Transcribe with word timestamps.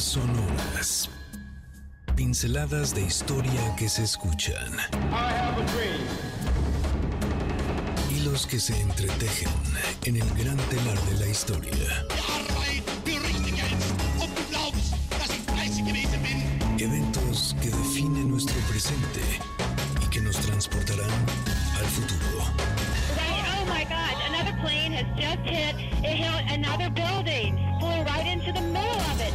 Sonoras. 0.00 1.10
Pinceladas 2.16 2.94
de 2.94 3.02
historia 3.02 3.76
que 3.76 3.86
se 3.86 4.02
escuchan. 4.02 4.72
Hilos 8.10 8.46
que 8.46 8.58
se 8.58 8.80
entretejen 8.80 9.52
en 10.06 10.16
el 10.16 10.28
gran 10.30 10.56
telar 10.56 10.98
de 11.00 11.20
la 11.20 11.26
historia. 11.26 12.06
Eventos 16.78 17.54
que 17.60 17.68
definen 17.68 18.30
nuestro 18.30 18.56
presente 18.70 19.20
y 20.02 20.08
que 20.08 20.22
nos 20.22 20.36
transportarán 20.38 21.10
al 21.78 21.84
futuro. 21.84 22.38
Oh 22.38 23.66
my 23.66 23.84
God, 23.84 24.16
another 24.28 24.56
plane 24.62 24.92
has 24.94 25.06
just 25.14 25.44
hit, 25.44 25.76
it 26.02 26.16
hit 26.16 26.50
another 26.50 26.88
building, 26.88 27.58
flew 27.78 28.02
right 28.04 28.26
into 28.26 28.50
the 28.52 28.62
middle 28.62 29.00
of 29.12 29.20
it. 29.20 29.34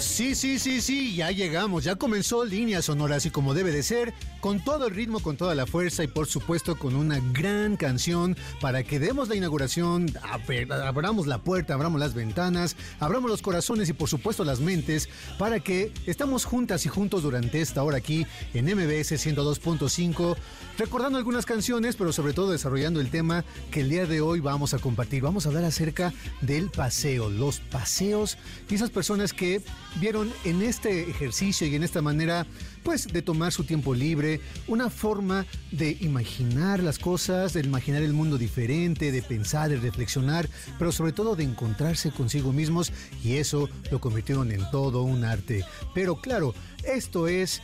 Sí, 0.00 0.34
sí, 0.36 0.58
sí, 0.60 0.80
sí, 0.80 1.16
ya 1.16 1.30
llegamos, 1.32 1.82
ya 1.82 1.96
comenzó 1.96 2.44
Líneas 2.44 2.84
Sonoras 2.84 3.26
y 3.26 3.30
como 3.30 3.52
debe 3.52 3.72
de 3.72 3.82
ser, 3.82 4.14
con 4.40 4.62
todo 4.62 4.86
el 4.86 4.94
ritmo, 4.94 5.18
con 5.20 5.36
toda 5.36 5.54
la 5.56 5.66
fuerza 5.66 6.04
y 6.04 6.06
por 6.06 6.26
supuesto 6.28 6.76
con 6.78 6.94
una 6.94 7.20
gran 7.32 7.76
canción 7.76 8.36
para 8.60 8.84
que 8.84 9.00
demos 9.00 9.28
la 9.28 9.34
inauguración, 9.34 10.08
ab- 10.22 10.72
abramos 10.86 11.26
la 11.26 11.38
puerta, 11.38 11.74
abramos 11.74 11.98
las 12.00 12.14
ventanas, 12.14 12.76
abramos 13.00 13.28
los 13.28 13.42
corazones 13.42 13.88
y 13.88 13.92
por 13.92 14.08
supuesto 14.08 14.44
las 14.44 14.60
mentes 14.60 15.08
para 15.36 15.58
que 15.58 15.92
estamos 16.06 16.44
juntas 16.44 16.86
y 16.86 16.88
juntos 16.88 17.24
durante 17.24 17.60
esta 17.60 17.82
hora 17.82 17.96
aquí 17.96 18.24
en 18.54 18.66
MBS 18.66 19.12
102.5, 19.12 20.36
recordando 20.78 21.18
algunas 21.18 21.44
canciones, 21.44 21.96
pero 21.96 22.12
sobre 22.12 22.34
todo 22.34 22.50
desarrollando 22.52 23.00
el 23.00 23.10
tema 23.10 23.44
que 23.72 23.80
el 23.80 23.88
día 23.90 24.06
de 24.06 24.20
hoy 24.20 24.38
vamos 24.40 24.74
a 24.74 24.78
compartir. 24.78 25.22
Vamos 25.22 25.44
a 25.46 25.48
hablar 25.48 25.64
acerca 25.64 26.12
del 26.40 26.70
paseo, 26.70 27.30
los 27.30 27.58
paseos 27.58 28.38
y 28.70 28.74
esas 28.76 28.90
personas 28.90 29.32
que 29.32 29.60
vieron 29.96 30.32
en 30.44 30.62
este 30.62 31.10
ejercicio 31.10 31.66
y 31.66 31.74
en 31.74 31.82
esta 31.82 32.02
manera 32.02 32.46
pues 32.82 33.06
de 33.06 33.22
tomar 33.22 33.52
su 33.52 33.64
tiempo 33.64 33.94
libre, 33.94 34.40
una 34.66 34.88
forma 34.90 35.46
de 35.72 35.96
imaginar 36.00 36.82
las 36.82 36.98
cosas, 36.98 37.52
de 37.52 37.60
imaginar 37.60 38.02
el 38.02 38.12
mundo 38.12 38.38
diferente, 38.38 39.12
de 39.12 39.22
pensar, 39.22 39.68
de 39.68 39.76
reflexionar, 39.76 40.48
pero 40.78 40.92
sobre 40.92 41.12
todo 41.12 41.36
de 41.36 41.44
encontrarse 41.44 42.10
consigo 42.10 42.52
mismos 42.52 42.92
y 43.22 43.34
eso 43.34 43.68
lo 43.90 44.00
convirtieron 44.00 44.52
en 44.52 44.70
todo 44.70 45.02
un 45.02 45.24
arte. 45.24 45.64
Pero 45.94 46.16
claro, 46.16 46.54
esto 46.84 47.28
es 47.28 47.60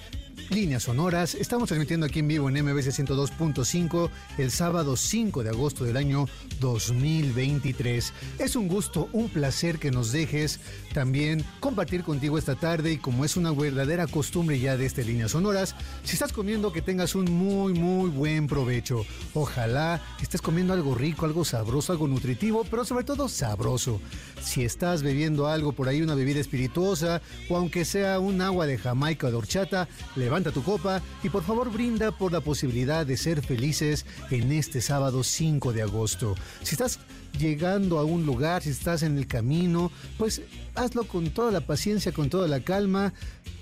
Líneas 0.50 0.84
Sonoras. 0.84 1.34
Estamos 1.34 1.68
transmitiendo 1.68 2.06
aquí 2.06 2.20
en 2.20 2.28
vivo 2.28 2.48
en 2.48 2.64
MBC 2.64 2.88
102.5 2.88 4.10
el 4.38 4.50
sábado 4.50 4.96
5 4.96 5.42
de 5.42 5.50
agosto 5.50 5.84
del 5.84 5.96
año 5.96 6.26
2023. 6.60 8.12
Es 8.38 8.56
un 8.56 8.68
gusto, 8.68 9.08
un 9.12 9.28
placer 9.28 9.78
que 9.78 9.90
nos 9.90 10.12
dejes 10.12 10.60
también 10.92 11.44
compartir 11.60 12.04
contigo 12.04 12.38
esta 12.38 12.54
tarde 12.54 12.92
y 12.92 12.98
como 12.98 13.24
es 13.24 13.36
una 13.36 13.52
verdadera 13.52 14.06
costumbre 14.06 14.58
ya 14.58 14.76
de 14.76 14.86
este 14.86 15.04
Líneas 15.04 15.32
Sonoras, 15.32 15.74
si 16.04 16.12
estás 16.12 16.32
comiendo 16.32 16.72
que 16.72 16.82
tengas 16.82 17.14
un 17.14 17.24
muy 17.30 17.72
muy 17.72 18.10
buen 18.10 18.46
provecho. 18.46 19.04
Ojalá 19.34 20.00
estés 20.20 20.42
comiendo 20.42 20.72
algo 20.72 20.94
rico, 20.94 21.26
algo 21.26 21.44
sabroso, 21.44 21.92
algo 21.92 22.08
nutritivo, 22.08 22.64
pero 22.70 22.84
sobre 22.84 23.04
todo 23.04 23.28
sabroso. 23.28 24.00
Si 24.42 24.64
estás 24.64 25.02
bebiendo 25.02 25.48
algo 25.48 25.72
por 25.72 25.88
ahí, 25.88 26.02
una 26.02 26.14
bebida 26.14 26.40
espirituosa 26.40 27.22
o 27.48 27.56
aunque 27.56 27.84
sea 27.84 28.20
un 28.20 28.40
agua 28.40 28.66
de 28.66 28.78
Jamaica 28.78 29.26
o 29.26 29.30
de 29.30 29.36
horchata, 29.36 29.88
levanta 30.24 30.52
tu 30.52 30.62
copa 30.62 31.02
y 31.22 31.28
por 31.28 31.42
favor 31.42 31.70
brinda 31.70 32.10
por 32.10 32.32
la 32.32 32.40
posibilidad 32.40 33.04
de 33.04 33.16
ser 33.16 33.42
felices 33.42 34.06
en 34.30 34.52
este 34.52 34.80
sábado 34.80 35.22
5 35.22 35.72
de 35.74 35.82
agosto. 35.82 36.34
Si 36.62 36.74
estás 36.74 36.98
llegando 37.38 37.98
a 37.98 38.04
un 38.04 38.26
lugar, 38.26 38.62
si 38.62 38.70
estás 38.70 39.02
en 39.02 39.18
el 39.18 39.26
camino, 39.26 39.90
pues 40.18 40.42
hazlo 40.74 41.04
con 41.04 41.30
toda 41.30 41.50
la 41.50 41.60
paciencia, 41.60 42.12
con 42.12 42.30
toda 42.30 42.48
la 42.48 42.60
calma. 42.60 43.12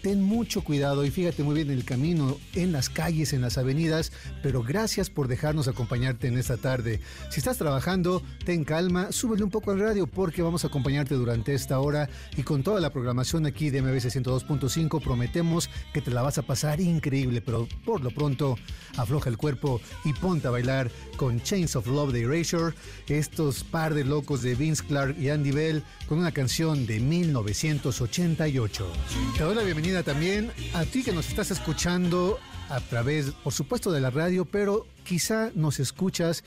Ten 0.03 0.21
mucho 0.21 0.65
cuidado 0.65 1.05
y 1.05 1.13
fíjate 1.13 1.45
muy 1.45 1.55
bien 1.55 1.71
en 1.71 1.79
el 1.79 1.85
camino, 1.85 2.37
en 2.55 2.73
las 2.73 2.89
calles, 2.89 3.33
en 3.33 3.41
las 3.41 3.57
avenidas, 3.57 4.11
pero 4.43 4.65
gracias 4.65 5.11
por 5.11 5.29
dejarnos 5.29 5.69
acompañarte 5.69 6.27
en 6.27 6.39
esta 6.39 6.57
tarde. 6.57 7.01
Si 7.31 7.39
estás 7.39 7.57
trabajando, 7.57 8.21
ten 8.45 8.65
calma, 8.65 9.13
súbele 9.13 9.45
un 9.45 9.51
poco 9.51 9.71
al 9.71 9.79
radio 9.79 10.09
porque 10.09 10.43
vamos 10.43 10.65
a 10.65 10.69
acompañarte 10.69 11.15
durante 11.15 11.55
esta 11.55 11.79
hora 11.79 12.09
y 12.37 12.43
con 12.43 12.65
toda 12.65 12.81
la 12.81 12.91
programación 12.91 13.47
aquí 13.47 13.71
de 13.71 13.81
MBC 13.81 14.07
102.5 14.07 15.01
prometemos 15.01 15.71
que 15.95 16.01
te 16.01 16.11
la 16.11 16.23
vas 16.23 16.39
a 16.39 16.43
pasar 16.43 16.81
increíble, 16.81 17.41
pero 17.41 17.69
por 17.85 18.03
lo 18.03 18.11
pronto 18.11 18.57
afloja 18.97 19.31
el 19.31 19.37
cuerpo 19.37 19.81
y 20.05 20.13
ponte 20.15 20.49
a 20.49 20.51
bailar 20.51 20.91
con 21.17 21.41
Chains 21.41 21.77
of 21.77 21.87
Love 21.87 22.13
de 22.13 22.23
Erasure, 22.23 22.75
estos 23.07 23.62
par 23.65 23.95
de 23.95 24.05
locos 24.05 24.43
de 24.43 24.55
Vince 24.55 24.85
Clark 24.85 25.19
y 25.19 25.31
Andy 25.31 25.51
Bell 25.51 25.83
con 26.07 26.19
una 26.19 26.33
canción 26.33 26.87
de 26.87 27.01
1988. 27.01 28.93
Te 29.37 29.43
doy 29.43 29.55
la 29.55 29.63
bienvenida 29.63 30.03
también 30.03 30.51
a 30.75 30.85
ti 30.85 31.03
que 31.03 31.13
nos 31.13 31.29
estás 31.29 31.51
escuchando 31.51 32.39
a 32.69 32.81
través, 32.81 33.33
por 33.45 33.53
supuesto, 33.53 33.93
de 33.93 34.01
la 34.01 34.11
radio, 34.11 34.45
pero 34.45 34.87
quizá 35.05 35.51
nos 35.55 35.81
escuchas 35.81 36.45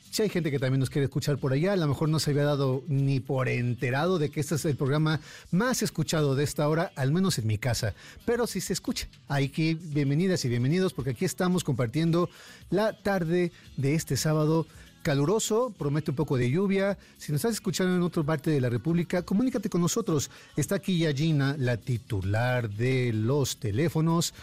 Si 0.10 0.24
hay 0.24 0.28
gente 0.28 0.52
que 0.52 0.60
también 0.60 0.82
nos 0.82 0.90
quiere 0.90 1.06
escuchar 1.06 1.38
por 1.38 1.54
allá, 1.54 1.72
a 1.72 1.78
lo 1.78 1.88
mejor 1.88 2.10
no 2.10 2.20
se 2.20 2.32
había 2.32 2.44
dado 2.44 2.84
ni 2.90 3.22
por 3.22 3.48
enterado 3.48 4.20
de 4.20 4.30
que 4.30 4.42
este 4.42 4.56
es 4.56 4.66
el 4.66 4.76
programa 4.76 5.22
más 5.52 5.82
escuchado 5.82 6.36
de 6.36 6.44
esta 6.44 6.68
hora, 6.68 6.92
al 6.98 7.14
menos 7.14 7.40
en 7.40 7.48
mi 7.48 7.58
casa. 7.58 7.94
Pero 8.26 8.46
si 8.46 8.60
se 8.60 8.74
escucha, 8.74 9.08
hay 9.30 9.48
que 9.48 9.76
bienvenidas 9.76 10.44
y 10.44 10.50
bienvenidos 10.50 10.92
porque 10.92 11.12
aquí 11.12 11.24
estamos 11.24 11.64
compartiendo 11.64 12.30
la 12.70 12.92
tarde 12.92 13.54
de 13.78 13.96
este 13.96 14.18
sábado 14.18 14.68
caluroso, 15.02 15.74
promete 15.78 16.12
un 16.12 16.16
poco 16.16 16.38
de 16.38 16.50
lluvia. 16.50 16.98
Si 17.18 17.32
nos 17.32 17.40
estás 17.40 17.54
escuchando 17.54 17.96
en 17.96 18.02
otra 18.02 18.24
parte 18.24 18.52
de 18.52 18.62
la 18.62 18.70
República, 18.70 19.24
comunícate 19.24 19.70
con 19.70 19.82
nosotros. 19.82 20.30
Está 20.56 20.76
aquí 20.76 21.00
ya 21.00 21.14
Gina, 21.14 21.56
la 21.58 21.78
titular 21.78 22.70
de 22.70 23.12
los 23.14 23.58
teléfonos, 23.58 24.34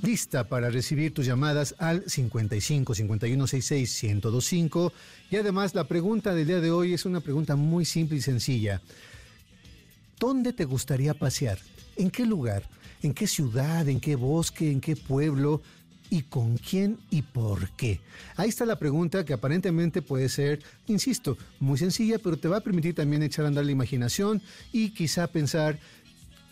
lista 0.00 0.48
para 0.48 0.70
recibir 0.70 1.12
tus 1.12 1.26
llamadas 1.26 1.74
al 1.78 2.08
55 2.08 2.94
51 2.94 3.46
66 3.46 4.04
1025. 4.04 4.92
Y 5.30 5.36
además, 5.36 5.74
la 5.74 5.84
pregunta 5.84 6.34
del 6.34 6.46
día 6.46 6.60
de 6.60 6.70
hoy 6.70 6.94
es 6.94 7.04
una 7.04 7.20
pregunta 7.20 7.56
muy 7.56 7.84
simple 7.84 8.18
y 8.18 8.22
sencilla. 8.22 8.80
¿Dónde 10.18 10.52
te 10.52 10.64
gustaría 10.64 11.14
pasear? 11.14 11.58
¿En 11.96 12.10
qué 12.10 12.24
lugar? 12.24 12.62
¿En 13.02 13.12
qué 13.12 13.26
ciudad? 13.26 13.88
¿En 13.88 14.00
qué 14.00 14.16
bosque? 14.16 14.70
¿En 14.70 14.80
qué 14.80 14.96
pueblo? 14.96 15.60
Y 16.10 16.22
con 16.22 16.56
quién 16.56 16.98
y 17.10 17.22
por 17.22 17.70
qué. 17.70 18.00
Ahí 18.36 18.48
está 18.48 18.64
la 18.66 18.78
pregunta 18.78 19.24
que 19.24 19.32
aparentemente 19.32 20.02
puede 20.02 20.28
ser, 20.28 20.62
insisto, 20.86 21.36
muy 21.60 21.78
sencilla, 21.78 22.18
pero 22.18 22.36
te 22.36 22.48
va 22.48 22.58
a 22.58 22.62
permitir 22.62 22.94
también 22.94 23.22
echar 23.22 23.44
a 23.44 23.48
andar 23.48 23.64
la 23.64 23.72
imaginación 23.72 24.42
y 24.72 24.90
quizá 24.90 25.26
pensar 25.26 25.78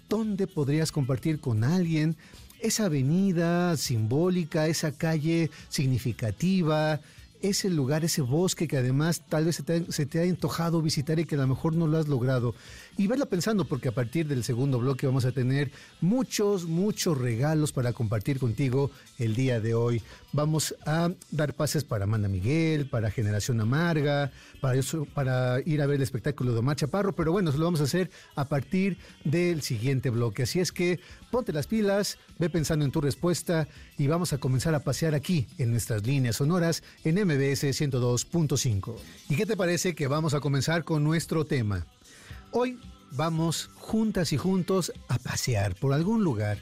dónde 0.08 0.46
podrías 0.46 0.92
compartir 0.92 1.40
con 1.40 1.64
alguien 1.64 2.16
esa 2.60 2.86
avenida 2.86 3.76
simbólica, 3.76 4.68
esa 4.68 4.92
calle 4.92 5.50
significativa, 5.68 7.00
ese 7.42 7.68
lugar, 7.68 8.04
ese 8.04 8.22
bosque 8.22 8.68
que 8.68 8.76
además 8.76 9.22
tal 9.28 9.46
vez 9.46 9.56
se 9.56 10.06
te, 10.06 10.18
ha, 10.20 10.22
antojado 10.22 10.80
visitar 10.80 11.18
y 11.18 11.24
que 11.24 11.34
a 11.34 11.38
lo 11.38 11.48
mejor 11.48 11.74
no 11.74 11.86
lo 11.86 11.98
has 11.98 12.08
logrado. 12.08 12.54
Y 12.96 13.06
verla 13.06 13.26
pensando 13.26 13.64
porque 13.64 13.88
a 13.88 13.92
partir 13.92 14.26
del 14.26 14.44
segundo 14.44 14.78
bloque 14.78 15.06
vamos 15.06 15.24
a 15.24 15.32
tener 15.32 15.70
muchos, 16.00 16.66
muchos 16.66 17.18
regalos 17.18 17.72
para 17.72 17.92
compartir 17.92 18.38
contigo 18.38 18.90
el 19.18 19.34
día 19.34 19.60
de 19.60 19.74
hoy. 19.74 20.02
Vamos 20.32 20.74
a 20.86 21.10
dar 21.30 21.54
pases 21.54 21.84
para 21.84 22.04
Amanda 22.04 22.28
Miguel, 22.28 22.88
para 22.88 23.10
Generación 23.10 23.60
Amarga, 23.60 24.30
para, 24.60 24.78
eso, 24.78 25.06
para 25.06 25.60
ir 25.64 25.82
a 25.82 25.86
ver 25.86 25.96
el 25.96 26.02
espectáculo 26.02 26.52
de 26.52 26.58
Omar 26.58 26.76
Chaparro, 26.76 27.14
pero 27.14 27.32
bueno, 27.32 27.50
eso 27.50 27.58
lo 27.58 27.64
vamos 27.64 27.80
a 27.80 27.84
hacer 27.84 28.10
a 28.34 28.48
partir 28.48 28.98
del 29.24 29.62
siguiente 29.62 30.10
bloque. 30.10 30.44
Así 30.44 30.60
es 30.60 30.72
que 30.72 31.00
ponte 31.30 31.52
las 31.52 31.66
pilas, 31.66 32.18
ve 32.38 32.50
pensando 32.50 32.84
en 32.84 32.92
tu 32.92 33.00
respuesta 33.00 33.68
y 33.98 34.06
vamos 34.06 34.32
a 34.32 34.38
comenzar 34.38 34.74
a 34.74 34.80
pasear 34.80 35.14
aquí 35.14 35.46
en 35.58 35.70
nuestras 35.70 36.06
líneas 36.06 36.36
sonoras 36.36 36.82
en 37.04 37.14
MBS 37.14 37.64
102.5. 37.64 38.96
¿Y 39.28 39.36
qué 39.36 39.46
te 39.46 39.56
parece 39.56 39.94
que 39.94 40.06
vamos 40.06 40.34
a 40.34 40.40
comenzar 40.40 40.84
con 40.84 41.04
nuestro 41.04 41.44
tema? 41.44 41.86
Hoy 42.54 42.78
vamos 43.12 43.70
juntas 43.76 44.34
y 44.34 44.36
juntos 44.36 44.92
a 45.08 45.18
pasear 45.18 45.74
por 45.74 45.94
algún 45.94 46.22
lugar. 46.22 46.58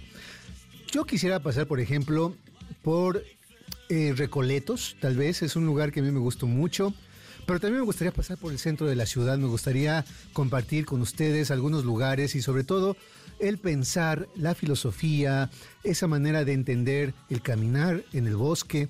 Yo 0.93 1.05
quisiera 1.05 1.41
pasar, 1.41 1.67
por 1.67 1.81
ejemplo, 1.81 2.37
por 2.83 3.25
eh, 3.89 4.15
Recoletos, 4.17 4.97
tal 5.01 5.17
vez, 5.17 5.43
es 5.43 5.57
un 5.57 5.67
lugar 5.67 5.91
que 5.91 5.99
a 5.99 6.03
mí 6.05 6.13
me 6.13 6.21
gustó 6.21 6.47
mucho. 6.47 6.95
Pero 7.45 7.59
también 7.59 7.81
me 7.81 7.87
gustaría 7.87 8.13
pasar 8.13 8.39
por 8.39 8.53
el 8.53 8.61
centro 8.61 8.87
de 8.87 8.95
la 8.95 9.05
ciudad, 9.05 9.37
me 9.37 9.49
gustaría 9.49 10.05
compartir 10.33 10.87
con 10.87 11.01
ustedes 11.01 11.51
algunos 11.51 11.85
lugares 11.85 12.37
y 12.37 12.43
sobre 12.43 12.63
todo 12.63 12.97
el 13.41 13.59
pensar, 13.59 14.29
la 14.37 14.55
filosofía, 14.55 15.51
esa 15.83 16.07
manera 16.07 16.45
de 16.45 16.53
entender 16.53 17.15
el 17.31 17.43
caminar 17.43 18.05
en 18.13 18.29
el 18.29 18.37
bosque, 18.37 18.89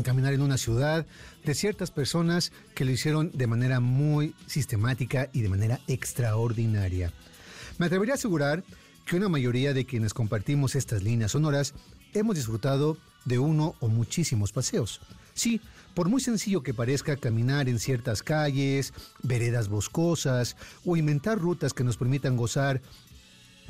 caminar 0.00 0.32
en 0.32 0.40
una 0.40 0.56
ciudad, 0.56 1.06
de 1.44 1.54
ciertas 1.54 1.90
personas 1.90 2.52
que 2.74 2.86
lo 2.86 2.92
hicieron 2.92 3.30
de 3.34 3.46
manera 3.46 3.80
muy 3.80 4.34
sistemática 4.46 5.28
y 5.34 5.42
de 5.42 5.50
manera 5.50 5.80
extraordinaria. 5.86 7.12
Me 7.78 7.86
atrevería 7.86 8.14
a 8.14 8.16
asegurar 8.16 8.64
que 9.04 9.16
una 9.16 9.28
mayoría 9.28 9.74
de 9.74 9.84
quienes 9.84 10.14
compartimos 10.14 10.74
estas 10.74 11.02
líneas 11.02 11.32
sonoras 11.32 11.74
hemos 12.14 12.36
disfrutado 12.36 12.96
de 13.24 13.38
uno 13.38 13.74
o 13.80 13.88
muchísimos 13.88 14.52
paseos. 14.52 15.00
Sí, 15.34 15.60
por 15.94 16.08
muy 16.08 16.20
sencillo 16.20 16.62
que 16.62 16.74
parezca 16.74 17.16
caminar 17.16 17.68
en 17.68 17.78
ciertas 17.78 18.22
calles, 18.22 18.92
veredas 19.22 19.68
boscosas 19.68 20.56
o 20.84 20.96
inventar 20.96 21.38
rutas 21.38 21.72
que 21.72 21.84
nos 21.84 21.96
permitan 21.96 22.36
gozar 22.36 22.82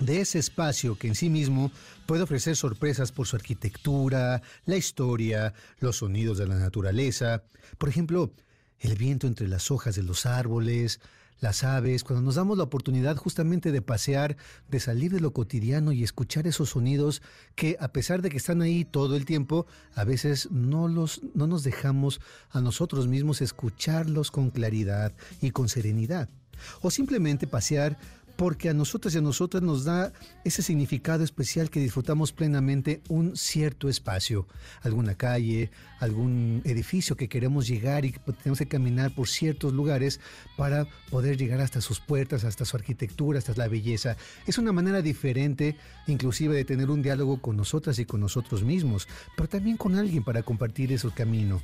de 0.05 0.21
ese 0.21 0.39
espacio 0.39 0.97
que 0.97 1.09
en 1.09 1.15
sí 1.15 1.31
mismo 1.31 1.71
puede 2.07 2.23
ofrecer 2.23 2.57
sorpresas 2.57 3.13
por 3.13 3.27
su 3.27 3.37
arquitectura, 3.37 4.43
la 4.65 4.77
historia, 4.77 5.55
los 5.79 5.97
sonidos 5.99 6.39
de 6.39 6.47
la 6.47 6.57
naturaleza. 6.57 7.45
Por 7.79 7.89
ejemplo, 7.89 8.33
el 8.81 8.97
viento 8.97 9.27
entre 9.27 9.49
las 9.49 9.71
hojas 9.71 9.95
de 9.95 10.03
los 10.03 10.27
árboles, 10.27 11.01
las 11.41 11.65
aves, 11.65 12.05
cuando 12.05 12.23
nos 12.23 12.37
damos 12.37 12.57
la 12.57 12.65
oportunidad 12.65 13.17
justamente 13.17 13.73
de 13.73 13.83
pasear, 13.83 14.37
de 14.69 14.81
salir 14.81 15.13
de 15.13 15.21
lo 15.21 15.33
cotidiano 15.33 15.91
y 15.93 16.05
escuchar 16.05 16.47
esos 16.47 16.71
sonidos 16.71 17.21
que 17.57 17.77
a 17.81 17.89
pesar 17.89 18.23
de 18.23 18.31
que 18.31 18.37
están 18.37 18.63
ahí 18.63 18.85
todo 18.85 19.17
el 19.17 19.25
tiempo, 19.25 19.67
a 19.95 20.05
veces 20.05 20.51
no 20.53 20.87
los 20.87 21.21
no 21.35 21.49
nos 21.49 21.65
dejamos 21.65 22.21
a 22.51 22.61
nosotros 22.61 23.09
mismos 23.09 23.41
escucharlos 23.41 24.31
con 24.31 24.51
claridad 24.51 25.13
y 25.41 25.51
con 25.51 25.69
serenidad. 25.69 26.29
O 26.81 26.91
simplemente 26.91 27.47
pasear 27.47 27.99
porque 28.37 28.69
a 28.69 28.75
nosotras 28.75 29.15
y 29.15 29.19
a 29.19 29.21
nosotras 29.21 29.63
nos 29.63 29.85
da 29.85 30.13
ese 30.45 30.63
significado 30.63 31.25
especial 31.25 31.71
que 31.71 31.81
disfrutamos 31.81 32.33
plenamente 32.33 33.03
un 33.09 33.37
cierto 33.37 33.89
espacio, 33.89 34.47
alguna 34.83 35.15
calle, 35.15 35.71
algún 36.01 36.63
edificio 36.65 37.17
que 37.17 37.29
queremos 37.29 37.67
llegar 37.67 38.05
y 38.05 38.13
que 38.13 38.21
tenemos 38.33 38.59
que 38.59 38.69
caminar 38.69 39.15
por 39.15 39.29
ciertos 39.29 39.73
lugares 39.73 40.21
para 40.57 40.87
poder 41.11 41.37
llegar 41.37 41.61
hasta 41.61 41.81
sus 41.81 42.01
puertas, 42.01 42.45
hasta 42.45 42.65
su 42.65 42.77
arquitectura, 42.77 43.39
hasta 43.39 43.55
la 43.57 43.69
belleza. 43.69 44.17
Es 44.47 44.59
una 44.59 44.73
manera 44.73 45.03
diferente 45.03 45.77
inclusive 46.07 46.57
de 46.57 46.65
tener 46.65 46.91
un 46.91 47.03
diálogo 47.03 47.41
con 47.41 47.57
nosotras 47.57 47.99
y 47.99 48.05
con 48.05 48.21
nosotros 48.21 48.63
mismos, 48.65 49.09
pero 49.37 49.49
también 49.49 49.77
con 49.77 49.97
alguien 49.97 50.25
para 50.25 50.43
compartir 50.43 50.93
ese 50.93 51.11
camino. 51.11 51.63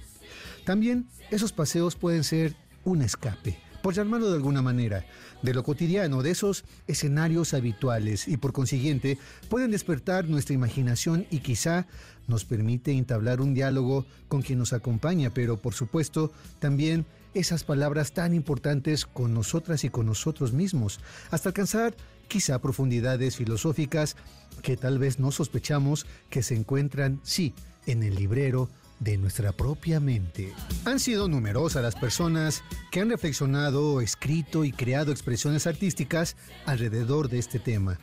También 0.64 1.08
esos 1.30 1.52
paseos 1.52 1.96
pueden 1.96 2.24
ser 2.24 2.54
un 2.84 3.02
escape 3.02 3.67
por 3.82 3.94
llamarlo 3.94 4.28
de 4.28 4.36
alguna 4.36 4.62
manera, 4.62 5.04
de 5.42 5.54
lo 5.54 5.62
cotidiano, 5.62 6.22
de 6.22 6.30
esos 6.30 6.64
escenarios 6.86 7.54
habituales. 7.54 8.28
Y 8.28 8.36
por 8.36 8.52
consiguiente 8.52 9.18
pueden 9.48 9.70
despertar 9.70 10.28
nuestra 10.28 10.54
imaginación 10.54 11.26
y 11.30 11.40
quizá 11.40 11.86
nos 12.26 12.44
permite 12.44 12.92
entablar 12.92 13.40
un 13.40 13.54
diálogo 13.54 14.06
con 14.28 14.42
quien 14.42 14.58
nos 14.58 14.72
acompaña, 14.72 15.30
pero 15.30 15.56
por 15.56 15.74
supuesto 15.74 16.32
también 16.58 17.06
esas 17.34 17.64
palabras 17.64 18.12
tan 18.12 18.34
importantes 18.34 19.06
con 19.06 19.34
nosotras 19.34 19.84
y 19.84 19.90
con 19.90 20.06
nosotros 20.06 20.52
mismos, 20.52 21.00
hasta 21.30 21.50
alcanzar 21.50 21.94
quizá 22.26 22.60
profundidades 22.60 23.36
filosóficas 23.36 24.16
que 24.62 24.76
tal 24.76 24.98
vez 24.98 25.18
no 25.18 25.30
sospechamos 25.30 26.06
que 26.30 26.42
se 26.42 26.54
encuentran, 26.54 27.20
sí, 27.22 27.54
en 27.86 28.02
el 28.02 28.14
librero 28.16 28.68
de 29.00 29.18
nuestra 29.18 29.52
propia 29.52 30.00
mente. 30.00 30.52
Han 30.84 31.00
sido 31.00 31.28
numerosas 31.28 31.82
las 31.82 31.94
personas 31.94 32.62
que 32.90 33.00
han 33.00 33.10
reflexionado, 33.10 34.00
escrito 34.00 34.64
y 34.64 34.72
creado 34.72 35.12
expresiones 35.12 35.66
artísticas 35.66 36.36
alrededor 36.66 37.28
de 37.28 37.38
este 37.38 37.58
tema, 37.58 37.98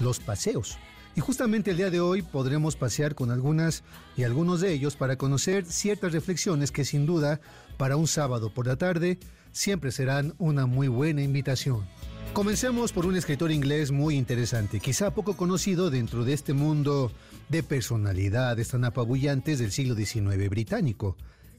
los 0.00 0.20
paseos. 0.20 0.78
Y 1.16 1.20
justamente 1.20 1.70
el 1.70 1.76
día 1.76 1.90
de 1.90 2.00
hoy 2.00 2.22
podremos 2.22 2.74
pasear 2.74 3.14
con 3.14 3.30
algunas 3.30 3.84
y 4.16 4.24
algunos 4.24 4.60
de 4.60 4.72
ellos 4.72 4.96
para 4.96 5.16
conocer 5.16 5.64
ciertas 5.64 6.12
reflexiones 6.12 6.72
que 6.72 6.84
sin 6.84 7.06
duda 7.06 7.40
para 7.76 7.96
un 7.96 8.08
sábado 8.08 8.52
por 8.52 8.66
la 8.66 8.76
tarde 8.76 9.18
siempre 9.52 9.92
serán 9.92 10.34
una 10.38 10.66
muy 10.66 10.88
buena 10.88 11.22
invitación. 11.22 11.86
Comencemos 12.32 12.92
por 12.92 13.06
un 13.06 13.14
escritor 13.14 13.52
inglés 13.52 13.92
muy 13.92 14.16
interesante, 14.16 14.80
quizá 14.80 15.14
poco 15.14 15.36
conocido 15.36 15.88
dentro 15.88 16.24
de 16.24 16.32
este 16.32 16.52
mundo 16.52 17.12
de 17.48 17.62
personalidades 17.62 18.68
tan 18.68 18.84
apabullantes 18.84 19.58
del 19.58 19.72
siglo 19.72 19.94
XIX 19.94 20.48
británico. 20.48 21.16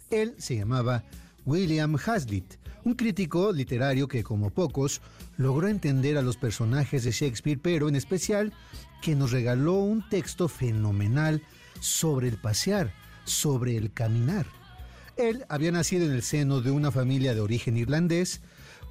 Él 0.09 0.35
se 0.37 0.55
llamaba 0.55 1.03
William 1.45 1.95
Hazlitt, 1.95 2.55
un 2.83 2.93
crítico 2.93 3.51
literario 3.51 4.07
que, 4.07 4.23
como 4.23 4.51
pocos, 4.51 5.01
logró 5.37 5.67
entender 5.67 6.17
a 6.17 6.21
los 6.21 6.37
personajes 6.37 7.03
de 7.03 7.11
Shakespeare, 7.11 7.59
pero 7.61 7.89
en 7.89 7.95
especial 7.95 8.53
que 9.01 9.15
nos 9.15 9.31
regaló 9.31 9.73
un 9.73 10.07
texto 10.09 10.47
fenomenal 10.47 11.41
sobre 11.79 12.27
el 12.27 12.37
pasear, 12.37 12.93
sobre 13.23 13.77
el 13.77 13.91
caminar. 13.91 14.45
Él 15.17 15.45
había 15.49 15.71
nacido 15.71 16.05
en 16.05 16.11
el 16.11 16.23
seno 16.23 16.61
de 16.61 16.71
una 16.71 16.91
familia 16.91 17.33
de 17.33 17.41
origen 17.41 17.77
irlandés, 17.77 18.41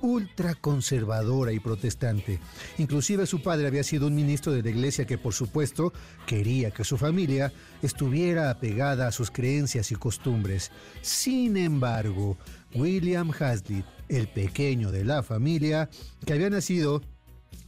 ultraconservadora 0.00 1.52
y 1.52 1.60
protestante. 1.60 2.40
Inclusive 2.78 3.26
su 3.26 3.42
padre 3.42 3.66
había 3.66 3.82
sido 3.82 4.06
un 4.06 4.14
ministro 4.14 4.52
de 4.52 4.62
la 4.62 4.70
iglesia 4.70 5.06
que 5.06 5.18
por 5.18 5.32
supuesto 5.32 5.92
quería 6.26 6.70
que 6.70 6.84
su 6.84 6.96
familia 6.96 7.52
estuviera 7.82 8.50
apegada 8.50 9.06
a 9.06 9.12
sus 9.12 9.30
creencias 9.30 9.90
y 9.92 9.94
costumbres. 9.94 10.70
Sin 11.02 11.56
embargo, 11.56 12.36
William 12.74 13.30
Hazlitt, 13.38 13.86
el 14.08 14.28
pequeño 14.28 14.90
de 14.90 15.04
la 15.04 15.22
familia, 15.22 15.88
que 16.26 16.32
había 16.32 16.50
nacido 16.50 17.02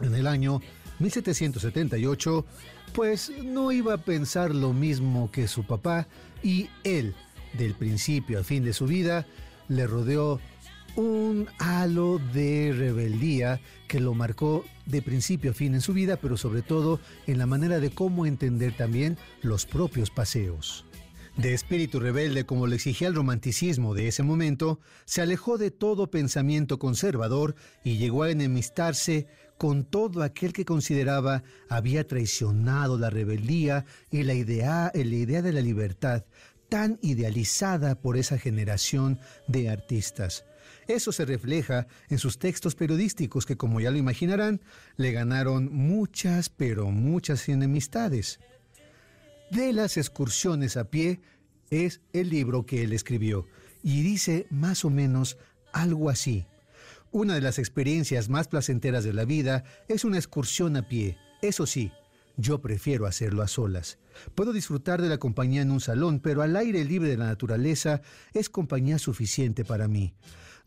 en 0.00 0.14
el 0.14 0.26
año 0.26 0.60
1778, 0.98 2.44
pues 2.92 3.30
no 3.44 3.72
iba 3.72 3.94
a 3.94 3.98
pensar 3.98 4.54
lo 4.54 4.72
mismo 4.72 5.30
que 5.30 5.48
su 5.48 5.64
papá 5.66 6.08
y 6.42 6.68
él, 6.84 7.14
del 7.52 7.74
principio 7.74 8.38
al 8.38 8.44
fin 8.44 8.64
de 8.64 8.72
su 8.72 8.86
vida, 8.86 9.26
le 9.68 9.86
rodeó 9.86 10.40
un 10.96 11.46
halo 11.58 12.18
de 12.32 12.74
rebeldía 12.76 13.60
que 13.86 14.00
lo 14.00 14.14
marcó 14.14 14.64
de 14.86 15.02
principio 15.02 15.50
a 15.50 15.54
fin 15.54 15.74
en 15.74 15.80
su 15.80 15.92
vida, 15.92 16.16
pero 16.16 16.36
sobre 16.36 16.62
todo 16.62 17.00
en 17.26 17.38
la 17.38 17.46
manera 17.46 17.80
de 17.80 17.90
cómo 17.90 18.26
entender 18.26 18.76
también 18.76 19.18
los 19.42 19.66
propios 19.66 20.10
paseos. 20.10 20.84
De 21.36 21.52
espíritu 21.52 22.00
rebelde 22.00 22.46
como 22.46 22.66
le 22.66 22.76
exigía 22.76 23.08
el 23.08 23.14
romanticismo 23.14 23.94
de 23.94 24.08
ese 24.08 24.22
momento, 24.22 24.80
se 25.04 25.20
alejó 25.20 25.58
de 25.58 25.70
todo 25.70 26.10
pensamiento 26.10 26.78
conservador 26.78 27.54
y 27.84 27.98
llegó 27.98 28.22
a 28.22 28.30
enemistarse 28.30 29.26
con 29.58 29.84
todo 29.84 30.22
aquel 30.22 30.54
que 30.54 30.64
consideraba 30.64 31.42
había 31.68 32.06
traicionado 32.06 32.98
la 32.98 33.10
rebeldía 33.10 33.84
y 34.10 34.22
la 34.22 34.32
idea, 34.32 34.90
la 34.94 35.02
idea 35.02 35.42
de 35.42 35.52
la 35.52 35.60
libertad, 35.60 36.24
tan 36.70 36.98
idealizada 37.02 38.00
por 38.00 38.16
esa 38.16 38.38
generación 38.38 39.20
de 39.46 39.68
artistas. 39.68 40.46
Eso 40.88 41.12
se 41.12 41.24
refleja 41.24 41.86
en 42.08 42.18
sus 42.18 42.38
textos 42.38 42.74
periodísticos 42.74 43.46
que, 43.46 43.56
como 43.56 43.80
ya 43.80 43.90
lo 43.90 43.98
imaginarán, 43.98 44.60
le 44.96 45.12
ganaron 45.12 45.72
muchas, 45.72 46.48
pero 46.48 46.90
muchas 46.90 47.48
enemistades. 47.48 48.38
De 49.50 49.72
las 49.72 49.96
excursiones 49.96 50.76
a 50.76 50.90
pie 50.90 51.20
es 51.70 52.00
el 52.12 52.30
libro 52.30 52.66
que 52.66 52.82
él 52.82 52.92
escribió 52.92 53.46
y 53.82 54.02
dice 54.02 54.46
más 54.50 54.84
o 54.84 54.90
menos 54.90 55.38
algo 55.72 56.10
así. 56.10 56.46
Una 57.12 57.34
de 57.34 57.40
las 57.40 57.58
experiencias 57.58 58.28
más 58.28 58.48
placenteras 58.48 59.04
de 59.04 59.12
la 59.12 59.24
vida 59.24 59.64
es 59.88 60.04
una 60.04 60.18
excursión 60.18 60.76
a 60.76 60.88
pie. 60.88 61.16
Eso 61.42 61.66
sí, 61.66 61.92
yo 62.36 62.60
prefiero 62.60 63.06
hacerlo 63.06 63.42
a 63.42 63.48
solas. 63.48 63.98
Puedo 64.34 64.52
disfrutar 64.52 65.00
de 65.00 65.08
la 65.08 65.18
compañía 65.18 65.62
en 65.62 65.70
un 65.70 65.80
salón, 65.80 66.20
pero 66.20 66.42
al 66.42 66.56
aire 66.56 66.84
libre 66.84 67.08
de 67.08 67.16
la 67.16 67.26
naturaleza 67.26 68.02
es 68.34 68.50
compañía 68.50 68.98
suficiente 68.98 69.64
para 69.64 69.88
mí. 69.88 70.14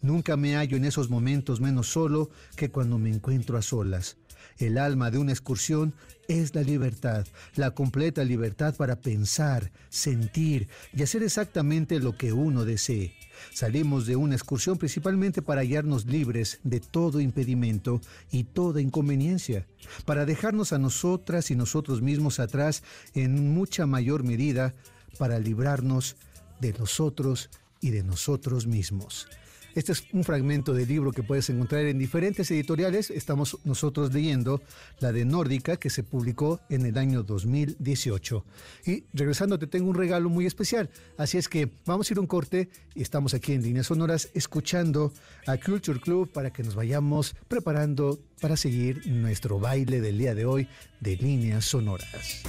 Nunca 0.02 0.38
me 0.38 0.56
hallo 0.56 0.78
en 0.78 0.86
esos 0.86 1.10
momentos 1.10 1.60
menos 1.60 1.88
solo 1.88 2.30
que 2.56 2.70
cuando 2.70 2.98
me 2.98 3.10
encuentro 3.10 3.58
a 3.58 3.62
solas. 3.62 4.18
El 4.58 4.78
alma 4.78 5.12
de 5.12 5.18
una 5.18 5.32
excursión 5.32 5.94
es 6.28 6.54
la 6.54 6.62
libertad, 6.62 7.26
la 7.56 7.72
completa 7.72 8.24
libertad 8.24 8.76
para 8.76 9.02
pensar, 9.02 9.72
sentir 9.90 10.70
y 10.94 11.04
hacer 11.04 11.24
exactamente 11.24 12.00
lo 12.00 12.16
que 12.18 12.34
uno 12.34 12.66
desee. 12.66 13.14
Salimos 13.54 14.06
de 14.06 14.16
una 14.16 14.36
excursión 14.36 14.78
principalmente 14.78 15.42
para 15.42 15.62
hallarnos 15.62 16.06
libres 16.06 16.60
de 16.64 16.80
todo 16.80 17.20
impedimento 17.20 18.02
y 18.32 18.44
toda 18.44 18.82
inconveniencia, 18.82 19.66
para 20.06 20.26
dejarnos 20.26 20.72
a 20.74 20.78
nosotras 20.78 21.52
y 21.52 21.56
nosotros 21.56 22.02
mismos 22.02 22.40
atrás 22.40 22.84
en 23.16 23.54
mucha 23.54 23.86
mayor 23.86 24.24
medida, 24.24 24.76
para 25.18 25.40
librarnos 25.40 26.16
de 26.60 26.74
nosotros 26.74 27.50
y 27.82 27.90
de 27.90 28.04
nosotros 28.04 28.68
mismos. 28.68 29.28
Este 29.76 29.92
es 29.92 30.04
un 30.14 30.24
fragmento 30.24 30.74
del 30.74 30.88
libro 30.88 31.12
que 31.12 31.24
puedes 31.24 31.50
encontrar 31.50 31.86
en 31.86 32.00
diferentes 32.00 32.50
editoriales. 32.52 33.10
Estamos 33.10 33.58
nosotros 33.64 34.14
leyendo 34.14 34.62
la 35.00 35.12
de 35.12 35.26
Nórdica 35.26 35.78
que 35.78 35.90
se 35.90 36.04
publicó 36.04 36.60
en 36.70 36.86
el 36.86 36.98
año 36.98 37.24
2018. 37.24 38.46
Y 38.86 39.04
regresando 39.14 39.60
te 39.60 39.68
tengo 39.68 39.90
un 39.90 39.96
regalo 39.96 40.30
muy 40.30 40.46
especial. 40.46 40.90
Así 41.18 41.38
es 41.38 41.48
que 41.48 41.70
vamos 41.86 42.10
a 42.10 42.14
ir 42.14 42.18
a 42.18 42.22
un 42.22 42.28
corte 42.28 42.70
y 42.96 43.02
estamos 43.02 43.34
aquí 43.34 43.54
en 43.54 43.62
Líneas 43.62 43.88
Sonoras 43.88 44.30
escuchando 44.34 45.14
a 45.46 45.58
Culture 45.58 46.00
Club 46.00 46.32
para 46.32 46.52
que 46.52 46.64
nos 46.64 46.76
vayamos 46.76 47.36
preparando 47.48 48.20
para 48.42 48.58
seguir 48.58 49.06
nuestro 49.08 49.60
baile 49.60 50.02
del 50.02 50.18
día 50.18 50.34
de 50.34 50.46
hoy 50.46 50.68
de 51.00 51.16
Líneas 51.16 51.66
Sonoras. 51.66 52.44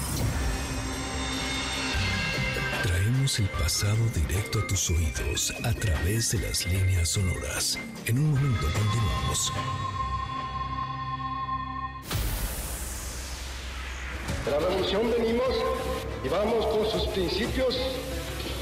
Traemos 3.10 3.40
el 3.40 3.48
pasado 3.48 3.96
directo 4.14 4.60
a 4.60 4.66
tus 4.68 4.88
oídos 4.88 5.52
a 5.64 5.72
través 5.72 6.30
de 6.30 6.38
las 6.46 6.64
líneas 6.64 7.08
sonoras. 7.08 7.76
En 8.06 8.18
un 8.18 8.30
momento 8.30 8.66
continuamos. 8.66 9.52
De 14.44 14.50
la 14.52 14.58
revolución 14.60 15.10
venimos 15.10 15.48
y 16.24 16.28
vamos 16.28 16.66
con 16.66 16.88
sus 16.88 17.08
principios 17.08 17.76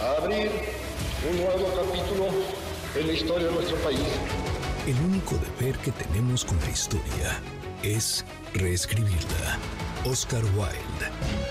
a 0.01 0.23
abrir 0.23 0.51
un 1.31 1.37
nuevo 1.37 1.67
capítulo 1.77 2.29
en 2.99 3.07
la 3.07 3.13
historia 3.13 3.49
de 3.49 3.53
nuestro 3.53 3.77
país. 3.79 4.01
El 4.87 4.97
único 5.01 5.35
deber 5.37 5.77
que 5.81 5.93
tenemos 5.93 6.47
con 6.47 6.59
la 6.61 6.71
historia 6.71 7.43
es 7.83 8.25
reescribirla. 8.55 9.59
Oscar 10.07 10.43
Wilde. 10.57 11.48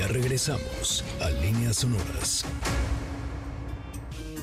Ya 0.00 0.06
regresamos 0.06 1.04
a 1.20 1.28
Líneas 1.28 1.76
Sonoras. 1.76 2.46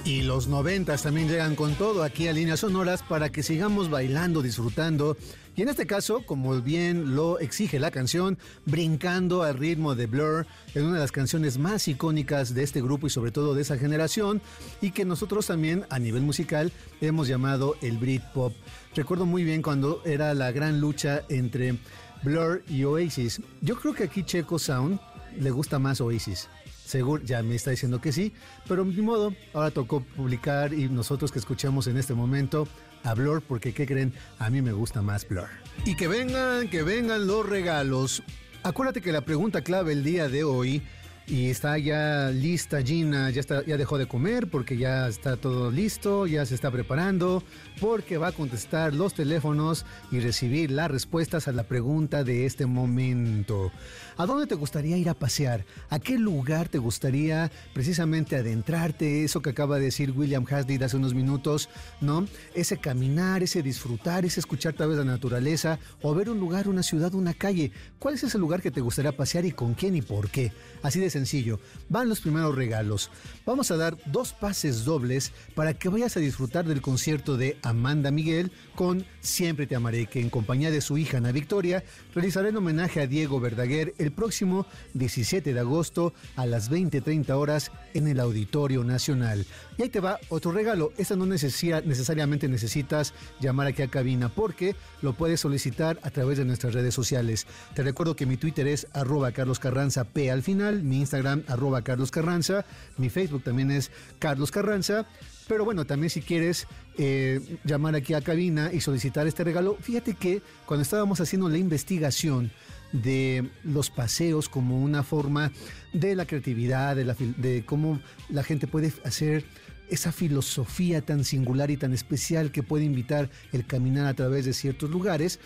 Y 0.06 0.22
los 0.22 0.48
noventas 0.48 1.02
también 1.02 1.28
llegan 1.28 1.56
con 1.56 1.74
todo 1.74 2.04
aquí 2.04 2.28
a 2.28 2.34
Líneas 2.34 2.60
Sonoras 2.60 3.02
para 3.02 3.32
que 3.32 3.42
sigamos 3.42 3.90
bailando, 3.90 4.44
disfrutando. 4.44 5.18
Y 5.56 5.64
en 5.64 5.70
este 5.70 5.88
caso, 5.88 6.24
como 6.28 6.62
bien 6.62 7.16
lo 7.16 7.40
exige 7.40 7.80
la 7.80 7.90
canción, 7.90 8.38
brincando 8.68 9.42
al 9.42 9.58
ritmo 9.58 9.96
de 9.96 10.06
Blur, 10.06 10.46
en 10.76 10.84
una 10.84 10.94
de 10.94 11.00
las 11.00 11.12
canciones 11.12 11.58
más 11.58 11.88
icónicas 11.88 12.54
de 12.54 12.62
este 12.62 12.80
grupo 12.80 13.08
y 13.08 13.10
sobre 13.10 13.32
todo 13.32 13.56
de 13.56 13.64
esa 13.64 13.80
generación, 13.80 14.44
y 14.80 14.92
que 14.92 15.06
nosotros 15.06 15.48
también 15.48 15.88
a 15.90 15.98
nivel 15.98 16.22
musical 16.22 16.72
hemos 17.02 17.28
llamado 17.28 17.78
el 17.82 17.98
Britpop. 17.98 18.54
Recuerdo 18.94 19.26
muy 19.26 19.44
bien 19.44 19.64
cuando 19.64 20.04
era 20.06 20.36
la 20.36 20.52
gran 20.52 20.80
lucha 20.80 21.24
entre 21.30 21.80
Blur 22.22 22.62
y 22.70 22.84
Oasis. 22.84 23.42
Yo 23.62 23.76
creo 23.76 23.96
que 23.96 24.04
aquí 24.04 24.22
Checo 24.22 24.60
Sound 24.60 25.00
le 25.40 25.52
gusta 25.52 25.80
más 25.80 26.02
Oasis. 26.02 26.50
Seguro, 26.86 27.22
ya 27.24 27.44
me 27.44 27.56
está 27.56 27.72
diciendo 27.72 28.00
que 28.00 28.14
sí, 28.14 28.34
pero 28.68 28.86
de 28.86 29.02
modo, 29.02 29.34
ahora 29.54 29.72
tocó 29.72 30.02
publicar 30.02 30.74
y 30.74 30.88
nosotros 30.88 31.32
que 31.32 31.40
escuchamos 31.40 31.88
en 31.88 31.98
este 31.98 32.14
momento 32.14 32.68
a 33.04 33.14
Blur, 33.14 33.42
porque 33.42 33.74
¿qué 33.74 33.86
creen? 33.86 34.14
A 34.40 34.50
mí 34.50 34.62
me 34.62 34.72
gusta 34.72 35.02
más 35.02 35.28
Blur. 35.28 35.50
Y 35.86 35.96
que 35.96 36.08
vengan, 36.08 36.70
que 36.70 36.84
vengan 36.84 37.28
los 37.28 37.48
regalos. 37.48 38.24
Acuérdate 38.64 39.02
que 39.02 39.12
la 39.12 39.22
pregunta 39.22 39.62
clave 39.64 39.94
el 39.94 40.04
día 40.04 40.30
de 40.30 40.44
hoy 40.44 40.82
y 41.28 41.50
está 41.50 41.78
ya 41.78 42.30
lista 42.30 42.82
Gina, 42.82 43.30
ya, 43.32 43.42
está, 43.42 43.66
ya 43.66 43.76
dejó 43.76 43.98
de 43.98 44.08
comer 44.08 44.48
porque 44.50 44.78
ya 44.78 45.10
está 45.10 45.36
todo 45.36 45.70
listo, 45.70 46.26
ya 46.26 46.46
se 46.46 46.56
está 46.56 46.72
preparando, 46.72 47.44
porque 47.82 48.18
va 48.18 48.28
a 48.28 48.32
contestar 48.32 48.94
los 48.94 49.14
teléfonos 49.14 49.86
y 50.10 50.22
recibir 50.22 50.72
las 50.72 50.90
respuestas 50.90 51.50
a 51.50 51.52
la 51.52 51.64
pregunta 51.64 52.24
de 52.24 52.46
este 52.46 52.66
momento. 52.66 53.74
¿A 54.16 54.26
dónde 54.26 54.48
te 54.48 54.56
gustaría 54.56 54.98
ir 54.98 55.10
a 55.10 55.14
pasear? 55.14 55.66
¿A 55.90 56.00
qué 56.00 56.18
lugar 56.18 56.70
te 56.70 56.78
gustaría 56.78 57.52
precisamente 57.74 58.38
adentrarte? 58.38 59.24
Eso 59.26 59.42
que 59.42 59.50
acaba 59.50 59.78
de 59.78 59.86
decir 59.86 60.12
William 60.12 60.46
Hasdid 60.50 60.82
hace 60.82 60.98
unos 60.98 61.14
minutos, 61.14 61.70
¿no? 62.00 62.26
Ese 62.56 62.78
caminar, 62.78 63.44
ese 63.44 63.62
disfrutar, 63.62 64.26
ese 64.26 64.40
escuchar 64.40 64.74
tal 64.74 64.90
vez 64.90 64.98
la 64.98 65.04
naturaleza 65.04 65.78
o 66.02 66.16
ver 66.16 66.30
un 66.30 66.40
lugar, 66.40 66.68
una 66.70 66.84
ciudad, 66.84 67.14
una 67.14 67.34
calle. 67.34 67.72
¿Cuál 68.00 68.16
es 68.16 68.24
ese 68.24 68.38
lugar 68.38 68.62
que 68.62 68.72
te 68.72 68.82
gustaría 68.82 69.16
pasear 69.16 69.46
y 69.46 69.52
con 69.52 69.74
quién 69.74 69.96
y 69.96 70.02
por 70.02 70.30
qué? 70.30 70.52
Así 70.82 71.00
de 71.00 71.17
sencillo. 71.18 71.60
Van 71.90 72.10
los 72.10 72.22
primeros 72.22 72.56
regalos. 72.56 73.10
Vamos 73.46 73.72
a 73.72 73.78
dar 73.78 73.98
dos 74.06 74.34
pases 74.34 74.86
dobles 74.86 75.32
para 75.56 75.74
que 75.74 75.90
vayas 75.90 76.16
a 76.16 76.20
disfrutar 76.20 76.66
del 76.66 76.82
concierto 76.82 77.38
de 77.38 77.58
Amanda 77.64 78.12
Miguel 78.12 78.52
con 78.76 79.06
Siempre 79.28 79.68
te 79.68 79.76
amaré, 79.76 80.06
que 80.06 80.22
en 80.22 80.30
compañía 80.30 80.72
de 80.72 80.80
su 80.80 80.98
hija 80.98 81.18
Ana 81.18 81.34
Victoria 81.34 81.84
realizará 82.16 82.48
en 82.48 82.56
homenaje 82.56 83.02
a 83.02 83.08
Diego 83.08 83.42
Verdaguer 83.42 83.94
el 83.98 84.14
próximo 84.14 84.66
17 84.94 85.54
de 85.54 85.60
agosto 85.60 86.14
a 86.38 86.46
las 86.46 86.70
20:30 86.72 87.36
horas 87.36 87.72
en 87.94 88.08
el 88.08 88.22
Auditorio 88.22 88.86
Nacional. 88.86 89.46
Y 89.78 89.84
ahí 89.84 89.90
te 89.90 90.00
va 90.00 90.20
otro 90.30 90.54
regalo. 90.54 90.94
Esta 90.98 91.18
no 91.18 91.26
necesita, 91.26 91.82
necesariamente 91.82 92.48
necesitas 92.48 93.14
llamar 93.42 93.68
aquí 93.68 93.82
a 93.82 93.90
cabina 93.90 94.30
porque 94.30 94.76
lo 95.02 95.14
puedes 95.14 95.42
solicitar 95.42 96.00
a 96.04 96.10
través 96.10 96.38
de 96.38 96.46
nuestras 96.46 96.74
redes 96.74 96.94
sociales. 96.94 97.48
Te 97.76 97.84
recuerdo 97.84 98.16
que 98.16 98.26
mi 98.26 98.38
Twitter 98.38 98.68
es 98.68 98.88
arroba 98.94 99.34
Carlos 99.34 99.60
Carranza 99.60 100.06
P 100.06 100.32
al 100.32 100.42
final, 100.42 100.84
mi 100.84 101.02
Instagram 101.08 101.44
arroba 101.48 101.82
Carlos 101.82 102.12
Carranza, 102.12 102.66
mi 102.98 103.10
Facebook 103.10 103.44
también 103.44 103.72
es 103.72 103.92
Carlos 104.20 104.52
Carranza. 104.52 105.06
Pero 105.48 105.64
bueno, 105.64 105.86
también 105.86 106.10
si 106.10 106.22
quieres 106.22 106.68
eh, 106.98 107.40
llamar 107.64 107.96
aquí 107.96 108.14
a 108.14 108.20
cabina 108.22 108.70
y 108.74 108.82
solicitar 108.82 109.28
este 109.28 109.46
regalo, 109.46 109.78
fíjate 109.80 110.14
que 110.14 110.42
cuando 110.66 110.82
estábamos 110.82 111.22
haciendo 111.22 111.48
la 111.48 111.58
investigación 111.58 112.52
de 112.92 113.50
los 113.64 113.90
paseos 113.90 114.50
como 114.50 114.84
una 114.84 115.04
forma 115.04 115.52
de 115.94 116.16
la 116.16 116.26
creatividad, 116.26 116.98
de, 116.98 117.06
de 117.38 117.64
cómo 117.66 118.02
la 118.30 118.44
gente 118.44 118.68
puede 118.68 118.92
hacer 119.06 119.46
esa 119.90 120.12
filosofía 120.12 121.02
tan 121.02 121.24
singular 121.24 121.72
y 121.72 121.78
tan 121.78 121.94
especial 121.94 122.52
que 122.52 122.62
puede 122.62 122.84
invitar 122.84 123.30
el 123.54 123.66
caminar 123.66 124.06
a 124.06 124.14
través 124.14 124.44
de 124.44 124.52
ciertos 124.52 124.90
lugares, 124.90 125.40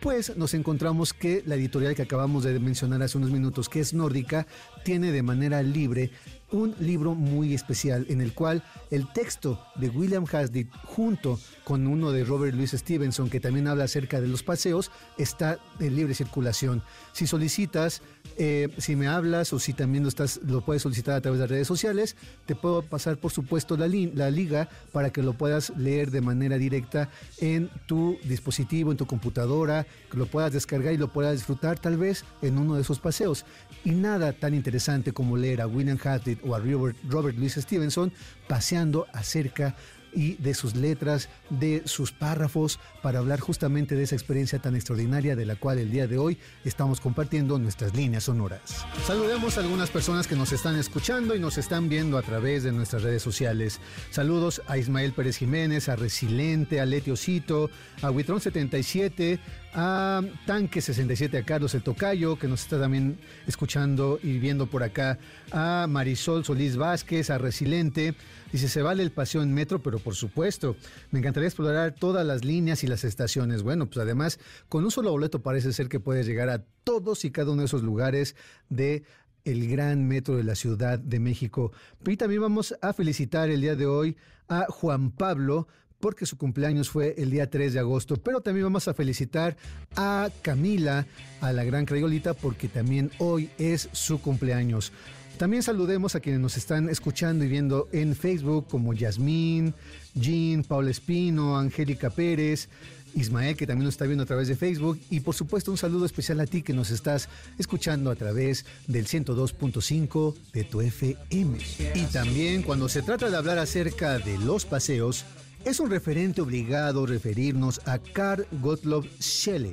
pues 0.00 0.36
nos 0.36 0.54
encontramos 0.54 1.12
que 1.12 1.42
la 1.46 1.54
editorial 1.54 1.94
que 1.94 2.02
acabamos 2.02 2.44
de 2.44 2.58
mencionar 2.60 3.02
hace 3.02 3.16
unos 3.16 3.30
minutos, 3.30 3.68
que 3.68 3.80
es 3.80 3.94
nórdica, 3.94 4.46
tiene 4.86 5.10
de 5.10 5.24
manera 5.24 5.64
libre 5.64 6.12
un 6.52 6.76
libro 6.78 7.16
muy 7.16 7.54
especial 7.54 8.06
en 8.08 8.20
el 8.20 8.32
cual 8.32 8.62
el 8.92 9.12
texto 9.12 9.60
de 9.74 9.88
William 9.88 10.24
Hasditt 10.30 10.70
junto 10.84 11.40
con 11.64 11.88
uno 11.88 12.12
de 12.12 12.22
Robert 12.22 12.54
Louis 12.54 12.70
Stevenson 12.70 13.28
que 13.28 13.40
también 13.40 13.66
habla 13.66 13.82
acerca 13.82 14.20
de 14.20 14.28
los 14.28 14.44
paseos 14.44 14.92
está 15.18 15.58
en 15.80 15.96
libre 15.96 16.14
circulación. 16.14 16.84
Si 17.12 17.26
solicitas, 17.26 18.00
eh, 18.38 18.68
si 18.78 18.94
me 18.94 19.08
hablas 19.08 19.52
o 19.52 19.58
si 19.58 19.72
también 19.72 20.04
lo, 20.04 20.08
estás, 20.08 20.38
lo 20.46 20.64
puedes 20.64 20.82
solicitar 20.82 21.16
a 21.16 21.20
través 21.20 21.40
de 21.40 21.48
redes 21.48 21.66
sociales, 21.66 22.14
te 22.46 22.54
puedo 22.54 22.82
pasar 22.82 23.16
por 23.16 23.32
supuesto 23.32 23.76
la, 23.76 23.88
la 23.88 24.30
liga 24.30 24.68
para 24.92 25.10
que 25.10 25.24
lo 25.24 25.32
puedas 25.32 25.72
leer 25.76 26.12
de 26.12 26.20
manera 26.20 26.58
directa 26.58 27.10
en 27.38 27.70
tu 27.86 28.18
dispositivo, 28.22 28.92
en 28.92 28.96
tu 28.96 29.06
computadora, 29.06 29.84
que 30.08 30.16
lo 30.16 30.26
puedas 30.26 30.52
descargar 30.52 30.92
y 30.92 30.96
lo 30.96 31.12
puedas 31.12 31.32
disfrutar 31.32 31.76
tal 31.76 31.96
vez 31.96 32.24
en 32.40 32.56
uno 32.56 32.76
de 32.76 32.82
esos 32.82 33.00
paseos. 33.00 33.44
Y 33.84 33.90
nada 33.90 34.32
tan 34.32 34.54
interesante 34.54 34.75
como 35.12 35.36
leer 35.36 35.60
a 35.60 35.66
William 35.66 35.98
Hasditt 36.02 36.40
o 36.44 36.54
a 36.54 36.60
Robert, 36.60 37.36
Louis 37.38 37.54
Stevenson 37.54 38.12
paseando 38.48 39.06
acerca 39.12 39.74
y 40.16 40.34
de 40.36 40.54
sus 40.54 40.74
letras, 40.74 41.28
de 41.50 41.82
sus 41.84 42.10
párrafos, 42.10 42.80
para 43.02 43.18
hablar 43.18 43.38
justamente 43.38 43.94
de 43.94 44.04
esa 44.04 44.14
experiencia 44.14 44.58
tan 44.58 44.74
extraordinaria 44.74 45.36
de 45.36 45.44
la 45.44 45.56
cual 45.56 45.78
el 45.78 45.90
día 45.90 46.06
de 46.06 46.16
hoy 46.16 46.38
estamos 46.64 47.00
compartiendo 47.00 47.58
nuestras 47.58 47.94
líneas 47.94 48.24
sonoras. 48.24 48.86
Saludemos 49.06 49.58
a 49.58 49.60
algunas 49.60 49.90
personas 49.90 50.26
que 50.26 50.34
nos 50.34 50.52
están 50.52 50.76
escuchando 50.76 51.36
y 51.36 51.38
nos 51.38 51.58
están 51.58 51.88
viendo 51.90 52.16
a 52.16 52.22
través 52.22 52.64
de 52.64 52.72
nuestras 52.72 53.02
redes 53.02 53.22
sociales. 53.22 53.78
Saludos 54.10 54.62
a 54.66 54.78
Ismael 54.78 55.12
Pérez 55.12 55.36
Jiménez, 55.36 55.88
a 55.90 55.96
Resilente, 55.96 56.80
a 56.80 56.86
Letiocito, 56.86 57.70
a 58.00 58.10
Huitrón77, 58.10 59.38
a 59.78 60.22
Tanque 60.46 60.80
67, 60.80 61.36
a 61.36 61.44
Carlos 61.44 61.74
El 61.74 61.82
Tocayo, 61.82 62.38
que 62.38 62.48
nos 62.48 62.62
está 62.62 62.80
también 62.80 63.18
escuchando 63.46 64.18
y 64.22 64.38
viendo 64.38 64.68
por 64.68 64.82
acá, 64.82 65.18
a 65.52 65.86
Marisol 65.86 66.46
Solís 66.46 66.78
Vázquez, 66.78 67.28
a 67.28 67.36
Resiliente. 67.36 68.14
Dice, 68.50 68.68
se 68.68 68.80
vale 68.80 69.02
el 69.02 69.12
paseo 69.12 69.42
en 69.42 69.52
metro, 69.52 69.82
pero 69.82 69.98
por 69.98 70.14
supuesto, 70.14 70.76
me 71.10 71.18
encantaría 71.18 71.48
explorar 71.48 71.92
todas 71.92 72.26
las 72.26 72.42
líneas 72.42 72.84
y 72.84 72.86
las 72.86 73.04
estaciones. 73.04 73.62
Bueno, 73.62 73.84
pues 73.84 73.98
además, 73.98 74.40
con 74.70 74.82
un 74.82 74.90
solo 74.90 75.10
boleto 75.10 75.42
parece 75.42 75.74
ser 75.74 75.90
que 75.90 76.00
puedes 76.00 76.26
llegar 76.26 76.48
a 76.48 76.64
todos 76.82 77.26
y 77.26 77.30
cada 77.30 77.50
uno 77.50 77.60
de 77.60 77.66
esos 77.66 77.82
lugares 77.82 78.34
de 78.70 79.04
el 79.44 79.68
gran 79.68 80.08
metro 80.08 80.36
de 80.36 80.44
la 80.44 80.54
Ciudad 80.54 80.98
de 80.98 81.20
México. 81.20 81.70
Y 82.06 82.16
también 82.16 82.40
vamos 82.40 82.74
a 82.80 82.94
felicitar 82.94 83.50
el 83.50 83.60
día 83.60 83.76
de 83.76 83.84
hoy 83.84 84.16
a 84.48 84.64
Juan 84.70 85.10
Pablo 85.10 85.68
porque 86.06 86.24
su 86.24 86.38
cumpleaños 86.38 86.88
fue 86.88 87.16
el 87.18 87.30
día 87.32 87.50
3 87.50 87.72
de 87.72 87.80
agosto, 87.80 88.16
pero 88.16 88.40
también 88.40 88.66
vamos 88.66 88.86
a 88.86 88.94
felicitar 88.94 89.56
a 89.96 90.30
Camila, 90.40 91.04
a 91.40 91.52
la 91.52 91.64
gran 91.64 91.84
crayolita, 91.84 92.32
porque 92.32 92.68
también 92.68 93.10
hoy 93.18 93.50
es 93.58 93.88
su 93.90 94.20
cumpleaños. 94.20 94.92
También 95.36 95.64
saludemos 95.64 96.14
a 96.14 96.20
quienes 96.20 96.40
nos 96.40 96.56
están 96.56 96.88
escuchando 96.90 97.44
y 97.44 97.48
viendo 97.48 97.88
en 97.90 98.14
Facebook, 98.14 98.68
como 98.68 98.94
Yasmín, 98.94 99.74
Jean, 100.14 100.62
Paula 100.62 100.92
Espino, 100.92 101.58
Angélica 101.58 102.08
Pérez, 102.08 102.68
Ismael, 103.16 103.56
que 103.56 103.66
también 103.66 103.86
nos 103.86 103.94
está 103.94 104.04
viendo 104.04 104.22
a 104.22 104.26
través 104.26 104.46
de 104.46 104.54
Facebook, 104.54 105.00
y 105.10 105.18
por 105.18 105.34
supuesto 105.34 105.72
un 105.72 105.76
saludo 105.76 106.06
especial 106.06 106.38
a 106.38 106.46
ti 106.46 106.62
que 106.62 106.72
nos 106.72 106.92
estás 106.92 107.28
escuchando 107.58 108.12
a 108.12 108.14
través 108.14 108.64
del 108.86 109.08
102.5 109.08 110.36
de 110.52 110.62
tu 110.62 110.82
FM. 110.82 111.58
Y 111.96 112.04
también 112.12 112.62
cuando 112.62 112.88
se 112.88 113.02
trata 113.02 113.28
de 113.28 113.36
hablar 113.36 113.58
acerca 113.58 114.20
de 114.20 114.38
los 114.38 114.64
paseos, 114.64 115.24
es 115.66 115.80
un 115.80 115.90
referente 115.90 116.40
obligado 116.40 117.06
referirnos 117.06 117.80
a 117.86 117.98
Carl 117.98 118.46
Gottlob 118.62 119.04
Schelle, 119.20 119.72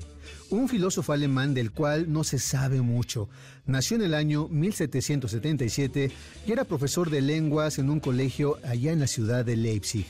un 0.49 0.67
filósofo 0.67 1.13
alemán 1.13 1.53
del 1.53 1.69
cual 1.69 2.11
no 2.11 2.23
se 2.23 2.39
sabe 2.39 2.81
mucho. 2.81 3.29
Nació 3.67 3.97
en 3.97 4.01
el 4.01 4.15
año 4.15 4.47
1777 4.47 6.11
y 6.47 6.51
era 6.51 6.63
profesor 6.63 7.11
de 7.11 7.21
lenguas 7.21 7.77
en 7.77 7.91
un 7.91 7.99
colegio 7.99 8.57
allá 8.63 8.91
en 8.91 9.01
la 9.01 9.07
ciudad 9.07 9.45
de 9.45 9.55
Leipzig 9.55 10.07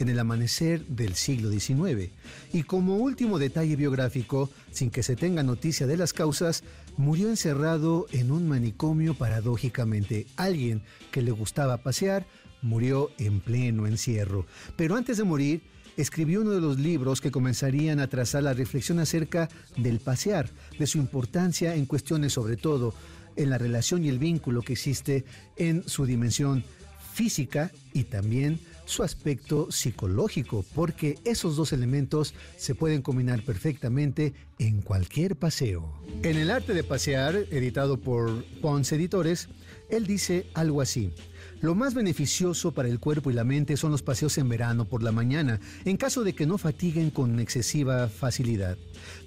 en 0.00 0.08
el 0.08 0.18
amanecer 0.18 0.84
del 0.86 1.14
siglo 1.14 1.50
XIX. 1.50 2.10
Y 2.52 2.64
como 2.64 2.96
último 2.96 3.38
detalle 3.38 3.76
biográfico, 3.76 4.50
sin 4.72 4.90
que 4.90 5.02
se 5.02 5.14
tenga 5.14 5.42
noticia 5.42 5.86
de 5.86 5.98
las 5.98 6.12
causas, 6.12 6.64
murió 6.96 7.28
encerrado 7.28 8.06
en 8.10 8.32
un 8.32 8.48
manicomio 8.48 9.14
paradójicamente. 9.14 10.26
Alguien 10.36 10.82
que 11.12 11.22
le 11.22 11.30
gustaba 11.30 11.76
pasear 11.76 12.26
murió 12.62 13.10
en 13.18 13.40
pleno 13.40 13.86
encierro. 13.86 14.46
Pero 14.76 14.96
antes 14.96 15.16
de 15.18 15.24
morir, 15.24 15.62
escribió 15.96 16.40
uno 16.40 16.52
de 16.52 16.60
los 16.60 16.78
libros 16.78 17.20
que 17.20 17.30
comenzarían 17.30 18.00
a 18.00 18.08
trazar 18.08 18.42
la 18.42 18.54
reflexión 18.54 18.98
acerca 18.98 19.48
del 19.76 20.00
pasear, 20.00 20.50
de 20.78 20.86
su 20.86 20.98
importancia 20.98 21.74
en 21.74 21.86
cuestiones 21.86 22.32
sobre 22.32 22.56
todo 22.56 22.94
en 23.36 23.50
la 23.50 23.58
relación 23.58 24.04
y 24.04 24.08
el 24.08 24.18
vínculo 24.18 24.62
que 24.62 24.72
existe 24.74 25.24
en 25.56 25.88
su 25.88 26.06
dimensión 26.06 26.64
física 27.12 27.70
y 27.92 28.04
también 28.04 28.60
su 28.86 29.02
aspecto 29.02 29.70
psicológico, 29.70 30.64
porque 30.74 31.18
esos 31.24 31.54
dos 31.56 31.72
elementos 31.72 32.34
se 32.56 32.74
pueden 32.74 33.02
combinar 33.02 33.42
perfectamente 33.44 34.32
en 34.58 34.82
cualquier 34.82 35.36
paseo. 35.36 35.92
En 36.22 36.36
El 36.36 36.50
arte 36.50 36.74
de 36.74 36.82
pasear, 36.82 37.36
editado 37.50 37.98
por 37.98 38.44
Pons 38.60 38.90
Editores, 38.92 39.48
él 39.90 40.06
dice 40.06 40.46
algo 40.54 40.80
así. 40.80 41.12
Lo 41.60 41.74
más 41.74 41.92
beneficioso 41.92 42.72
para 42.72 42.88
el 42.88 42.98
cuerpo 42.98 43.30
y 43.30 43.34
la 43.34 43.44
mente 43.44 43.76
son 43.76 43.92
los 43.92 44.02
paseos 44.02 44.38
en 44.38 44.48
verano 44.48 44.86
por 44.86 45.02
la 45.02 45.12
mañana, 45.12 45.60
en 45.84 45.98
caso 45.98 46.24
de 46.24 46.32
que 46.32 46.46
no 46.46 46.56
fatiguen 46.56 47.10
con 47.10 47.38
excesiva 47.38 48.08
facilidad. 48.08 48.78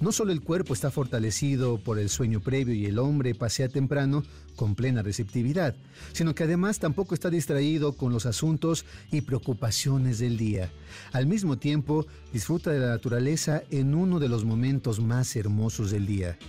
No 0.01 0.11
solo 0.11 0.31
el 0.31 0.41
cuerpo 0.41 0.73
está 0.73 0.89
fortalecido 0.89 1.77
por 1.77 1.99
el 1.99 2.09
sueño 2.09 2.39
previo 2.39 2.73
y 2.73 2.87
el 2.87 2.97
hombre 2.97 3.35
pasea 3.35 3.69
temprano 3.69 4.23
con 4.55 4.73
plena 4.73 5.03
receptividad, 5.03 5.75
sino 6.11 6.33
que 6.33 6.45
además 6.45 6.79
tampoco 6.79 7.13
está 7.13 7.29
distraído 7.29 7.93
con 7.93 8.11
los 8.11 8.25
asuntos 8.25 8.83
y 9.11 9.21
preocupaciones 9.21 10.17
del 10.17 10.35
día. 10.35 10.71
Al 11.11 11.27
mismo 11.27 11.59
tiempo, 11.59 12.07
disfruta 12.31 12.71
de 12.71 12.79
la 12.79 12.87
naturaleza 12.87 13.61
en 13.69 13.93
uno 13.93 14.19
de 14.19 14.29
los 14.29 14.43
momentos 14.43 14.99
más 14.99 15.35
hermosos 15.35 15.91
del 15.91 16.07
día 16.07 16.39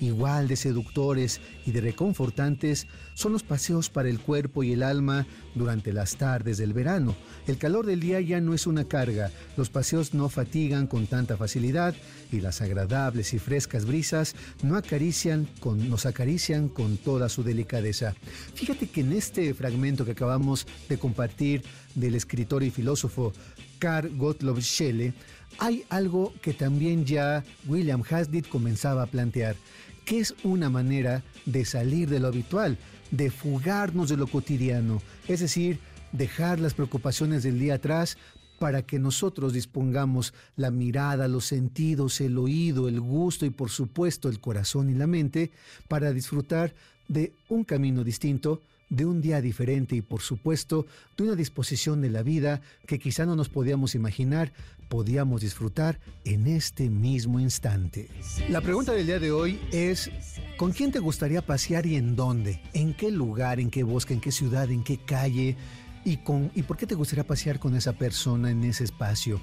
igual 0.00 0.48
de 0.48 0.56
seductores 0.56 1.40
y 1.66 1.72
de 1.72 1.80
reconfortantes 1.80 2.86
son 3.14 3.32
los 3.32 3.42
paseos 3.42 3.90
para 3.90 4.08
el 4.08 4.20
cuerpo 4.20 4.62
y 4.62 4.72
el 4.72 4.82
alma 4.82 5.26
durante 5.54 5.92
las 5.92 6.16
tardes 6.16 6.58
del 6.58 6.72
verano. 6.72 7.14
El 7.46 7.58
calor 7.58 7.86
del 7.86 8.00
día 8.00 8.20
ya 8.20 8.40
no 8.40 8.54
es 8.54 8.66
una 8.66 8.84
carga, 8.84 9.30
los 9.56 9.70
paseos 9.70 10.14
no 10.14 10.28
fatigan 10.28 10.86
con 10.86 11.06
tanta 11.06 11.36
facilidad 11.36 11.94
y 12.32 12.40
las 12.40 12.60
agradables 12.60 13.34
y 13.34 13.38
frescas 13.38 13.84
brisas 13.86 14.34
no 14.62 14.76
acarician 14.76 15.48
con, 15.60 15.88
nos 15.88 16.06
acarician 16.06 16.68
con 16.68 16.96
toda 16.96 17.28
su 17.28 17.42
delicadeza. 17.42 18.14
Fíjate 18.54 18.88
que 18.88 19.02
en 19.02 19.12
este 19.12 19.54
fragmento 19.54 20.04
que 20.04 20.12
acabamos 20.12 20.66
de 20.88 20.98
compartir 20.98 21.62
del 21.94 22.14
escritor 22.14 22.62
y 22.62 22.70
filósofo 22.70 23.32
Carl 23.78 24.16
Gottlob 24.16 24.60
Schelle, 24.60 25.12
hay 25.58 25.84
algo 25.88 26.32
que 26.42 26.52
también 26.52 27.04
ya 27.04 27.44
William 27.66 28.02
Hasditt 28.08 28.48
comenzaba 28.48 29.02
a 29.02 29.06
plantear 29.06 29.56
que 30.04 30.20
es 30.20 30.34
una 30.44 30.70
manera 30.70 31.22
de 31.46 31.64
salir 31.64 32.08
de 32.08 32.20
lo 32.20 32.28
habitual, 32.28 32.78
de 33.10 33.30
fugarnos 33.30 34.08
de 34.08 34.16
lo 34.16 34.26
cotidiano, 34.26 35.02
es 35.28 35.40
decir, 35.40 35.78
dejar 36.12 36.60
las 36.60 36.74
preocupaciones 36.74 37.42
del 37.42 37.58
día 37.58 37.74
atrás 37.74 38.18
para 38.58 38.82
que 38.82 38.98
nosotros 38.98 39.52
dispongamos 39.52 40.32
la 40.56 40.70
mirada, 40.70 41.26
los 41.26 41.46
sentidos, 41.46 42.20
el 42.20 42.38
oído, 42.38 42.88
el 42.88 43.00
gusto 43.00 43.46
y 43.46 43.50
por 43.50 43.70
supuesto 43.70 44.28
el 44.28 44.40
corazón 44.40 44.90
y 44.90 44.94
la 44.94 45.06
mente 45.06 45.50
para 45.88 46.12
disfrutar 46.12 46.74
de 47.08 47.32
un 47.48 47.64
camino 47.64 48.04
distinto 48.04 48.62
de 48.88 49.06
un 49.06 49.20
día 49.20 49.40
diferente 49.40 49.96
y 49.96 50.02
por 50.02 50.20
supuesto 50.20 50.86
de 51.16 51.24
una 51.24 51.34
disposición 51.34 52.00
de 52.00 52.10
la 52.10 52.22
vida 52.22 52.60
que 52.86 52.98
quizá 52.98 53.26
no 53.26 53.36
nos 53.36 53.48
podíamos 53.48 53.94
imaginar, 53.94 54.52
podíamos 54.88 55.40
disfrutar 55.40 55.98
en 56.24 56.46
este 56.46 56.90
mismo 56.90 57.40
instante. 57.40 58.08
La 58.48 58.60
pregunta 58.60 58.92
del 58.92 59.06
día 59.06 59.18
de 59.18 59.32
hoy 59.32 59.60
es, 59.72 60.10
¿con 60.56 60.72
quién 60.72 60.92
te 60.92 60.98
gustaría 60.98 61.42
pasear 61.42 61.86
y 61.86 61.96
en 61.96 62.16
dónde? 62.16 62.60
¿En 62.72 62.94
qué 62.94 63.10
lugar, 63.10 63.60
en 63.60 63.70
qué 63.70 63.82
bosque, 63.82 64.14
en 64.14 64.20
qué 64.20 64.32
ciudad, 64.32 64.70
en 64.70 64.84
qué 64.84 64.98
calle? 64.98 65.56
¿Y, 66.04 66.18
con, 66.18 66.50
¿Y 66.54 66.62
por 66.62 66.76
qué 66.76 66.86
te 66.86 66.94
gustaría 66.94 67.26
pasear 67.26 67.58
con 67.58 67.74
esa 67.74 67.94
persona 67.94 68.50
en 68.50 68.62
ese 68.64 68.84
espacio? 68.84 69.40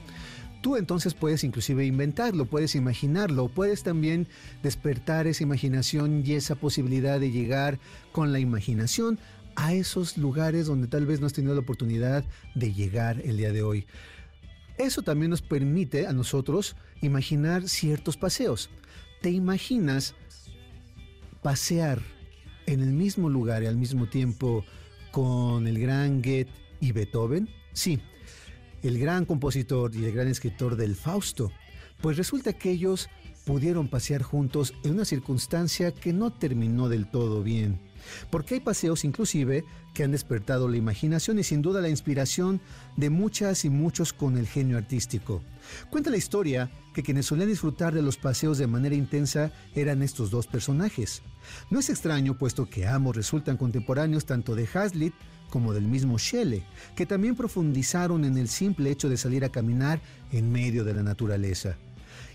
Tú 0.61 0.77
entonces 0.77 1.15
puedes 1.15 1.43
inclusive 1.43 1.85
inventarlo, 1.85 2.45
puedes 2.45 2.75
imaginarlo, 2.75 3.47
puedes 3.47 3.81
también 3.81 4.27
despertar 4.61 5.25
esa 5.25 5.43
imaginación 5.43 6.23
y 6.25 6.33
esa 6.33 6.55
posibilidad 6.55 7.19
de 7.19 7.31
llegar 7.31 7.79
con 8.11 8.31
la 8.31 8.39
imaginación 8.39 9.19
a 9.55 9.73
esos 9.73 10.17
lugares 10.17 10.67
donde 10.67 10.87
tal 10.87 11.07
vez 11.07 11.19
no 11.19 11.25
has 11.25 11.33
tenido 11.33 11.55
la 11.55 11.61
oportunidad 11.61 12.23
de 12.53 12.73
llegar 12.73 13.19
el 13.25 13.37
día 13.37 13.51
de 13.51 13.63
hoy. 13.63 13.87
Eso 14.77 15.01
también 15.01 15.31
nos 15.31 15.41
permite 15.41 16.07
a 16.07 16.13
nosotros 16.13 16.75
imaginar 17.01 17.67
ciertos 17.67 18.15
paseos. 18.17 18.69
¿Te 19.21 19.31
imaginas 19.31 20.15
pasear 21.41 22.01
en 22.67 22.81
el 22.81 22.91
mismo 22.91 23.29
lugar 23.29 23.63
y 23.63 23.65
al 23.65 23.77
mismo 23.77 24.07
tiempo 24.07 24.63
con 25.11 25.67
el 25.67 25.79
gran 25.79 26.21
Goethe 26.21 26.51
y 26.79 26.91
Beethoven? 26.91 27.49
Sí, 27.73 27.99
el 28.83 28.99
gran 28.99 29.25
compositor 29.25 29.95
y 29.95 30.05
el 30.05 30.11
gran 30.11 30.27
escritor 30.27 30.75
del 30.75 30.95
Fausto, 30.95 31.51
pues 32.01 32.17
resulta 32.17 32.53
que 32.53 32.71
ellos 32.71 33.09
pudieron 33.45 33.87
pasear 33.87 34.21
juntos 34.21 34.73
en 34.83 34.93
una 34.93 35.05
circunstancia 35.05 35.91
que 35.91 36.13
no 36.13 36.31
terminó 36.31 36.89
del 36.89 37.09
todo 37.09 37.43
bien. 37.43 37.79
Porque 38.29 38.55
hay 38.55 38.59
paseos 38.59 39.05
inclusive 39.05 39.63
que 39.93 40.03
han 40.03 40.11
despertado 40.11 40.67
la 40.67 40.77
imaginación 40.77 41.37
y 41.39 41.43
sin 41.43 41.61
duda 41.61 41.81
la 41.81 41.89
inspiración 41.89 42.61
de 42.97 43.09
muchas 43.09 43.65
y 43.65 43.69
muchos 43.69 44.13
con 44.13 44.37
el 44.37 44.47
genio 44.47 44.77
artístico. 44.77 45.43
Cuenta 45.89 46.09
la 46.09 46.17
historia 46.17 46.71
que 46.93 47.03
quienes 47.03 47.27
solían 47.27 47.49
disfrutar 47.49 47.93
de 47.93 48.01
los 48.01 48.17
paseos 48.17 48.57
de 48.57 48.67
manera 48.67 48.95
intensa 48.95 49.51
eran 49.75 50.01
estos 50.01 50.31
dos 50.31 50.47
personajes. 50.47 51.21
No 51.69 51.79
es 51.79 51.89
extraño 51.89 52.37
puesto 52.37 52.69
que 52.69 52.87
ambos 52.87 53.15
resultan 53.15 53.57
contemporáneos 53.57 54.25
tanto 54.25 54.55
de 54.55 54.67
Hazlitt 54.73 55.13
como 55.51 55.73
del 55.73 55.83
mismo 55.83 56.17
Shelley, 56.17 56.63
que 56.95 57.05
también 57.05 57.35
profundizaron 57.35 58.25
en 58.25 58.39
el 58.39 58.47
simple 58.47 58.89
hecho 58.89 59.07
de 59.07 59.17
salir 59.17 59.45
a 59.45 59.49
caminar 59.49 60.01
en 60.31 60.51
medio 60.51 60.83
de 60.83 60.95
la 60.95 61.03
naturaleza. 61.03 61.77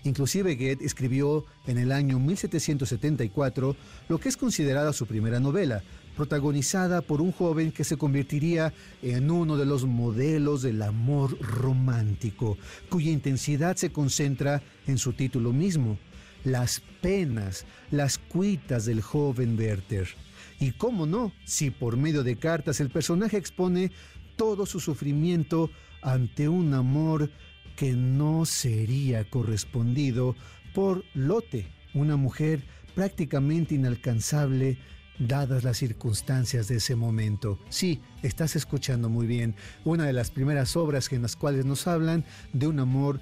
Inclusive 0.05 0.55
Goethe 0.55 0.85
escribió 0.85 1.45
en 1.65 1.77
el 1.77 1.91
año 1.91 2.19
1774 2.19 3.75
lo 4.07 4.19
que 4.19 4.29
es 4.29 4.37
considerada 4.37 4.93
su 4.93 5.05
primera 5.05 5.41
novela, 5.41 5.83
protagonizada 6.15 7.01
por 7.01 7.21
un 7.21 7.31
joven 7.31 7.71
que 7.71 7.83
se 7.83 7.97
convertiría 7.97 8.73
en 9.01 9.29
uno 9.29 9.57
de 9.57 9.65
los 9.65 9.85
modelos 9.85 10.61
del 10.61 10.81
amor 10.81 11.37
romántico, 11.39 12.57
cuya 12.89 13.11
intensidad 13.11 13.75
se 13.75 13.91
concentra 13.91 14.61
en 14.87 14.97
su 14.97 15.13
título 15.13 15.51
mismo, 15.51 15.97
Las 16.43 16.81
penas, 17.01 17.65
las 17.91 18.17
cuitas 18.17 18.85
del 18.85 19.01
joven 19.01 19.57
Werther. 19.59 20.07
Y 20.59 20.71
cómo 20.71 21.05
no, 21.05 21.31
si 21.45 21.69
por 21.69 21.97
medio 21.97 22.23
de 22.23 22.37
cartas 22.37 22.79
el 22.79 22.89
personaje 22.89 23.37
expone 23.37 23.91
todo 24.35 24.65
su 24.65 24.79
sufrimiento 24.79 25.69
ante 26.01 26.47
un 26.49 26.73
amor 26.73 27.29
que 27.75 27.93
no 27.93 28.45
sería 28.45 29.29
correspondido 29.29 30.35
por 30.73 31.03
Lotte, 31.13 31.67
una 31.93 32.17
mujer 32.17 32.63
prácticamente 32.95 33.75
inalcanzable 33.75 34.77
dadas 35.19 35.63
las 35.63 35.77
circunstancias 35.77 36.67
de 36.67 36.77
ese 36.77 36.95
momento. 36.95 37.59
Sí, 37.69 37.99
estás 38.23 38.55
escuchando 38.55 39.09
muy 39.09 39.27
bien, 39.27 39.55
una 39.83 40.05
de 40.05 40.13
las 40.13 40.31
primeras 40.31 40.75
obras 40.75 41.11
en 41.11 41.21
las 41.21 41.35
cuales 41.35 41.65
nos 41.65 41.87
hablan 41.87 42.25
de 42.53 42.67
un 42.67 42.79
amor 42.79 43.19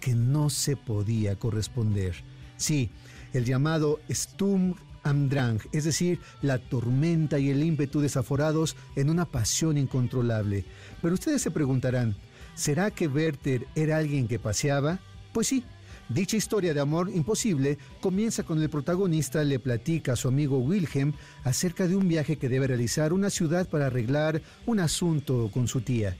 que 0.00 0.14
no 0.14 0.50
se 0.50 0.76
podía 0.76 1.36
corresponder. 1.36 2.14
Sí, 2.56 2.90
el 3.32 3.44
llamado 3.44 4.00
Sturm 4.10 4.74
Amdrang, 5.02 5.60
es 5.72 5.84
decir, 5.84 6.20
la 6.40 6.58
tormenta 6.58 7.38
y 7.38 7.50
el 7.50 7.62
ímpetu 7.62 8.00
desaforados 8.00 8.76
en 8.96 9.10
una 9.10 9.24
pasión 9.24 9.78
incontrolable. 9.78 10.64
Pero 11.00 11.14
ustedes 11.14 11.42
se 11.42 11.50
preguntarán, 11.50 12.16
¿será 12.54 12.90
que 12.90 13.08
Werther 13.08 13.66
era 13.74 13.98
alguien 13.98 14.28
que 14.28 14.38
paseaba? 14.38 14.98
Pues 15.32 15.48
sí, 15.48 15.64
Dicha 16.08 16.36
historia 16.36 16.74
de 16.74 16.80
amor 16.80 17.10
imposible 17.14 17.78
comienza 18.02 18.42
con 18.42 18.60
el 18.60 18.68
protagonista 18.68 19.44
le 19.44 19.58
platica 19.58 20.12
a 20.12 20.16
su 20.16 20.28
amigo 20.28 20.58
Wilhelm 20.58 21.14
acerca 21.42 21.88
de 21.88 21.96
un 21.96 22.06
viaje 22.06 22.36
que 22.36 22.50
debe 22.50 22.66
realizar 22.66 23.14
una 23.14 23.30
ciudad 23.30 23.66
para 23.66 23.86
arreglar 23.86 24.42
un 24.66 24.80
asunto 24.80 25.50
con 25.54 25.68
su 25.68 25.80
tía. 25.80 26.14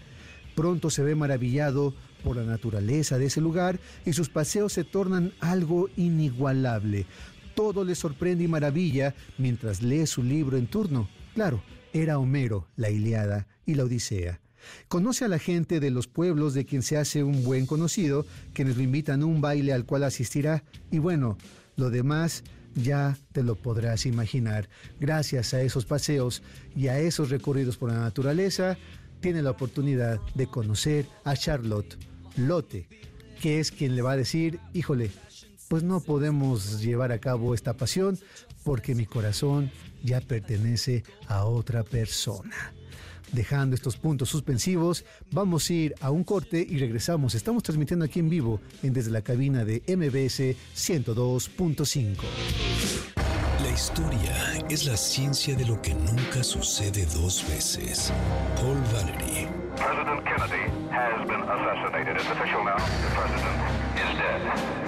Pronto 0.55 0.89
se 0.89 1.03
ve 1.03 1.15
maravillado 1.15 1.93
por 2.25 2.37
la 2.37 2.45
naturaleza 2.45 3.19
de 3.19 3.27
ese 3.27 3.43
lugar 3.43 3.81
y 4.07 4.15
sus 4.15 4.31
paseos 4.31 4.73
se 4.73 4.85
tornan 4.85 5.33
algo 5.41 5.91
inigualable. 5.97 7.05
Todo 7.55 7.85
le 7.85 7.95
sorprende 7.95 8.45
y 8.45 8.49
maravilla 8.49 9.15
mientras 9.39 9.83
lee 9.83 10.07
su 10.07 10.23
libro 10.23 10.57
en 10.57 10.67
turno. 10.67 11.09
Claro, 11.35 11.63
era 11.93 12.19
Homero, 12.19 12.67
la 12.77 12.91
Iliada 12.91 13.47
y 13.67 13.75
la 13.75 13.85
Odisea. 13.85 14.41
Conoce 14.89 15.25
a 15.25 15.29
la 15.29 15.39
gente 15.39 15.81
de 15.81 15.91
los 15.91 16.07
pueblos 16.07 16.55
de 16.55 16.65
quien 16.65 16.83
se 16.83 16.97
hace 16.97 17.23
un 17.25 17.45
buen 17.45 17.67
conocido, 17.67 18.27
quienes 18.53 18.77
lo 18.77 18.83
invitan 18.83 19.23
a 19.23 19.27
un 19.27 19.41
baile 19.41 19.73
al 19.73 19.85
cual 19.85 20.05
asistirá. 20.05 20.65
Y 20.91 20.99
bueno, 20.99 21.37
lo 21.77 21.91
demás 21.91 22.45
ya 22.75 23.19
te 23.33 23.43
lo 23.43 23.57
podrás 23.57 24.07
imaginar. 24.07 24.69
Gracias 25.01 25.53
a 25.55 25.63
esos 25.63 25.85
paseos 25.85 26.43
y 26.77 26.89
a 26.89 26.99
esos 26.99 27.31
recorridos 27.31 27.77
por 27.77 27.91
la 27.91 27.99
naturaleza, 27.99 28.77
tiene 29.21 29.43
la 29.43 29.51
oportunidad 29.51 30.21
de 30.35 30.47
conocer 30.47 31.07
a 31.25 31.37
Charlotte 31.37 31.97
Lotte, 32.37 32.89
que 33.41 33.61
es 33.61 33.71
quien 33.71 33.95
le 33.95 34.03
va 34.03 34.13
a 34.13 34.17
decir, 34.17 34.59
híjole, 34.73 35.11
pues 35.73 35.85
no 35.85 36.01
podemos 36.01 36.83
llevar 36.83 37.13
a 37.13 37.19
cabo 37.19 37.55
esta 37.55 37.73
pasión 37.73 38.19
porque 38.63 38.95
mi 38.95 39.07
corazón 39.07 39.71
ya 40.05 40.21
pertenece 40.21 41.03
a 41.29 41.47
otra 41.47 41.83
persona. 41.83 42.75
Dejando 43.33 43.75
estos 43.75 43.97
puntos 43.97 44.29
suspensivos, 44.29 45.07
vamos 45.31 45.71
a 45.71 45.73
ir 45.73 45.95
a 46.03 46.11
un 46.11 46.25
corte 46.25 46.61
y 46.61 46.77
regresamos. 46.77 47.35
Estamos 47.35 47.63
transmitiendo 47.63 48.05
aquí 48.05 48.21
en 48.21 48.29
vivo 48.29 48.61
en 48.83 48.93
desde 48.93 49.13
la 49.13 49.23
cabina 49.23 49.65
de 49.65 49.83
MBS 49.89 50.55
102.5. 50.77 52.17
La 53.63 53.71
historia 53.71 54.67
es 54.69 54.85
la 54.85 54.99
ciencia 54.99 55.57
de 55.57 55.65
lo 55.65 55.81
que 55.81 55.95
nunca 55.95 56.45
sucede 56.45 57.07
dos 57.15 57.49
veces. 57.49 58.13
Paul 58.57 58.77
Valery. 58.93 59.49
President 59.77 60.23
Kennedy 60.27 60.71
has 60.91 61.27
been 61.27 61.41
assassinated. 61.41 62.17
It's 62.17 62.31
official 62.31 62.63
now. 62.63 62.77
The 62.77 63.15
president 63.17 63.57
is 63.97 64.19
dead. 64.19 64.82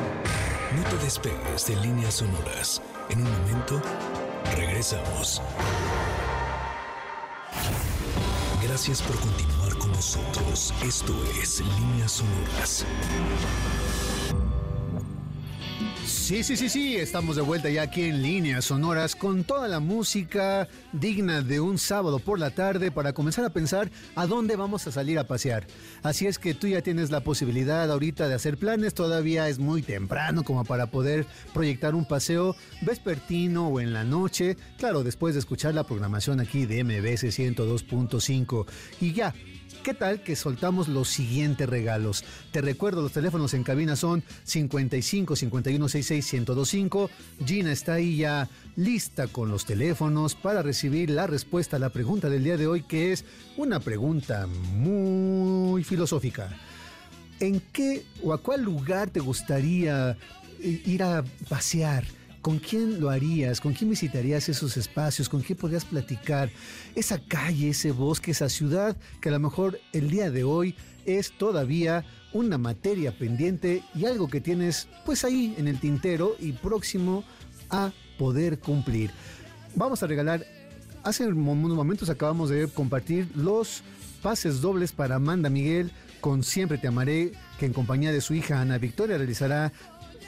Te 0.91 0.97
despegues 0.99 1.67
de 1.67 1.77
líneas 1.77 2.15
sonoras. 2.15 2.83
En 3.09 3.27
un 3.27 3.33
momento, 3.33 3.81
regresamos. 4.57 5.41
Gracias 8.63 9.03
por 9.03 9.19
continuar 9.19 9.79
con 9.79 9.93
nosotros. 9.93 10.75
Esto 10.83 11.15
es 11.41 11.61
Líneas 11.61 12.13
Sonoras. 12.13 12.85
Sí, 16.25 16.43
sí, 16.43 16.57
sí, 16.57 16.71
sí, 16.71 16.97
estamos 16.97 17.37
de 17.37 17.43
vuelta 17.43 17.69
ya 17.69 17.83
aquí 17.83 18.05
en 18.05 18.23
líneas 18.23 18.65
sonoras 18.65 19.15
con 19.15 19.45
toda 19.45 19.69
la 19.69 19.79
música 19.79 20.67
digna 20.95 21.43
de 21.43 21.61
un 21.61 21.77
sábado 21.77 22.19
por 22.19 22.39
la 22.39 22.49
tarde 22.49 22.91
para 22.91 23.13
comenzar 23.13 23.45
a 23.45 23.51
pensar 23.51 23.91
a 24.15 24.27
dónde 24.27 24.57
vamos 24.57 24.87
a 24.87 24.91
salir 24.91 25.19
a 25.19 25.27
pasear. 25.27 25.67
Así 26.03 26.27
es 26.27 26.39
que 26.39 26.55
tú 26.55 26.67
ya 26.67 26.81
tienes 26.81 27.11
la 27.11 27.21
posibilidad 27.21 27.91
ahorita 27.91 28.27
de 28.27 28.33
hacer 28.37 28.57
planes, 28.57 28.95
todavía 28.95 29.51
es 29.51 29.59
muy 29.59 29.83
temprano 29.83 30.45
como 30.45 30.65
para 30.65 30.87
poder 30.87 31.27
proyectar 31.53 31.95
un 31.95 32.07
paseo 32.07 32.57
vespertino 32.81 33.69
o 33.69 33.79
en 33.79 33.93
la 33.93 34.05
noche, 34.05 34.57
claro, 34.79 35.05
después 35.05 35.35
de 35.35 35.41
escuchar 35.41 35.75
la 35.75 35.85
programación 35.85 36.41
aquí 36.41 36.65
de 36.65 36.85
MBS 36.85 37.25
102.5 37.39 38.65
y 39.03 39.13
ya 39.13 39.35
¿Qué 39.85 39.93
tal 39.93 40.23
que 40.23 40.35
soltamos 40.35 40.89
los 40.89 41.11
siguientes 41.11 41.69
regalos? 41.69 42.25
Te 42.53 42.63
recuerdo, 42.63 43.03
los 43.03 43.13
teléfonos 43.13 43.53
en 43.53 43.65
cabina 43.65 43.97
son 43.97 44.25
55 44.45 45.37
51 45.37 45.89
66 45.91 46.33
1025. 46.41 47.11
Gina 47.45 47.71
está 47.71 47.93
ahí 47.93 48.17
ya 48.17 48.49
lista 48.77 49.27
con 49.27 49.51
los 49.51 49.67
teléfonos 49.67 50.37
para 50.37 50.63
recibir 50.63 51.11
la 51.11 51.27
respuesta 51.27 51.77
a 51.77 51.81
la 51.81 51.91
pregunta 51.91 52.31
del 52.31 52.45
día 52.45 52.57
de 52.57 52.67
hoy, 52.67 52.83
que 52.85 53.13
es 53.13 53.27
una 53.59 53.79
pregunta 53.79 54.47
muy 54.47 55.85
filosófica. 55.85 56.49
¿En 57.39 57.61
qué 57.61 58.07
o 58.23 58.33
a 58.33 58.39
cuál 58.39 58.63
lugar 58.63 59.11
te 59.11 59.21
gustaría 59.21 60.17
ir 60.63 61.03
a 61.03 61.23
pasear? 61.51 62.05
¿Con 62.45 62.59
quién 62.59 63.01
lo 63.01 63.09
harías? 63.09 63.59
¿Con 63.59 63.73
quién 63.73 63.89
visitarías 63.89 64.51
esos 64.51 64.77
espacios? 64.77 65.31
¿Con 65.31 65.41
quién 65.41 65.57
podrías 65.57 65.87
platicar? 65.87 66.51
Esa 66.95 67.19
calle, 67.19 67.71
ese 67.71 67.91
bosque, 67.91 68.33
esa 68.33 68.51
ciudad 68.51 68.99
que 69.23 69.31
a 69.31 69.33
lo 69.33 69.41
mejor 69.41 69.81
el 69.95 70.11
día 70.11 70.31
de 70.31 70.45
hoy 70.45 70.75
es 71.07 71.33
todavía 71.39 72.05
una 72.35 72.59
materia 72.59 73.17
pendiente 73.17 73.83
y 73.95 74.05
algo 74.05 74.29
que 74.29 74.43
tienes 74.43 74.89
pues 75.07 75.25
ahí 75.25 75.55
en 75.57 75.69
el 75.69 75.81
tintero 75.81 76.37
y 76.39 76.53
próximo 76.53 77.25
a 77.71 77.93
poder 78.19 78.59
cumplir. 78.59 79.11
Vamos 79.75 80.03
a 80.03 80.07
regalar, 80.07 80.45
hace 81.03 81.27
unos 81.27 81.75
momentos 81.75 82.11
acabamos 82.11 82.51
de 82.51 82.69
compartir 82.69 83.27
los 83.35 83.83
pases 84.21 84.61
dobles 84.61 84.93
para 84.93 85.15
Amanda 85.15 85.49
Miguel 85.49 85.93
con 86.25 86.43
Siempre 86.43 86.79
Te 86.79 86.89
Amaré, 86.89 87.33
que 87.59 87.67
en 87.67 87.75
compañía 87.75 88.11
de 88.11 88.23
su 88.23 88.33
hija 88.33 88.59
Ana 88.59 88.79
Victoria 88.79 89.19
realizará 89.19 89.73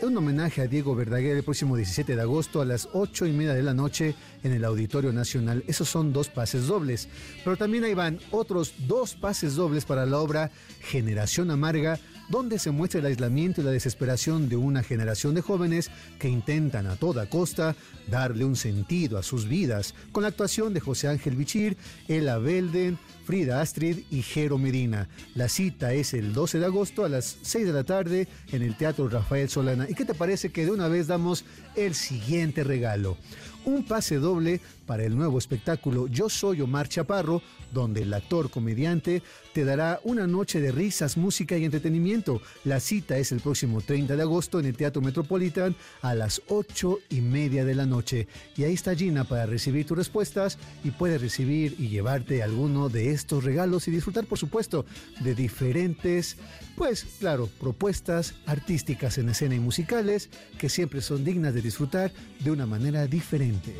un 0.02 0.16
homenaje 0.16 0.62
a 0.62 0.66
Diego 0.66 0.94
Verdaguer 0.94 1.37
el 1.37 1.42
próximo 1.42 1.76
17 1.76 2.16
de 2.16 2.22
agosto 2.22 2.61
a 2.61 2.64
las 2.64 2.88
8 2.92 3.26
y 3.26 3.32
media 3.32 3.54
de 3.54 3.62
la 3.62 3.74
noche 3.74 4.14
en 4.42 4.52
el 4.52 4.64
Auditorio 4.64 5.12
Nacional. 5.12 5.64
Esos 5.66 5.88
son 5.88 6.12
dos 6.12 6.28
pases 6.28 6.66
dobles. 6.66 7.09
Pero 7.44 7.56
también 7.56 7.85
ahí 7.85 7.94
van 7.94 8.18
otros 8.30 8.74
dos 8.87 9.14
pases 9.14 9.54
dobles 9.54 9.85
para 9.85 10.06
la 10.06 10.18
obra 10.18 10.50
Generación 10.80 11.50
Amarga, 11.50 11.98
donde 12.28 12.58
se 12.58 12.70
muestra 12.70 13.00
el 13.00 13.06
aislamiento 13.06 13.60
y 13.60 13.64
la 13.64 13.70
desesperación 13.70 14.48
de 14.48 14.56
una 14.56 14.82
generación 14.82 15.34
de 15.34 15.42
jóvenes 15.42 15.90
que 16.18 16.28
intentan 16.28 16.86
a 16.86 16.96
toda 16.96 17.28
costa 17.28 17.76
darle 18.08 18.44
un 18.44 18.56
sentido 18.56 19.18
a 19.18 19.22
sus 19.22 19.48
vidas, 19.48 19.94
con 20.12 20.22
la 20.22 20.28
actuación 20.28 20.74
de 20.74 20.80
José 20.80 21.08
Ángel 21.08 21.36
Bichir, 21.36 21.76
Ela 22.08 22.38
Belden, 22.38 22.98
Frida 23.26 23.60
Astrid 23.60 24.04
y 24.10 24.22
Jero 24.22 24.56
Medina. 24.56 25.08
La 25.34 25.48
cita 25.48 25.92
es 25.92 26.14
el 26.14 26.32
12 26.32 26.60
de 26.60 26.66
agosto 26.66 27.04
a 27.04 27.08
las 27.08 27.38
6 27.42 27.66
de 27.66 27.72
la 27.72 27.82
tarde 27.82 28.28
en 28.52 28.62
el 28.62 28.76
Teatro 28.76 29.08
Rafael 29.08 29.48
Solana. 29.48 29.86
¿Y 29.88 29.94
qué 29.94 30.04
te 30.04 30.14
parece 30.14 30.50
que 30.50 30.64
de 30.64 30.70
una 30.70 30.86
vez 30.86 31.08
damos 31.08 31.44
el 31.74 31.94
siguiente 31.94 32.62
regalo? 32.62 33.16
Un 33.64 33.84
pase 33.84 34.16
doble 34.16 34.60
para 34.86 35.02
el 35.02 35.16
nuevo 35.16 35.38
espectáculo 35.38 36.06
Yo 36.06 36.28
Soy 36.28 36.60
Omar 36.60 36.88
Chaparro, 36.88 37.42
donde 37.72 38.02
el 38.02 38.14
actor 38.14 38.50
comediante 38.50 39.22
te 39.52 39.64
dará 39.64 40.00
una 40.05 40.26
noche 40.26 40.61
de 40.61 40.72
risas, 40.72 41.16
música 41.16 41.57
y 41.57 41.64
entretenimiento. 41.64 42.42
La 42.64 42.81
cita 42.81 43.16
es 43.18 43.33
el 43.33 43.40
próximo 43.40 43.81
30 43.81 44.16
de 44.16 44.22
agosto 44.22 44.61
en 44.61 44.66
el 44.66 44.76
Teatro 44.76 45.02
Metropolitan 45.02 45.74
a 46.02 46.14
las 46.14 46.42
8 46.48 46.98
y 47.11 47.20
media 47.20 47.64
de 47.64 47.74
la 47.74 47.87
noche. 47.87 48.29
Y 48.57 48.64
ahí 48.64 48.74
está 48.74 48.94
Gina 48.94 49.24
para 49.24 49.46
recibir 49.46 49.87
tus 49.87 49.96
respuestas 49.96 50.59
y 50.85 50.90
puedes 50.90 51.20
recibir 51.20 51.74
y 51.79 51.88
llevarte 51.88 52.42
alguno 52.42 52.88
de 52.88 53.11
estos 53.11 53.44
regalos 53.44 53.88
y 53.88 53.90
disfrutar, 53.90 54.26
por 54.26 54.38
supuesto, 54.38 54.85
de 55.20 55.35
diferentes, 55.35 56.37
pues 56.76 57.07
claro, 57.18 57.48
propuestas 57.59 58.35
artísticas 58.46 59.18
en 59.18 59.31
escena 59.31 59.55
y 59.55 59.61
musicales 59.61 60.29
que 60.59 60.68
siempre 60.68 61.00
son 61.00 61.24
dignas 61.24 61.55
de 61.55 61.62
disfrutar 61.62 62.12
de 62.40 62.50
una 62.50 62.66
manera 62.66 63.07
diferente. 63.07 63.74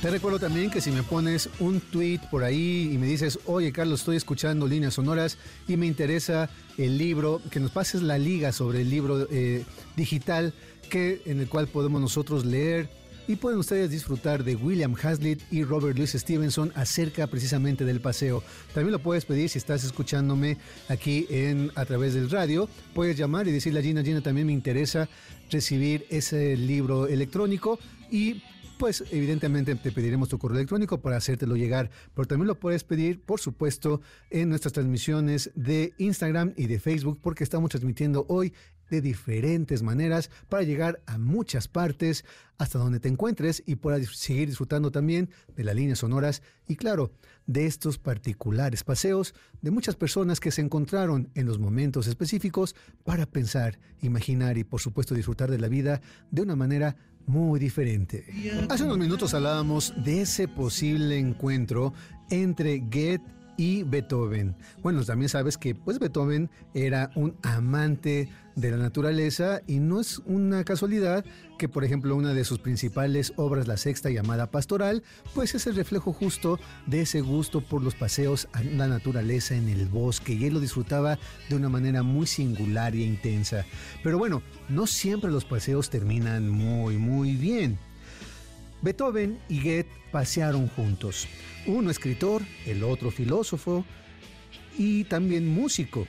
Te 0.00 0.10
recuerdo 0.10 0.38
también 0.38 0.70
que 0.70 0.80
si 0.80 0.90
me 0.90 1.02
pones 1.02 1.48
un 1.60 1.80
tweet 1.80 2.20
por 2.30 2.44
ahí 2.44 2.90
y 2.92 2.98
me 2.98 3.06
dices, 3.06 3.31
oye 3.46 3.72
Carlos, 3.72 4.00
estoy 4.00 4.16
escuchando 4.16 4.66
líneas 4.66 4.94
sonoras 4.94 5.38
y 5.68 5.76
me 5.76 5.86
interesa 5.86 6.50
el 6.78 6.98
libro, 6.98 7.40
que 7.50 7.60
nos 7.60 7.70
pases 7.70 8.02
la 8.02 8.18
liga 8.18 8.52
sobre 8.52 8.82
el 8.82 8.90
libro 8.90 9.26
eh, 9.30 9.64
digital 9.96 10.54
que, 10.88 11.22
en 11.26 11.40
el 11.40 11.48
cual 11.48 11.68
podemos 11.68 12.00
nosotros 12.00 12.44
leer 12.44 12.88
y 13.28 13.36
pueden 13.36 13.58
ustedes 13.58 13.90
disfrutar 13.90 14.42
de 14.42 14.56
William 14.56 14.94
Hazlitt 15.00 15.40
y 15.50 15.62
Robert 15.64 15.96
Louis 15.96 16.10
Stevenson 16.10 16.72
acerca 16.74 17.26
precisamente 17.28 17.84
del 17.84 18.00
paseo. 18.00 18.42
También 18.74 18.92
lo 18.92 18.98
puedes 18.98 19.24
pedir 19.24 19.48
si 19.48 19.58
estás 19.58 19.84
escuchándome 19.84 20.58
aquí 20.88 21.26
en 21.30 21.70
a 21.74 21.84
través 21.84 22.14
del 22.14 22.30
radio. 22.30 22.68
Puedes 22.94 23.16
llamar 23.16 23.46
y 23.46 23.52
decirle 23.52 23.80
a 23.80 23.82
Gina, 23.82 24.02
Gina, 24.02 24.20
también 24.20 24.48
me 24.48 24.52
interesa 24.52 25.08
recibir 25.50 26.06
ese 26.10 26.56
libro 26.56 27.06
electrónico 27.06 27.78
y 28.10 28.42
pues 28.82 29.04
evidentemente 29.12 29.76
te 29.76 29.92
pediremos 29.92 30.28
tu 30.28 30.40
correo 30.40 30.56
electrónico 30.56 31.00
para 31.00 31.16
hacértelo 31.16 31.54
llegar, 31.54 31.88
pero 32.16 32.26
también 32.26 32.48
lo 32.48 32.58
puedes 32.58 32.82
pedir, 32.82 33.22
por 33.22 33.38
supuesto, 33.38 34.00
en 34.28 34.48
nuestras 34.48 34.72
transmisiones 34.72 35.52
de 35.54 35.94
Instagram 35.98 36.52
y 36.56 36.66
de 36.66 36.80
Facebook, 36.80 37.20
porque 37.22 37.44
estamos 37.44 37.70
transmitiendo 37.70 38.26
hoy 38.28 38.52
de 38.90 39.00
diferentes 39.00 39.84
maneras 39.84 40.30
para 40.48 40.64
llegar 40.64 41.00
a 41.06 41.16
muchas 41.16 41.68
partes 41.68 42.24
hasta 42.58 42.80
donde 42.80 42.98
te 42.98 43.08
encuentres 43.08 43.62
y 43.66 43.76
puedas 43.76 44.04
seguir 44.16 44.48
disfrutando 44.48 44.90
también 44.90 45.30
de 45.54 45.62
las 45.62 45.76
líneas 45.76 46.00
sonoras 46.00 46.42
y 46.66 46.74
claro, 46.74 47.12
de 47.46 47.66
estos 47.66 47.98
particulares 47.98 48.84
paseos 48.84 49.34
de 49.62 49.70
muchas 49.70 49.96
personas 49.96 50.40
que 50.40 50.50
se 50.50 50.60
encontraron 50.60 51.30
en 51.34 51.46
los 51.46 51.58
momentos 51.58 52.06
específicos 52.06 52.74
para 53.04 53.26
pensar, 53.26 53.78
imaginar 54.00 54.58
y 54.58 54.64
por 54.64 54.80
supuesto 54.80 55.14
disfrutar 55.14 55.50
de 55.50 55.58
la 55.58 55.68
vida 55.68 56.00
de 56.30 56.42
una 56.42 56.56
manera 56.56 56.96
muy 57.26 57.60
diferente. 57.60 58.24
Hace 58.68 58.84
unos 58.84 58.98
minutos 58.98 59.34
hablábamos 59.34 59.94
de 60.04 60.22
ese 60.22 60.48
posible 60.48 61.18
encuentro 61.18 61.92
entre 62.30 62.78
Goethe 62.78 63.41
y 63.62 63.84
Beethoven. 63.84 64.56
Bueno, 64.82 65.04
también 65.04 65.28
sabes 65.28 65.56
que 65.56 65.76
pues 65.76 66.00
Beethoven 66.00 66.50
era 66.74 67.12
un 67.14 67.36
amante 67.42 68.28
de 68.56 68.72
la 68.72 68.76
naturaleza 68.76 69.60
y 69.68 69.78
no 69.78 70.00
es 70.00 70.18
una 70.26 70.64
casualidad 70.64 71.24
que 71.58 71.68
por 71.68 71.84
ejemplo 71.84 72.16
una 72.16 72.34
de 72.34 72.44
sus 72.44 72.58
principales 72.58 73.32
obras, 73.36 73.68
la 73.68 73.76
sexta 73.76 74.10
llamada 74.10 74.50
Pastoral, 74.50 75.04
pues 75.32 75.54
es 75.54 75.68
el 75.68 75.76
reflejo 75.76 76.12
justo 76.12 76.58
de 76.86 77.02
ese 77.02 77.20
gusto 77.20 77.60
por 77.60 77.84
los 77.84 77.94
paseos 77.94 78.48
a 78.52 78.64
la 78.64 78.88
naturaleza 78.88 79.54
en 79.54 79.68
el 79.68 79.86
bosque 79.86 80.32
y 80.32 80.44
él 80.46 80.54
lo 80.54 80.60
disfrutaba 80.60 81.20
de 81.48 81.54
una 81.54 81.68
manera 81.68 82.02
muy 82.02 82.26
singular 82.26 82.94
e 82.94 83.02
intensa. 83.02 83.64
Pero 84.02 84.18
bueno, 84.18 84.42
no 84.70 84.88
siempre 84.88 85.30
los 85.30 85.44
paseos 85.44 85.88
terminan 85.88 86.48
muy 86.48 86.98
muy 86.98 87.36
bien. 87.36 87.78
Beethoven 88.82 89.38
y 89.48 89.60
Goethe 89.62 89.88
pasearon 90.10 90.68
juntos. 90.68 91.28
Uno 91.66 91.90
escritor, 91.90 92.42
el 92.66 92.82
otro 92.82 93.10
filósofo 93.10 93.84
y 94.76 95.04
también 95.04 95.48
músico. 95.48 96.06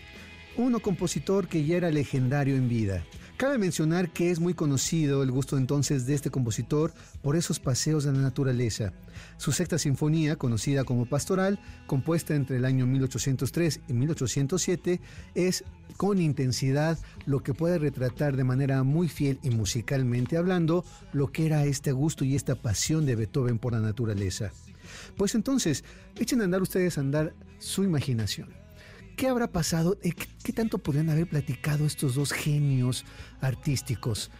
Uno 0.57 0.79
compositor 0.79 1.47
que 1.47 1.65
ya 1.65 1.77
era 1.77 1.91
legendario 1.91 2.55
en 2.55 2.67
vida. 2.67 3.03
Cabe 3.43 3.57
mencionar 3.57 4.13
que 4.13 4.31
es 4.31 4.39
muy 4.39 4.53
conocido 4.53 5.21
el 5.21 5.29
gusto 5.29 5.57
entonces 5.57 6.05
de 6.05 6.13
este 6.13 6.29
compositor 6.29 6.93
por 7.21 7.35
esos 7.35 7.59
paseos 7.59 8.05
de 8.05 8.13
la 8.13 8.19
naturaleza. 8.19 8.93
Su 9.35 9.51
sexta 9.51 9.77
sinfonía, 9.77 10.37
conocida 10.37 10.85
como 10.85 11.07
Pastoral, 11.07 11.59
compuesta 11.85 12.35
entre 12.35 12.55
el 12.55 12.63
año 12.63 12.85
1803 12.85 13.81
y 13.89 13.91
1807, 13.91 15.01
es 15.35 15.65
con 15.97 16.21
intensidad 16.21 16.97
lo 17.25 17.43
que 17.43 17.53
puede 17.53 17.79
retratar 17.79 18.37
de 18.37 18.45
manera 18.45 18.81
muy 18.83 19.09
fiel 19.09 19.39
y 19.43 19.49
musicalmente 19.49 20.37
hablando 20.37 20.85
lo 21.11 21.33
que 21.33 21.45
era 21.45 21.65
este 21.65 21.91
gusto 21.91 22.23
y 22.23 22.37
esta 22.37 22.55
pasión 22.55 23.05
de 23.05 23.17
Beethoven 23.17 23.59
por 23.59 23.73
la 23.73 23.81
naturaleza. 23.81 24.53
Pues 25.17 25.35
entonces, 25.35 25.83
echen 26.17 26.39
a 26.39 26.45
andar 26.45 26.61
ustedes 26.61 26.97
a 26.97 27.01
andar 27.01 27.33
su 27.59 27.83
imaginación. 27.83 28.62
¿Qué 29.15 29.27
habrá 29.27 29.51
pasado? 29.51 29.97
Eh, 30.01 30.13
¿Qué, 30.43 30.53
tanto 30.53 30.77
podrían 30.77 31.09
haber 31.09 31.27
platicado 31.27 31.85
estos 31.85 32.15
dos 32.15 32.31
genios 32.31 33.05
artísticos? 33.41 34.31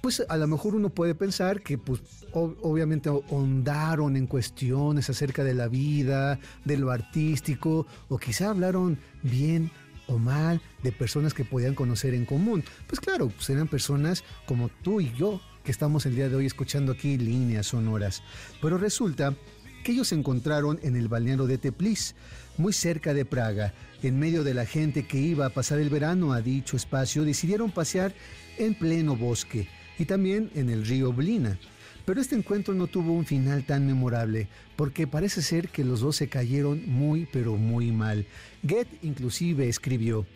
Pues 0.00 0.24
a 0.28 0.36
lo 0.36 0.46
mejor 0.48 0.74
uno 0.74 0.90
puede 0.90 1.14
pensar 1.14 1.62
que 1.62 1.78
pues 1.78 2.00
obviamente 2.32 3.08
ahondaron 3.08 4.16
en 4.16 4.26
cuestiones 4.26 5.08
acerca 5.10 5.44
de 5.44 5.54
la 5.54 5.68
vida, 5.68 6.40
de 6.64 6.76
lo 6.76 6.90
artístico, 6.90 7.86
o 8.08 8.18
quizá 8.18 8.50
hablaron 8.50 8.98
bien 9.22 9.70
o 10.08 10.18
mal 10.18 10.60
de 10.82 10.90
personas 10.90 11.34
que 11.34 11.44
podían 11.44 11.74
conocer 11.74 12.14
en 12.14 12.24
común. 12.24 12.64
Pues 12.88 13.00
claro, 13.00 13.28
pues 13.28 13.48
personas 13.68 14.24
como 14.46 14.68
tú 14.68 15.00
y 15.00 15.12
yo 15.12 15.40
que 15.64 15.70
estamos 15.70 16.06
el 16.06 16.16
día 16.16 16.28
de 16.28 16.36
hoy 16.36 16.46
escuchando 16.46 16.92
aquí 16.92 17.16
líneas 17.16 17.68
sonoras. 17.68 18.22
Pero 18.60 18.78
resulta 18.78 19.36
que 19.82 19.92
ellos 19.92 20.08
se 20.08 20.14
encontraron 20.14 20.78
en 20.82 20.96
el 20.96 21.08
balneario 21.08 21.46
de 21.46 21.58
Teplice, 21.58 22.14
muy 22.56 22.72
cerca 22.72 23.14
de 23.14 23.24
Praga. 23.24 23.72
En 24.02 24.18
medio 24.18 24.44
de 24.44 24.54
la 24.54 24.66
gente 24.66 25.06
que 25.06 25.18
iba 25.18 25.46
a 25.46 25.50
pasar 25.50 25.78
el 25.78 25.90
verano 25.90 26.32
a 26.32 26.40
dicho 26.40 26.76
espacio, 26.76 27.24
decidieron 27.24 27.70
pasear 27.70 28.12
en 28.58 28.74
pleno 28.74 29.16
bosque 29.16 29.68
y 29.98 30.04
también 30.04 30.50
en 30.54 30.70
el 30.70 30.84
río 30.84 31.12
Blina. 31.12 31.58
Pero 32.04 32.20
este 32.20 32.34
encuentro 32.34 32.74
no 32.74 32.88
tuvo 32.88 33.12
un 33.12 33.24
final 33.24 33.64
tan 33.64 33.86
memorable, 33.86 34.48
porque 34.74 35.06
parece 35.06 35.40
ser 35.40 35.68
que 35.68 35.84
los 35.84 36.00
dos 36.00 36.16
se 36.16 36.28
cayeron 36.28 36.82
muy 36.86 37.28
pero 37.32 37.56
muy 37.56 37.92
mal. 37.92 38.26
Goethe 38.62 38.98
inclusive 39.02 39.68
escribió, 39.68 40.26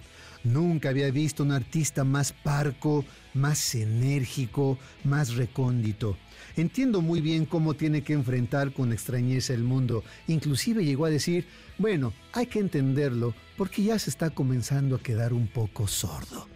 Nunca 0.46 0.90
había 0.90 1.10
visto 1.10 1.42
un 1.42 1.50
artista 1.50 2.04
más 2.04 2.32
parco, 2.32 3.04
más 3.34 3.74
enérgico, 3.74 4.78
más 5.02 5.34
recóndito. 5.34 6.16
Entiendo 6.56 7.02
muy 7.02 7.20
bien 7.20 7.44
cómo 7.44 7.74
tiene 7.74 8.02
que 8.02 8.14
enfrentar 8.14 8.72
con 8.72 8.92
extrañeza 8.92 9.52
el 9.52 9.62
mundo. 9.62 10.02
Inclusive 10.26 10.84
llegó 10.84 11.04
a 11.04 11.10
decir, 11.10 11.46
bueno, 11.76 12.14
hay 12.32 12.46
que 12.46 12.60
entenderlo 12.60 13.34
porque 13.58 13.82
ya 13.82 13.98
se 13.98 14.08
está 14.08 14.30
comenzando 14.30 14.96
a 14.96 15.02
quedar 15.02 15.34
un 15.34 15.48
poco 15.48 15.86
sordo. 15.86 16.48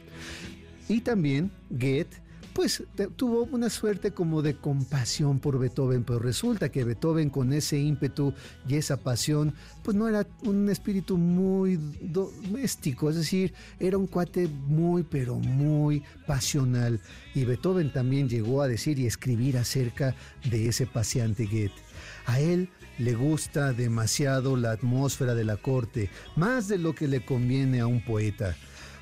Y 0.89 1.03
también 1.03 1.51
Goethe 1.69 2.23
pues 2.53 2.83
tuvo 3.17 3.45
una 3.53 3.71
suerte 3.71 4.13
como 4.13 4.43
de 4.43 4.57
compasión 4.57 5.39
por 5.39 5.59
Beethoven, 5.59 6.05
pero 6.05 6.19
resulta 6.19 6.71
que 6.71 6.85
Beethoven 6.85 7.31
con 7.31 7.53
ese 7.53 7.79
ímpetu 7.79 8.35
y 8.69 8.77
esa 8.77 8.97
pasión, 8.97 9.55
pues 9.83 9.97
no 9.97 10.09
era 10.09 10.27
un 10.45 10.69
espíritu 10.69 11.17
muy 11.17 11.79
doméstico, 12.01 13.11
es 13.11 13.17
decir, 13.17 13.55
era 13.79 13.99
un 13.99 14.07
cuate 14.07 14.49
muy, 14.49 15.03
pero 15.03 15.37
muy 15.37 16.03
pasional. 16.27 17.01
Y 17.35 17.45
Beethoven 17.45 17.93
también 17.93 18.29
llegó 18.29 18.63
a 18.63 18.69
decir 18.69 18.99
y 18.99 19.07
escribir 19.07 19.57
acerca 19.57 20.15
de 20.51 20.69
ese 20.69 20.87
paseante 20.87 21.47
Goethe. 21.47 21.73
A 22.27 22.41
él 22.41 22.69
le 22.99 23.15
gusta 23.15 23.73
demasiado 23.73 24.57
la 24.57 24.73
atmósfera 24.73 25.35
de 25.35 25.45
la 25.45 25.57
corte, 25.57 26.11
más 26.37 26.69
de 26.69 26.79
lo 26.79 26.95
que 26.95 27.09
le 27.09 27.25
conviene 27.25 27.81
a 27.81 27.87
un 27.87 28.05
poeta. 28.05 28.57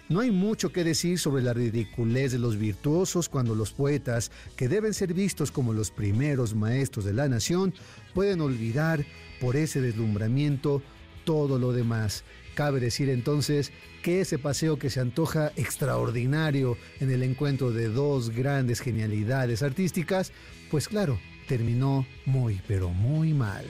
No 0.08 0.20
hay 0.20 0.30
mucho 0.30 0.72
que 0.72 0.84
decir 0.84 1.18
sobre 1.18 1.42
la 1.42 1.52
ridiculez 1.52 2.32
de 2.32 2.38
los 2.38 2.56
virtuosos 2.56 3.28
cuando 3.28 3.54
los 3.54 3.72
poetas, 3.72 4.30
que 4.56 4.66
deben 4.66 4.94
ser 4.94 5.12
vistos 5.12 5.50
como 5.50 5.74
los 5.74 5.90
primeros 5.90 6.54
maestros 6.54 7.04
de 7.04 7.12
la 7.12 7.28
nación, 7.28 7.74
pueden 8.14 8.40
olvidar 8.40 9.04
por 9.38 9.54
ese 9.54 9.82
deslumbramiento 9.82 10.82
todo 11.24 11.58
lo 11.58 11.72
demás. 11.72 12.24
Cabe 12.54 12.80
decir 12.80 13.10
entonces 13.10 13.70
que 14.02 14.22
ese 14.22 14.38
paseo 14.38 14.78
que 14.78 14.88
se 14.88 15.00
antoja 15.00 15.52
extraordinario 15.56 16.78
en 17.00 17.10
el 17.10 17.22
encuentro 17.22 17.70
de 17.70 17.88
dos 17.90 18.30
grandes 18.30 18.80
genialidades 18.80 19.62
artísticas, 19.62 20.32
pues 20.70 20.88
claro, 20.88 21.18
terminó 21.48 22.06
muy 22.24 22.62
pero 22.66 22.88
muy 22.88 23.34
mal. 23.34 23.66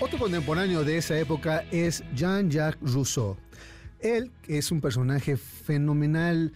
Otro 0.00 0.18
contemporáneo 0.18 0.84
de 0.84 0.96
esa 0.96 1.18
época 1.18 1.66
es 1.70 2.02
Jean-Jacques 2.14 2.80
Rousseau. 2.80 3.36
Él 4.00 4.32
es 4.46 4.70
un 4.70 4.80
personaje 4.80 5.36
fenomenal. 5.36 6.52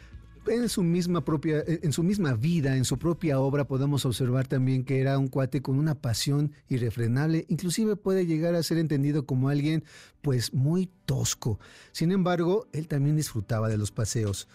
En 0.46 0.68
su 0.70 0.82
misma 0.82 1.22
propia, 1.24 1.62
en 1.66 1.92
su 1.92 2.02
misma 2.02 2.32
vida, 2.34 2.76
en 2.76 2.86
su 2.86 2.98
propia 2.98 3.38
obra, 3.38 3.66
podemos 3.66 4.06
observar 4.06 4.46
también 4.46 4.84
que 4.84 5.00
era 5.00 5.18
un 5.18 5.28
cuate 5.28 5.60
con 5.60 5.78
una 5.78 5.94
pasión 5.94 6.52
irrefrenable. 6.68 7.44
Inclusive 7.48 7.94
puede 7.96 8.24
llegar 8.26 8.54
a 8.54 8.62
ser 8.62 8.78
entendido 8.78 9.26
como 9.26 9.50
alguien, 9.50 9.84
pues, 10.22 10.54
muy 10.54 10.90
tosco. 11.04 11.60
Sin 11.92 12.10
embargo, 12.10 12.66
él 12.72 12.88
también 12.88 13.16
disfrutaba 13.16 13.68
de 13.68 13.76
los 13.76 13.92
paseos. 13.92 14.48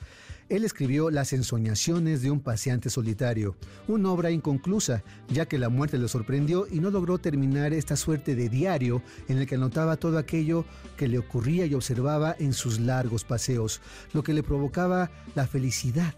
Él 0.47 0.63
escribió 0.63 1.09
Las 1.09 1.33
ensoñaciones 1.33 2.21
de 2.21 2.29
un 2.29 2.39
paseante 2.39 2.89
solitario, 2.89 3.55
una 3.87 4.11
obra 4.11 4.29
inconclusa, 4.29 5.03
ya 5.27 5.47
que 5.47 5.57
la 5.57 5.69
muerte 5.69 5.97
le 5.97 6.07
sorprendió 6.07 6.67
y 6.69 6.79
no 6.79 6.91
logró 6.91 7.17
terminar 7.17 7.73
esta 7.73 7.95
suerte 7.95 8.35
de 8.35 8.49
diario 8.49 9.01
en 9.27 9.39
el 9.39 9.47
que 9.47 9.55
anotaba 9.55 9.97
todo 9.97 10.19
aquello 10.19 10.65
que 10.97 11.07
le 11.07 11.17
ocurría 11.17 11.65
y 11.65 11.73
observaba 11.73 12.35
en 12.37 12.53
sus 12.53 12.79
largos 12.79 13.23
paseos, 13.23 13.81
lo 14.13 14.21
que 14.21 14.33
le 14.33 14.43
provocaba 14.43 15.09
la 15.33 15.47
felicidad 15.47 16.15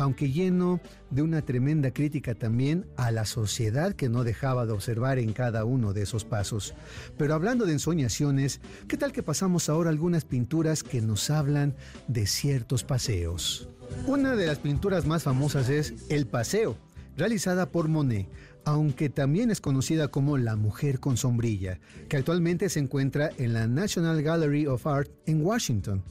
aunque 0.00 0.30
lleno 0.30 0.80
de 1.10 1.20
una 1.20 1.42
tremenda 1.42 1.90
crítica 1.90 2.34
también 2.34 2.86
a 2.96 3.10
la 3.10 3.26
sociedad 3.26 3.92
que 3.92 4.08
no 4.08 4.24
dejaba 4.24 4.64
de 4.64 4.72
observar 4.72 5.18
en 5.18 5.34
cada 5.34 5.66
uno 5.66 5.92
de 5.92 6.02
esos 6.02 6.24
pasos. 6.24 6.74
Pero 7.18 7.34
hablando 7.34 7.66
de 7.66 7.72
ensoñaciones, 7.72 8.62
¿qué 8.88 8.96
tal 8.96 9.12
que 9.12 9.22
pasamos 9.22 9.68
ahora 9.68 9.90
algunas 9.90 10.24
pinturas 10.24 10.82
que 10.82 11.02
nos 11.02 11.28
hablan 11.28 11.76
de 12.08 12.26
ciertos 12.26 12.82
paseos? 12.82 13.68
Una 14.06 14.36
de 14.36 14.46
las 14.46 14.58
pinturas 14.58 15.06
más 15.06 15.24
famosas 15.24 15.68
es 15.68 15.92
El 16.08 16.26
Paseo, 16.26 16.78
realizada 17.18 17.66
por 17.66 17.88
Monet, 17.88 18.26
aunque 18.64 19.10
también 19.10 19.50
es 19.50 19.60
conocida 19.60 20.08
como 20.08 20.38
La 20.38 20.56
Mujer 20.56 20.98
con 20.98 21.18
Sombrilla, 21.18 21.78
que 22.08 22.16
actualmente 22.16 22.70
se 22.70 22.80
encuentra 22.80 23.32
en 23.36 23.52
la 23.52 23.66
National 23.66 24.22
Gallery 24.22 24.66
of 24.66 24.86
Art 24.86 25.10
en 25.26 25.44
Washington. 25.44 26.02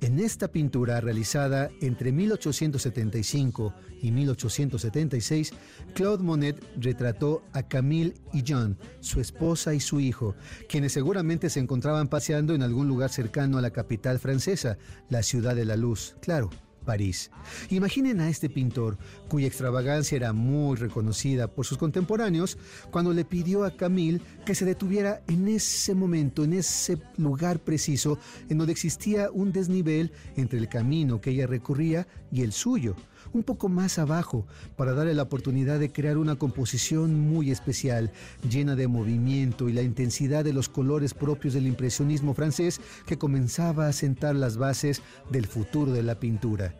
En 0.00 0.18
esta 0.18 0.48
pintura 0.48 1.00
realizada 1.00 1.70
entre 1.80 2.12
1875 2.12 3.74
y 4.02 4.10
1876, 4.12 5.52
Claude 5.94 6.22
Monet 6.22 6.62
retrató 6.76 7.42
a 7.52 7.62
Camille 7.62 8.14
y 8.32 8.42
John, 8.46 8.78
su 9.00 9.20
esposa 9.20 9.74
y 9.74 9.80
su 9.80 10.00
hijo, 10.00 10.34
quienes 10.68 10.92
seguramente 10.92 11.50
se 11.50 11.60
encontraban 11.60 12.08
paseando 12.08 12.54
en 12.54 12.62
algún 12.62 12.88
lugar 12.88 13.10
cercano 13.10 13.58
a 13.58 13.62
la 13.62 13.70
capital 13.70 14.18
francesa, 14.18 14.78
la 15.08 15.22
ciudad 15.22 15.54
de 15.54 15.64
la 15.64 15.76
luz, 15.76 16.16
claro, 16.20 16.50
París. 16.84 17.30
Imaginen 17.70 18.20
a 18.20 18.28
este 18.28 18.48
pintor, 18.48 18.98
cuya 19.28 19.46
extravagancia 19.46 20.16
era 20.16 20.32
muy 20.32 20.76
reconocida 20.76 21.48
por 21.48 21.66
sus 21.66 21.78
contemporáneos, 21.78 22.58
cuando 22.90 23.12
le 23.12 23.24
pidió 23.24 23.64
a 23.64 23.76
Camille 23.76 24.20
que 24.44 24.54
se 24.54 24.64
detuviera 24.64 25.22
en 25.28 25.48
ese 25.48 25.94
momento, 25.94 26.44
en 26.44 26.54
ese 26.54 26.98
lugar 27.16 27.60
preciso, 27.60 28.18
en 28.48 28.58
donde 28.58 28.72
existía 28.72 29.30
un 29.30 29.52
desnivel 29.52 30.12
entre 30.36 30.58
el 30.58 30.68
camino 30.68 31.20
que 31.20 31.30
ella 31.30 31.46
recorría 31.46 32.06
y 32.32 32.42
el 32.42 32.52
suyo 32.52 32.96
un 33.32 33.42
poco 33.42 33.68
más 33.68 33.98
abajo 33.98 34.46
para 34.76 34.92
darle 34.92 35.14
la 35.14 35.22
oportunidad 35.22 35.78
de 35.78 35.92
crear 35.92 36.18
una 36.18 36.36
composición 36.36 37.18
muy 37.18 37.50
especial, 37.50 38.12
llena 38.48 38.76
de 38.76 38.88
movimiento 38.88 39.68
y 39.68 39.72
la 39.72 39.82
intensidad 39.82 40.44
de 40.44 40.52
los 40.52 40.68
colores 40.68 41.14
propios 41.14 41.54
del 41.54 41.66
impresionismo 41.66 42.34
francés 42.34 42.80
que 43.06 43.18
comenzaba 43.18 43.86
a 43.86 43.92
sentar 43.92 44.34
las 44.34 44.56
bases 44.56 45.02
del 45.30 45.46
futuro 45.46 45.92
de 45.92 46.02
la 46.02 46.18
pintura. 46.18 46.74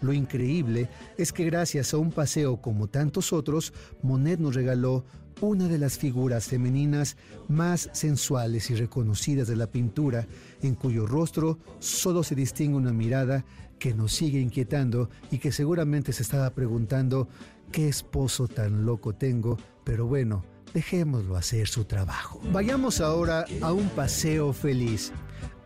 Lo 0.00 0.12
increíble 0.12 0.88
es 1.16 1.32
que 1.32 1.44
gracias 1.44 1.94
a 1.94 1.98
un 1.98 2.10
paseo 2.10 2.60
como 2.60 2.88
tantos 2.88 3.32
otros, 3.32 3.72
Monet 4.02 4.40
nos 4.40 4.54
regaló 4.54 5.04
una 5.40 5.66
de 5.66 5.78
las 5.78 5.98
figuras 5.98 6.46
femeninas 6.46 7.16
más 7.48 7.90
sensuales 7.92 8.70
y 8.70 8.76
reconocidas 8.76 9.48
de 9.48 9.56
la 9.56 9.66
pintura, 9.66 10.26
en 10.62 10.74
cuyo 10.74 11.06
rostro 11.06 11.58
solo 11.80 12.22
se 12.22 12.34
distingue 12.34 12.76
una 12.76 12.92
mirada 12.92 13.44
que 13.78 13.94
nos 13.94 14.12
sigue 14.12 14.40
inquietando 14.40 15.10
y 15.30 15.38
que 15.38 15.50
seguramente 15.50 16.12
se 16.12 16.22
estaba 16.22 16.50
preguntando 16.50 17.28
qué 17.72 17.88
esposo 17.88 18.46
tan 18.46 18.86
loco 18.86 19.14
tengo, 19.14 19.58
pero 19.82 20.06
bueno, 20.06 20.44
dejémoslo 20.72 21.36
hacer 21.36 21.66
su 21.66 21.84
trabajo. 21.84 22.40
Vayamos 22.52 23.00
ahora 23.00 23.44
a 23.60 23.72
un 23.72 23.88
paseo 23.88 24.52
feliz. 24.52 25.12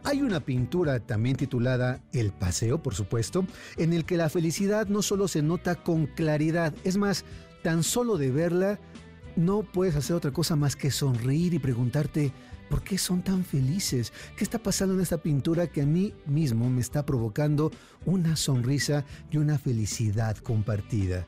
Hay 0.06 0.22
una 0.22 0.38
pintura 0.38 1.00
también 1.00 1.34
titulada 1.34 2.00
El 2.12 2.30
Paseo, 2.30 2.80
por 2.80 2.94
supuesto, 2.94 3.44
en 3.76 3.92
el 3.92 4.04
que 4.04 4.16
la 4.16 4.28
felicidad 4.28 4.86
no 4.86 5.02
solo 5.02 5.26
se 5.26 5.42
nota 5.42 5.74
con 5.74 6.06
claridad, 6.06 6.72
es 6.84 6.96
más, 6.96 7.24
tan 7.64 7.82
solo 7.82 8.16
de 8.16 8.30
verla, 8.30 8.78
no 9.34 9.64
puedes 9.64 9.96
hacer 9.96 10.14
otra 10.14 10.30
cosa 10.30 10.54
más 10.54 10.76
que 10.76 10.92
sonreír 10.92 11.54
y 11.54 11.58
preguntarte, 11.58 12.32
¿por 12.70 12.84
qué 12.84 12.98
son 12.98 13.24
tan 13.24 13.44
felices? 13.44 14.12
¿Qué 14.36 14.44
está 14.44 14.60
pasando 14.60 14.94
en 14.94 15.00
esta 15.00 15.18
pintura 15.18 15.66
que 15.66 15.82
a 15.82 15.86
mí 15.86 16.14
mismo 16.24 16.70
me 16.70 16.82
está 16.82 17.04
provocando 17.04 17.72
una 18.04 18.36
sonrisa 18.36 19.04
y 19.32 19.38
una 19.38 19.58
felicidad 19.58 20.36
compartida? 20.36 21.26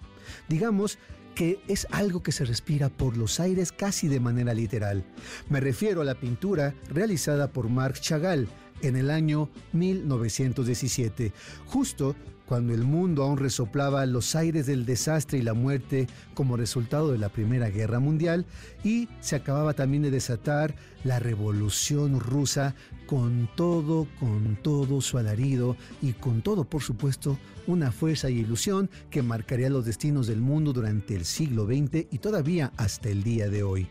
Digamos 0.48 1.00
que 1.34 1.60
es 1.68 1.86
algo 1.92 2.20
que 2.20 2.32
se 2.32 2.44
respira 2.44 2.88
por 2.88 3.16
los 3.16 3.38
aires 3.38 3.70
casi 3.70 4.08
de 4.08 4.18
manera 4.18 4.54
literal. 4.54 5.04
Me 5.48 5.60
refiero 5.60 6.00
a 6.00 6.04
la 6.04 6.16
pintura 6.16 6.74
realizada 6.90 7.52
por 7.52 7.68
Marc 7.68 8.00
Chagall 8.00 8.48
en 8.82 8.96
el 8.96 9.10
año 9.10 9.48
1917, 9.72 11.32
justo 11.66 12.14
cuando 12.48 12.72
el 12.72 12.82
mundo 12.82 13.22
aún 13.24 13.36
resoplaba 13.36 14.06
los 14.06 14.34
aires 14.34 14.64
del 14.66 14.86
desastre 14.86 15.38
y 15.38 15.42
la 15.42 15.52
muerte 15.52 16.06
como 16.32 16.56
resultado 16.56 17.12
de 17.12 17.18
la 17.18 17.28
Primera 17.28 17.68
Guerra 17.68 18.00
Mundial 18.00 18.46
y 18.82 19.06
se 19.20 19.36
acababa 19.36 19.74
también 19.74 20.02
de 20.02 20.10
desatar 20.10 20.74
la 21.04 21.18
revolución 21.18 22.18
rusa 22.18 22.74
con 23.06 23.50
todo, 23.54 24.08
con 24.18 24.56
todo 24.62 25.02
su 25.02 25.18
alarido 25.18 25.76
y 26.00 26.14
con 26.14 26.40
todo, 26.40 26.64
por 26.64 26.82
supuesto, 26.82 27.38
una 27.66 27.92
fuerza 27.92 28.30
y 28.30 28.38
ilusión 28.38 28.88
que 29.10 29.22
marcaría 29.22 29.68
los 29.68 29.84
destinos 29.84 30.26
del 30.26 30.40
mundo 30.40 30.72
durante 30.72 31.14
el 31.14 31.26
siglo 31.26 31.66
XX 31.66 32.06
y 32.10 32.18
todavía 32.18 32.72
hasta 32.78 33.10
el 33.10 33.22
día 33.22 33.50
de 33.50 33.62
hoy. 33.62 33.88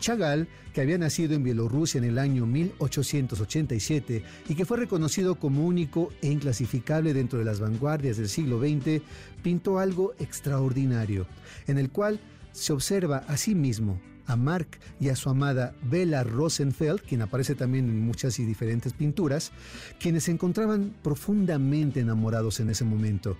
Chagall, 0.00 0.48
que 0.72 0.80
había 0.80 0.98
nacido 0.98 1.34
en 1.34 1.42
Bielorrusia 1.42 1.98
en 1.98 2.04
el 2.04 2.18
año 2.18 2.46
1887 2.46 4.22
y 4.48 4.54
que 4.54 4.64
fue 4.64 4.78
reconocido 4.78 5.36
como 5.36 5.64
único 5.66 6.12
e 6.20 6.30
inclasificable 6.30 7.14
dentro 7.14 7.38
de 7.38 7.44
las 7.44 7.60
vanguardias 7.60 8.16
del 8.16 8.28
siglo 8.28 8.58
XX, 8.58 9.02
pintó 9.42 9.78
algo 9.78 10.14
extraordinario, 10.18 11.26
en 11.66 11.78
el 11.78 11.90
cual 11.90 12.20
se 12.52 12.72
observa 12.72 13.18
a 13.28 13.36
sí 13.36 13.54
mismo, 13.54 14.00
a 14.26 14.36
Mark 14.36 14.78
y 15.00 15.08
a 15.08 15.16
su 15.16 15.28
amada 15.28 15.74
Bella 15.82 16.22
Rosenfeld, 16.24 17.00
quien 17.00 17.22
aparece 17.22 17.54
también 17.54 17.88
en 17.88 18.00
muchas 18.00 18.38
y 18.38 18.44
diferentes 18.44 18.92
pinturas, 18.92 19.52
quienes 20.00 20.24
se 20.24 20.30
encontraban 20.30 20.94
profundamente 21.02 22.00
enamorados 22.00 22.60
en 22.60 22.70
ese 22.70 22.84
momento, 22.84 23.36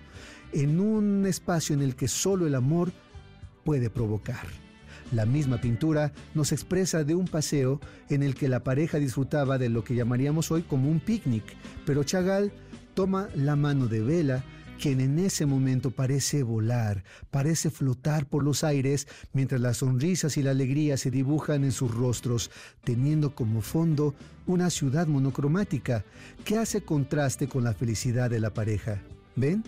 en 0.52 0.80
un 0.80 1.26
espacio 1.26 1.74
en 1.74 1.82
el 1.82 1.96
que 1.96 2.08
solo 2.08 2.46
el 2.46 2.54
amor 2.54 2.92
puede 3.64 3.90
provocar. 3.90 4.63
La 5.14 5.26
misma 5.26 5.60
pintura 5.60 6.12
nos 6.34 6.50
expresa 6.50 7.04
de 7.04 7.14
un 7.14 7.28
paseo 7.28 7.80
en 8.10 8.24
el 8.24 8.34
que 8.34 8.48
la 8.48 8.64
pareja 8.64 8.98
disfrutaba 8.98 9.58
de 9.58 9.68
lo 9.68 9.84
que 9.84 9.94
llamaríamos 9.94 10.50
hoy 10.50 10.62
como 10.62 10.90
un 10.90 10.98
picnic, 10.98 11.44
pero 11.86 12.02
Chagall 12.02 12.50
toma 12.94 13.28
la 13.36 13.54
mano 13.54 13.86
de 13.86 14.02
Vela, 14.02 14.42
quien 14.80 15.00
en 15.00 15.20
ese 15.20 15.46
momento 15.46 15.92
parece 15.92 16.42
volar, 16.42 17.04
parece 17.30 17.70
flotar 17.70 18.26
por 18.26 18.42
los 18.42 18.64
aires, 18.64 19.06
mientras 19.32 19.60
las 19.60 19.76
sonrisas 19.76 20.36
y 20.36 20.42
la 20.42 20.50
alegría 20.50 20.96
se 20.96 21.12
dibujan 21.12 21.62
en 21.62 21.70
sus 21.70 21.94
rostros, 21.94 22.50
teniendo 22.82 23.36
como 23.36 23.62
fondo 23.62 24.16
una 24.48 24.68
ciudad 24.68 25.06
monocromática 25.06 26.04
que 26.44 26.58
hace 26.58 26.82
contraste 26.82 27.46
con 27.46 27.62
la 27.62 27.72
felicidad 27.72 28.30
de 28.30 28.40
la 28.40 28.52
pareja. 28.52 29.00
¿Ven? 29.36 29.62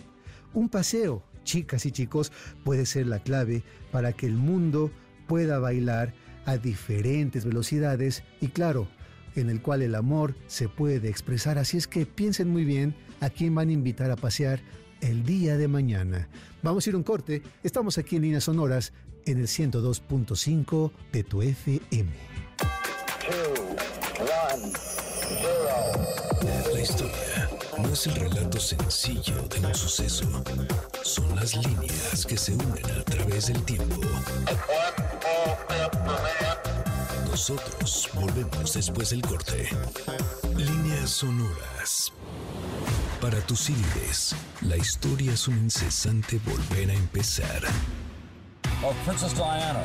Un 0.53 0.67
paseo, 0.67 1.23
chicas 1.45 1.85
y 1.85 1.91
chicos, 1.91 2.33
puede 2.65 2.85
ser 2.85 3.07
la 3.07 3.19
clave 3.19 3.63
para 3.93 4.11
que 4.11 4.25
el 4.25 4.35
mundo 4.35 4.91
pueda 5.27 5.59
bailar 5.59 6.13
a 6.45 6.57
diferentes 6.57 7.45
velocidades 7.45 8.23
y 8.41 8.47
claro, 8.47 8.87
en 9.35 9.49
el 9.49 9.61
cual 9.61 9.81
el 9.81 9.95
amor 9.95 10.35
se 10.47 10.69
puede 10.69 11.09
expresar. 11.09 11.57
Así 11.57 11.77
es 11.77 11.87
que 11.87 12.05
piensen 12.05 12.49
muy 12.49 12.63
bien 12.63 12.95
a 13.19 13.29
quién 13.29 13.53
van 13.53 13.69
a 13.69 13.73
invitar 13.73 14.09
a 14.11 14.15
pasear 14.15 14.61
el 15.01 15.23
día 15.23 15.57
de 15.57 15.67
mañana. 15.67 16.27
Vamos 16.63 16.85
a 16.85 16.89
ir 16.89 16.95
un 16.95 17.03
corte. 17.03 17.43
Estamos 17.63 17.97
aquí 17.97 18.15
en 18.15 18.23
Líneas 18.23 18.45
Sonoras 18.45 18.93
en 19.25 19.39
el 19.39 19.47
102.5 19.47 20.91
de 21.11 21.23
tu 21.23 21.41
FM. 21.41 22.11
La 26.73 26.81
historia 26.81 27.49
no 27.77 27.93
es 27.93 28.07
el 28.07 28.15
relato 28.15 28.59
sencillo 28.59 29.47
de 29.49 29.67
un 29.67 29.75
suceso. 29.75 30.43
Son 31.03 31.35
las 31.35 31.55
líneas 31.55 32.25
que 32.25 32.37
se 32.37 32.53
unen 32.53 32.85
a 32.85 33.03
través 33.03 33.47
del 33.47 33.63
tiempo. 33.63 34.01
Nosotros 37.29 38.09
volvemos 38.13 38.73
después 38.73 39.11
del 39.11 39.21
corte. 39.21 39.69
Líneas 40.55 41.09
sonoras. 41.09 42.11
Para 43.21 43.39
tus 43.41 43.61
CDs, 43.61 44.35
la 44.61 44.77
historia 44.77 45.33
es 45.33 45.47
un 45.47 45.57
incesante 45.57 46.39
volver 46.45 46.89
a 46.89 46.93
empezar. 46.93 47.63
Of 48.83 48.95
Princess 49.05 49.33
Diana. 49.33 49.83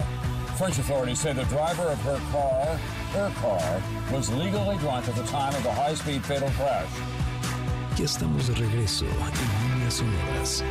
French 0.59 0.79
authorities 0.79 1.21
say 1.21 1.33
the 1.33 1.45
driver 1.45 1.89
of 1.89 1.99
her 2.05 2.21
car, 2.31 2.77
her 3.15 3.33
car, 3.41 3.83
was 4.13 4.29
legally 4.31 4.77
drunk 4.79 5.09
at 5.09 5.15
the 5.15 5.25
time 5.25 5.55
of 5.55 5.63
the 5.63 5.73
high-speed 5.73 6.23
fatal 6.25 6.51
crash. 6.51 6.89
Ya 7.97 8.05
estamos 8.05 8.49
de 8.49 8.55
regreso 8.55 9.05
en 9.05 9.79
Líneas 9.79 9.95
sonoras. 9.95 10.63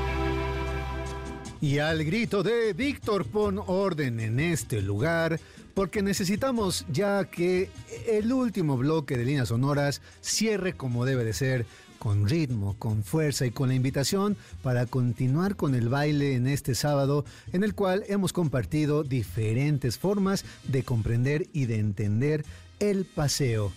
Y 1.62 1.78
al 1.78 2.04
grito 2.04 2.41
de 2.41 2.74
Víctor, 2.74 3.24
pon 3.24 3.62
orden 3.63 4.19
en 4.19 4.39
este 4.39 4.82
lugar, 4.82 5.39
porque 5.76 6.02
necesitamos 6.02 6.88
ya 6.91 7.26
que 7.26 7.69
el 8.08 8.34
último 8.34 8.78
bloque 8.78 9.15
de 9.15 9.26
líneas 9.26 9.50
sonoras 9.50 10.02
cierre 10.21 10.74
como 10.74 11.06
debe 11.06 11.24
de 11.24 11.34
ser, 11.34 11.67
con 12.00 12.28
ritmo, 12.28 12.76
con 12.80 13.04
fuerza 13.04 13.45
y 13.45 13.52
con 13.52 13.69
la 13.69 13.76
invitación 13.76 14.36
para 14.63 14.88
continuar 14.88 15.56
con 15.56 15.76
el 15.76 15.88
baile 15.88 16.34
en 16.34 16.47
este 16.47 16.74
sábado, 16.74 17.26
en 17.54 17.63
el 17.63 17.76
cual 17.76 18.06
hemos 18.08 18.34
compartido 18.34 19.04
diferentes 19.04 20.00
formas 20.00 20.45
de 20.63 20.82
comprender 20.82 21.47
y 21.54 21.67
de 21.67 21.78
entender 21.78 22.43
el 22.80 23.06
paseo. 23.06 23.71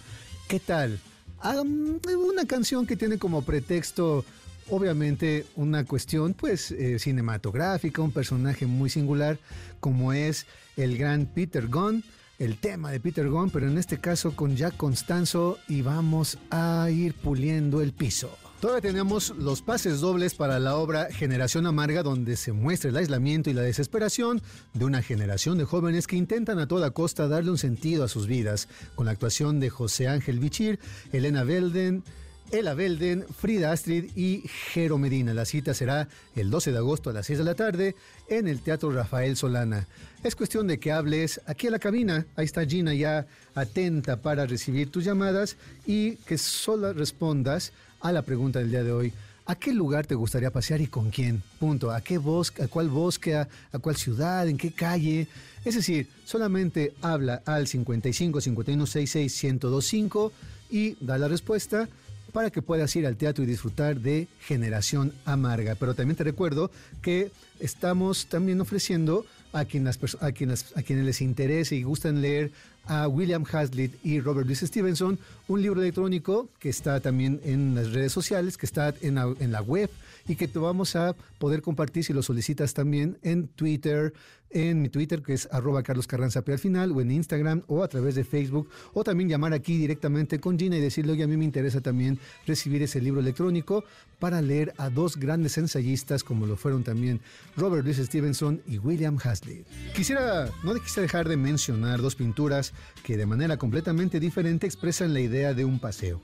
¿Qué 0.48 0.58
tal? 0.58 1.00
Um, 1.44 1.98
una 2.16 2.46
canción 2.46 2.86
que 2.86 2.96
tiene 2.96 3.18
como 3.18 3.42
pretexto 3.42 4.24
obviamente 4.70 5.46
una 5.56 5.84
cuestión 5.84 6.34
pues 6.34 6.70
eh, 6.70 6.98
cinematográfica, 6.98 8.02
un 8.02 8.12
personaje 8.12 8.66
muy 8.66 8.90
singular 8.90 9.38
como 9.80 10.12
es 10.12 10.46
el 10.76 10.96
gran 10.96 11.26
Peter 11.26 11.68
Gunn, 11.68 12.02
el 12.38 12.58
tema 12.58 12.90
de 12.90 13.00
Peter 13.00 13.28
Gunn, 13.28 13.50
pero 13.50 13.68
en 13.68 13.78
este 13.78 13.98
caso 13.98 14.34
con 14.34 14.56
Jack 14.56 14.76
Constanzo 14.76 15.58
y 15.68 15.82
vamos 15.82 16.38
a 16.50 16.88
ir 16.90 17.14
puliendo 17.14 17.80
el 17.80 17.92
piso. 17.92 18.36
Todavía 18.64 18.90
tenemos 18.92 19.34
los 19.36 19.60
pases 19.60 20.00
dobles 20.00 20.34
para 20.34 20.58
la 20.58 20.76
obra 20.76 21.08
Generación 21.10 21.66
Amarga, 21.66 22.02
donde 22.02 22.34
se 22.34 22.52
muestra 22.52 22.88
el 22.88 22.96
aislamiento 22.96 23.50
y 23.50 23.52
la 23.52 23.60
desesperación 23.60 24.40
de 24.72 24.86
una 24.86 25.02
generación 25.02 25.58
de 25.58 25.64
jóvenes 25.64 26.06
que 26.06 26.16
intentan 26.16 26.58
a 26.58 26.66
toda 26.66 26.90
costa 26.92 27.28
darle 27.28 27.50
un 27.50 27.58
sentido 27.58 28.04
a 28.04 28.08
sus 28.08 28.26
vidas, 28.26 28.68
con 28.94 29.04
la 29.04 29.12
actuación 29.12 29.60
de 29.60 29.68
José 29.68 30.08
Ángel 30.08 30.38
Bichir, 30.40 30.78
Elena 31.12 31.44
Belden, 31.44 32.04
Ella 32.54 32.74
Belden, 32.74 33.24
Frida 33.36 33.72
Astrid 33.72 34.16
y 34.16 34.44
Jero 34.72 34.96
Medina. 34.96 35.34
La 35.34 35.44
cita 35.44 35.74
será 35.74 36.08
el 36.36 36.50
12 36.50 36.70
de 36.70 36.78
agosto 36.78 37.10
a 37.10 37.12
las 37.12 37.26
6 37.26 37.40
de 37.40 37.44
la 37.44 37.56
tarde 37.56 37.96
en 38.28 38.46
el 38.46 38.60
Teatro 38.60 38.92
Rafael 38.92 39.36
Solana. 39.36 39.88
Es 40.22 40.36
cuestión 40.36 40.68
de 40.68 40.78
que 40.78 40.92
hables 40.92 41.40
aquí 41.46 41.66
a 41.66 41.72
la 41.72 41.80
cabina. 41.80 42.26
Ahí 42.36 42.44
está 42.44 42.64
Gina 42.64 42.94
ya 42.94 43.26
atenta 43.56 44.22
para 44.22 44.46
recibir 44.46 44.88
tus 44.92 45.04
llamadas 45.04 45.56
y 45.84 46.14
que 46.14 46.38
solo 46.38 46.92
respondas 46.92 47.72
a 48.00 48.12
la 48.12 48.22
pregunta 48.22 48.60
del 48.60 48.70
día 48.70 48.84
de 48.84 48.92
hoy. 48.92 49.12
¿A 49.46 49.56
qué 49.56 49.74
lugar 49.74 50.06
te 50.06 50.14
gustaría 50.14 50.52
pasear 50.52 50.80
y 50.80 50.86
con 50.86 51.10
quién? 51.10 51.42
Punto. 51.58 51.90
¿A 51.90 52.02
qué 52.02 52.18
bosque, 52.18 52.62
a 52.62 52.68
cuál 52.68 52.88
bosque, 52.88 53.34
a, 53.34 53.48
a 53.72 53.78
cuál 53.80 53.96
ciudad, 53.96 54.46
en 54.46 54.58
qué 54.58 54.70
calle? 54.70 55.26
Es 55.64 55.74
decir, 55.74 56.08
solamente 56.24 56.94
habla 57.02 57.42
al 57.46 57.66
55 57.66 58.40
51 58.40 58.86
66 58.86 59.44
1025 59.44 60.32
y 60.70 60.96
da 61.04 61.18
la 61.18 61.26
respuesta 61.26 61.88
para 62.34 62.50
que 62.50 62.62
puedas 62.62 62.94
ir 62.96 63.06
al 63.06 63.16
teatro 63.16 63.44
y 63.44 63.46
disfrutar 63.46 64.00
de 64.00 64.26
Generación 64.40 65.12
Amarga. 65.24 65.76
Pero 65.76 65.94
también 65.94 66.16
te 66.16 66.24
recuerdo 66.24 66.68
que 67.00 67.30
estamos 67.60 68.26
también 68.26 68.60
ofreciendo 68.60 69.24
a, 69.52 69.60
a, 69.60 69.62
a 69.62 70.32
quienes 70.32 70.74
les 70.88 71.20
interese 71.20 71.76
y 71.76 71.84
gustan 71.84 72.20
leer 72.20 72.50
a 72.86 73.06
William 73.06 73.44
Hazlitt 73.50 74.04
y 74.04 74.20
Robert 74.20 74.46
Louis 74.46 74.58
Stevenson, 74.58 75.16
un 75.48 75.62
libro 75.62 75.80
electrónico 75.80 76.48
que 76.58 76.68
está 76.68 77.00
también 77.00 77.40
en 77.44 77.74
las 77.74 77.92
redes 77.92 78.12
sociales, 78.12 78.56
que 78.56 78.66
está 78.66 78.94
en 79.00 79.16
la, 79.16 79.34
en 79.38 79.52
la 79.52 79.60
web 79.60 79.90
y 80.26 80.36
que 80.36 80.48
te 80.48 80.58
vamos 80.58 80.96
a 80.96 81.14
poder 81.38 81.62
compartir 81.62 82.04
si 82.04 82.12
lo 82.12 82.22
solicitas 82.22 82.72
también 82.74 83.18
en 83.22 83.48
Twitter, 83.48 84.14
en 84.50 84.80
mi 84.80 84.88
Twitter 84.88 85.20
que 85.20 85.34
es 85.34 85.48
arroba 85.52 85.82
Carlos 85.82 86.06
Carranza 86.06 86.42
P 86.42 86.52
al 86.52 86.58
final, 86.58 86.92
o 86.92 87.00
en 87.00 87.10
Instagram, 87.10 87.62
o 87.66 87.82
a 87.82 87.88
través 87.88 88.14
de 88.14 88.24
Facebook, 88.24 88.68
o 88.94 89.04
también 89.04 89.28
llamar 89.28 89.52
aquí 89.52 89.76
directamente 89.76 90.40
con 90.40 90.58
Gina 90.58 90.76
y 90.76 90.80
decirle, 90.80 91.12
oye, 91.12 91.24
a 91.24 91.26
mí 91.26 91.36
me 91.36 91.44
interesa 91.44 91.80
también 91.80 92.18
recibir 92.46 92.82
ese 92.82 93.00
libro 93.00 93.20
electrónico 93.20 93.84
para 94.18 94.40
leer 94.40 94.72
a 94.78 94.88
dos 94.88 95.16
grandes 95.16 95.58
ensayistas 95.58 96.24
como 96.24 96.46
lo 96.46 96.56
fueron 96.56 96.84
también 96.84 97.20
Robert 97.56 97.84
Louis 97.84 97.98
Stevenson 97.98 98.62
y 98.66 98.78
William 98.78 99.18
Hazlitt. 99.22 99.66
Quisiera, 99.94 100.48
no 100.62 100.72
quisiera 100.74 101.02
dejar 101.02 101.28
de 101.28 101.36
mencionar 101.36 102.00
dos 102.00 102.14
pinturas 102.14 102.72
que 103.02 103.16
de 103.16 103.26
manera 103.26 103.56
completamente 103.58 104.20
diferente 104.20 104.66
expresan 104.66 105.12
la 105.12 105.20
idea 105.20 105.33
de 105.34 105.64
un 105.64 105.80
paseo. 105.80 106.20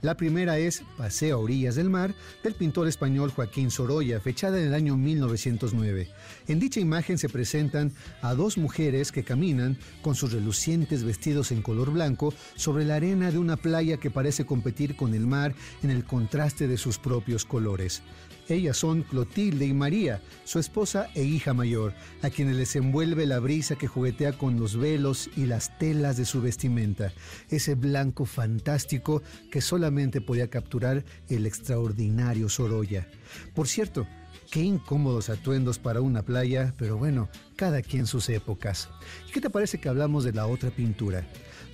La 0.00 0.16
primera 0.16 0.58
es 0.58 0.82
Paseo 0.96 1.36
a 1.36 1.40
orillas 1.40 1.74
del 1.74 1.90
mar 1.90 2.14
del 2.42 2.54
pintor 2.54 2.88
español 2.88 3.30
Joaquín 3.30 3.70
Sorolla, 3.70 4.20
fechada 4.20 4.58
en 4.58 4.68
el 4.68 4.74
año 4.74 4.96
1909. 4.96 6.08
En 6.48 6.60
dicha 6.60 6.80
imagen 6.80 7.18
se 7.18 7.28
presentan 7.28 7.92
a 8.22 8.34
dos 8.34 8.56
mujeres 8.56 9.12
que 9.12 9.22
caminan 9.22 9.78
con 10.00 10.14
sus 10.14 10.32
relucientes 10.32 11.04
vestidos 11.04 11.52
en 11.52 11.60
color 11.60 11.90
blanco 11.90 12.32
sobre 12.54 12.86
la 12.86 12.96
arena 12.96 13.30
de 13.30 13.38
una 13.38 13.56
playa 13.56 13.98
que 13.98 14.10
parece 14.10 14.46
competir 14.46 14.96
con 14.96 15.14
el 15.14 15.26
mar 15.26 15.54
en 15.82 15.90
el 15.90 16.04
contraste 16.04 16.66
de 16.68 16.78
sus 16.78 16.98
propios 16.98 17.44
colores. 17.44 18.02
Ellas 18.48 18.76
son 18.76 19.02
Clotilde 19.02 19.64
y 19.64 19.72
María, 19.72 20.20
su 20.44 20.58
esposa 20.58 21.08
e 21.14 21.24
hija 21.24 21.54
mayor, 21.54 21.94
a 22.22 22.30
quienes 22.30 22.56
les 22.56 22.76
envuelve 22.76 23.26
la 23.26 23.38
brisa 23.38 23.76
que 23.76 23.86
juguetea 23.86 24.32
con 24.32 24.60
los 24.60 24.76
velos 24.76 25.30
y 25.36 25.46
las 25.46 25.78
telas 25.78 26.16
de 26.16 26.26
su 26.26 26.42
vestimenta, 26.42 27.12
ese 27.48 27.74
blanco 27.74 28.26
fantástico 28.26 29.22
que 29.50 29.60
solamente 29.60 30.20
podía 30.20 30.50
capturar 30.50 31.04
el 31.28 31.46
extraordinario 31.46 32.48
Sorolla. 32.48 33.08
Por 33.54 33.66
cierto, 33.66 34.06
Qué 34.50 34.60
incómodos 34.60 35.30
atuendos 35.30 35.80
para 35.80 36.00
una 36.00 36.22
playa, 36.22 36.74
pero 36.78 36.96
bueno, 36.96 37.28
cada 37.56 37.82
quien 37.82 38.06
sus 38.06 38.28
épocas. 38.28 38.88
¿Y 39.28 39.32
qué 39.32 39.40
te 39.40 39.50
parece 39.50 39.80
que 39.80 39.88
hablamos 39.88 40.22
de 40.22 40.32
la 40.32 40.46
otra 40.46 40.70
pintura? 40.70 41.26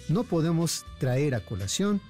No 0.08 0.24
podemos 0.24 0.86
traer 0.98 1.34
a 1.34 1.40
colación 1.44 2.00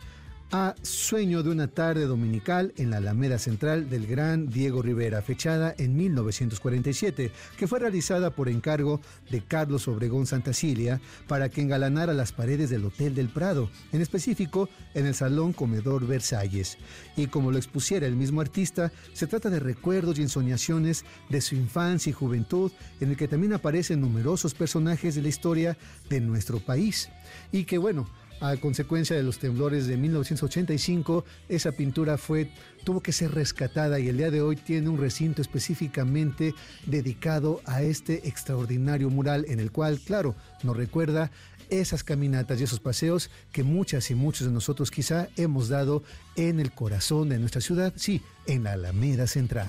a 0.52 0.74
Sueño 0.82 1.42
de 1.42 1.50
una 1.50 1.68
tarde 1.68 2.06
dominical 2.06 2.72
en 2.76 2.90
la 2.90 2.96
Alameda 2.96 3.38
Central 3.38 3.88
del 3.88 4.06
gran 4.06 4.48
Diego 4.48 4.82
Rivera, 4.82 5.22
fechada 5.22 5.74
en 5.78 5.96
1947, 5.96 7.30
que 7.56 7.66
fue 7.68 7.78
realizada 7.78 8.30
por 8.30 8.48
encargo 8.48 9.00
de 9.30 9.42
Carlos 9.42 9.86
Obregón 9.86 10.26
Santacilia 10.26 11.00
para 11.28 11.48
que 11.48 11.60
engalanara 11.60 12.14
las 12.14 12.32
paredes 12.32 12.70
del 12.70 12.84
Hotel 12.84 13.14
del 13.14 13.28
Prado, 13.28 13.70
en 13.92 14.00
específico 14.00 14.68
en 14.94 15.06
el 15.06 15.14
Salón 15.14 15.52
Comedor 15.52 16.06
Versalles. 16.06 16.78
Y 17.16 17.28
como 17.28 17.52
lo 17.52 17.58
expusiera 17.58 18.06
el 18.06 18.16
mismo 18.16 18.40
artista, 18.40 18.90
se 19.12 19.28
trata 19.28 19.50
de 19.50 19.60
recuerdos 19.60 20.18
y 20.18 20.22
ensoñaciones 20.22 21.04
de 21.28 21.40
su 21.40 21.54
infancia 21.54 22.10
y 22.10 22.14
juventud, 22.14 22.72
en 23.00 23.10
el 23.10 23.16
que 23.16 23.28
también 23.28 23.52
aparecen 23.52 24.00
numerosos 24.00 24.54
personajes 24.54 25.14
de 25.14 25.22
la 25.22 25.28
historia 25.28 25.76
de 26.08 26.20
nuestro 26.20 26.58
país. 26.58 27.08
Y 27.52 27.64
que 27.64 27.78
bueno, 27.78 28.08
a 28.40 28.56
consecuencia 28.56 29.14
de 29.16 29.22
los 29.22 29.38
temblores 29.38 29.86
de 29.86 29.96
1985, 29.96 31.24
esa 31.48 31.72
pintura 31.72 32.16
fue, 32.16 32.50
tuvo 32.84 33.02
que 33.02 33.12
ser 33.12 33.32
rescatada 33.32 34.00
y 34.00 34.08
el 34.08 34.16
día 34.16 34.30
de 34.30 34.40
hoy 34.40 34.56
tiene 34.56 34.88
un 34.88 34.98
recinto 34.98 35.42
específicamente 35.42 36.54
dedicado 36.86 37.60
a 37.66 37.82
este 37.82 38.26
extraordinario 38.28 39.10
mural 39.10 39.44
en 39.48 39.60
el 39.60 39.70
cual, 39.70 40.00
claro, 40.04 40.34
nos 40.62 40.76
recuerda 40.76 41.30
esas 41.70 42.04
caminatas 42.04 42.60
y 42.60 42.64
esos 42.64 42.80
paseos 42.80 43.30
que 43.52 43.62
muchas 43.62 44.10
y 44.10 44.14
muchos 44.14 44.46
de 44.46 44.52
nosotros 44.52 44.90
quizá 44.90 45.28
hemos 45.36 45.68
dado 45.68 46.02
en 46.36 46.60
el 46.60 46.72
corazón 46.72 47.28
de 47.28 47.38
nuestra 47.38 47.60
ciudad, 47.60 47.92
sí, 47.96 48.22
en 48.46 48.64
la 48.64 48.72
Alameda 48.72 49.26
Central. 49.26 49.68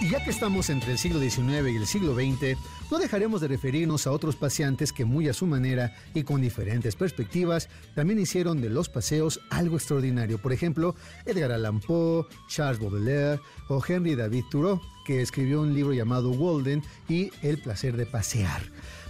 Y 0.00 0.10
ya 0.10 0.22
que 0.22 0.30
estamos 0.30 0.70
entre 0.70 0.92
el 0.92 0.98
siglo 0.98 1.20
XIX 1.20 1.68
y 1.68 1.76
el 1.76 1.86
siglo 1.86 2.14
XX, 2.14 2.58
no 2.90 2.98
dejaremos 2.98 3.40
de 3.40 3.48
referirnos 3.48 4.06
a 4.06 4.12
otros 4.12 4.36
paseantes 4.36 4.92
que 4.92 5.04
muy 5.04 5.28
a 5.28 5.34
su 5.34 5.46
manera 5.46 5.94
y 6.14 6.22
con 6.22 6.40
diferentes 6.40 6.96
perspectivas 6.96 7.68
también 7.94 8.18
hicieron 8.18 8.60
de 8.60 8.70
los 8.70 8.88
paseos 8.88 9.40
algo 9.50 9.76
extraordinario. 9.76 10.38
Por 10.38 10.52
ejemplo, 10.52 10.94
Edgar 11.24 11.52
Allan 11.52 11.80
Poe, 11.80 12.26
Charles 12.48 12.80
Baudelaire 12.80 13.40
o 13.68 13.82
Henry 13.86 14.14
David 14.14 14.44
Thoreau, 14.50 14.80
que 15.04 15.22
escribió 15.22 15.60
un 15.60 15.74
libro 15.74 15.92
llamado 15.92 16.30
Walden 16.30 16.82
y 17.08 17.30
El 17.42 17.58
placer 17.58 17.96
de 17.96 18.06
pasear. 18.06 18.62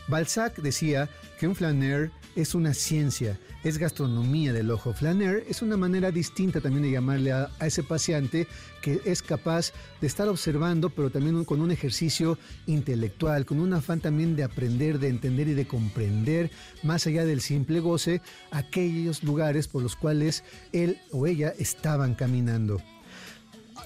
Balzac 0.08 0.60
decía 0.60 1.08
que 1.38 1.48
un 1.48 1.56
flaner 1.56 2.10
es 2.36 2.54
una 2.54 2.74
ciencia, 2.74 3.38
es 3.64 3.78
gastronomía 3.78 4.52
del 4.52 4.70
ojo. 4.70 4.92
Flaner 4.92 5.44
es 5.48 5.62
una 5.62 5.76
manera 5.76 6.12
distinta 6.12 6.60
también 6.60 6.82
de 6.84 6.90
llamarle 6.92 7.32
a, 7.32 7.50
ese 7.60 7.82
paciente 7.82 8.46
que 8.82 9.00
es 9.04 9.22
capaz 9.22 9.72
de 10.00 10.06
estar 10.06 10.28
observando, 10.28 10.90
pero 10.90 11.10
también 11.10 11.44
con 11.44 11.60
un 11.60 11.70
ejercicio 11.70 12.38
intelectual, 12.66 13.46
con 13.46 13.58
un 13.58 13.72
afán 13.72 14.00
también 14.00 14.36
de 14.36 14.44
aprender, 14.44 14.98
de 14.98 15.08
entender 15.08 15.48
y 15.48 15.54
de 15.54 15.66
comprender, 15.66 16.50
más 16.82 17.06
allá 17.06 17.24
del 17.24 17.40
simple 17.40 17.80
goce, 17.80 18.20
aquellos 18.50 19.24
lugares 19.24 19.66
por 19.66 19.82
los 19.82 19.96
cuales 19.96 20.44
él 20.72 20.98
o 21.10 21.26
ella 21.26 21.52
estaban 21.58 22.14
caminando. 22.14 22.80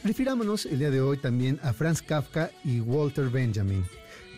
Refirámonos 0.02 0.66
el 0.66 0.80
día 0.80 0.90
de 0.90 1.00
hoy 1.00 1.18
también 1.18 1.60
a 1.62 1.72
Franz 1.72 2.02
Kafka 2.02 2.50
y 2.64 2.80
Walter 2.80 3.28
Benjamin. 3.28 3.84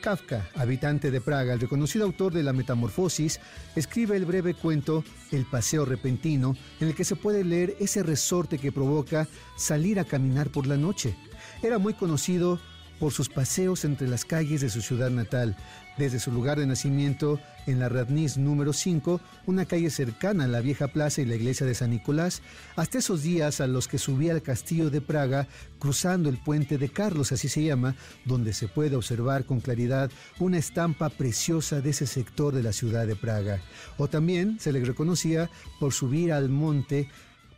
Kafka, 0.03 0.51
habitante 0.57 1.13
de 1.13 1.21
Praga, 1.21 1.55
el 1.55 1.61
reconocido 1.61 2.05
autor 2.05 2.35
de 2.35 2.43
La 2.43 2.53
Metamorfosis, 2.53 3.39
escribe 3.77 4.17
el 4.17 4.27
breve 4.27 4.53
cuento 4.53 5.05
El 5.31 5.47
Paseo 5.47 5.85
Repentino, 5.85 6.57
en 6.81 6.89
el 6.89 6.95
que 6.97 7.05
se 7.05 7.15
puede 7.15 7.45
leer 7.45 7.77
ese 7.79 8.03
resorte 8.03 8.59
que 8.59 8.73
provoca 8.73 9.29
salir 9.57 10.01
a 10.01 10.05
caminar 10.05 10.51
por 10.51 10.67
la 10.67 10.77
noche. 10.77 11.15
Era 11.63 11.79
muy 11.79 11.95
conocido 11.95 12.61
por 13.03 13.13
sus 13.13 13.29
paseos 13.29 13.85
entre 13.85 14.07
las 14.07 14.25
calles 14.25 14.61
de 14.61 14.71
su 14.71 14.81
ciudad 14.81 15.11
natal, 15.11 15.57
desde 15.99 16.21
su 16.21 16.31
lugar 16.31 16.61
de 16.61 16.69
nacimiento 16.69 17.41
en 17.67 17.81
la 17.81 17.89
Radniz 17.89 18.37
número 18.37 18.73
5, 18.73 19.21
una 19.47 19.65
calle 19.65 19.91
cercana 19.91 20.45
a 20.45 20.47
la 20.47 20.61
vieja 20.61 20.87
plaza 20.87 21.21
y 21.21 21.25
la 21.25 21.35
iglesia 21.35 21.67
de 21.67 21.75
San 21.75 21.91
Nicolás, 21.91 22.43
hasta 22.77 22.99
esos 22.99 23.25
días 23.25 23.61
a 23.61 23.67
los 23.67 23.89
que 23.89 23.99
subía 23.99 24.31
al 24.31 24.43
castillo 24.43 24.89
de 24.89 25.01
Praga 25.01 25.49
cruzando 25.81 26.29
el 26.29 26.39
puente 26.39 26.79
de 26.79 26.91
Carlos, 26.91 27.33
así 27.33 27.49
se 27.49 27.65
llama, 27.65 27.97
donde 28.25 28.53
se 28.53 28.69
puede 28.69 28.95
observar 28.95 29.47
con 29.47 29.59
claridad 29.59 30.09
una 30.39 30.59
estampa 30.59 31.09
preciosa 31.09 31.81
de 31.81 31.91
ese 31.91 32.07
sector 32.07 32.55
de 32.55 32.63
la 32.63 32.73
ciudad 32.73 33.05
de 33.05 33.17
Praga. 33.17 33.61
O 33.99 34.07
también 34.07 34.61
se 34.61 34.71
le 34.71 34.79
reconocía 34.85 35.51
por 35.81 35.93
subir 35.93 36.33
al 36.33 36.51
monte 36.51 37.09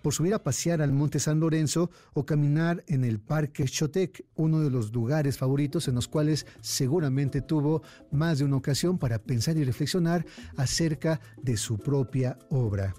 por 0.05 0.13
subir 0.13 0.35
a 0.35 0.43
pasear 0.43 0.83
al 0.83 0.93
Monte 0.93 1.19
San 1.19 1.41
Lorenzo 1.41 1.91
o 2.13 2.27
caminar 2.27 2.85
en 2.89 3.05
el 3.05 3.21
Parque 3.21 3.65
Chotek, 3.65 4.27
uno 4.35 4.61
de 4.61 4.69
los 4.69 4.93
lugares 4.93 5.39
favoritos 5.39 5.89
en 5.89 5.95
los 5.95 6.09
cuales 6.09 6.45
seguramente 6.61 7.41
tuvo 7.41 7.83
más 8.13 8.39
de 8.39 8.45
una 8.45 8.57
ocasión 8.57 8.99
para 8.99 9.19
pensar 9.19 9.57
y 9.57 9.65
reflexionar 9.65 10.27
acerca 10.59 11.23
de 11.41 11.57
su 11.57 11.79
propia 11.79 12.39
obra. 12.51 12.95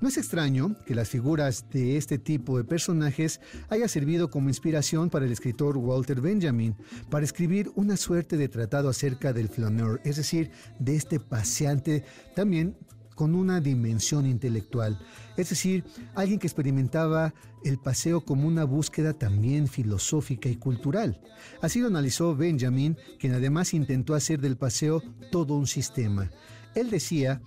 No 0.00 0.08
es 0.08 0.16
extraño 0.16 0.76
que 0.86 0.94
las 0.94 1.10
figuras 1.10 1.66
de 1.70 1.98
este 1.98 2.16
tipo 2.16 2.56
de 2.56 2.64
personajes 2.64 3.42
haya 3.68 3.86
servido 3.86 4.30
como 4.30 4.48
inspiración 4.48 5.10
para 5.10 5.26
el 5.26 5.32
escritor 5.32 5.76
Walter 5.76 6.22
Benjamin 6.22 6.74
para 7.10 7.26
escribir 7.26 7.70
una 7.74 7.98
suerte 7.98 8.38
de 8.38 8.48
tratado 8.48 8.88
acerca 8.88 9.34
del 9.34 9.50
flaneur, 9.50 10.00
es 10.04 10.16
decir, 10.16 10.50
de 10.78 10.96
este 10.96 11.20
paseante 11.20 12.02
también 12.34 12.78
con 13.20 13.34
una 13.34 13.60
dimensión 13.60 14.24
intelectual, 14.24 14.98
es 15.40 15.50
decir, 15.50 15.84
alguien 16.14 16.38
que 16.38 16.46
experimentaba 16.46 17.34
el 17.64 17.78
paseo 17.78 18.24
como 18.24 18.46
una 18.46 18.64
búsqueda 18.64 19.12
también 19.12 19.68
filosófica 19.68 20.48
y 20.48 20.56
cultural. 20.56 21.20
Así 21.60 21.80
lo 21.80 21.88
analizó 21.88 22.36
Benjamin, 22.36 22.96
quien 23.18 23.34
además 23.34 23.74
intentó 23.74 24.14
hacer 24.14 24.40
del 24.40 24.56
paseo 24.56 25.02
todo 25.30 25.54
un 25.54 25.66
sistema. 25.66 26.30
Él 26.74 26.90
decía 26.90 27.40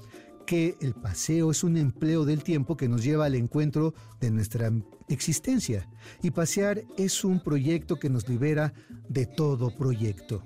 que 0.46 0.76
el 0.82 0.94
paseo 0.94 1.52
es 1.52 1.64
un 1.64 1.78
empleo 1.78 2.26
del 2.26 2.44
tiempo 2.44 2.76
que 2.76 2.90
nos 2.90 3.04
lleva 3.04 3.26
al 3.26 3.36
encuentro 3.36 3.94
de 4.20 4.32
nuestra 4.32 4.72
existencia 5.08 5.88
y 6.22 6.32
pasear 6.32 6.84
es 6.98 7.24
un 7.24 7.42
proyecto 7.42 7.98
que 7.98 8.10
nos 8.10 8.28
libera 8.28 8.74
de 9.08 9.26
todo 9.26 9.76
proyecto. 9.76 10.44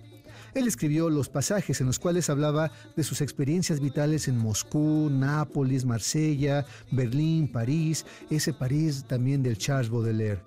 Él 0.58 0.68
escribió 0.68 1.12
los 1.12 1.30
pasajes 1.30 1.82
en 1.82 1.88
los 1.88 2.00
cuales 2.00 2.32
hablaba 2.32 2.72
de 2.96 3.04
sus 3.04 3.22
experiencias 3.22 3.80
vitales 3.80 4.28
en 4.28 4.40
Moscú, 4.40 5.08
Nápoles, 5.12 5.86
Marsella, 5.86 6.66
Berlín, 6.92 7.52
París, 7.52 8.08
ese 8.32 8.54
París 8.54 9.06
también 9.08 9.44
del 9.44 9.60
Charles 9.60 9.92
Baudelaire. 9.92 10.42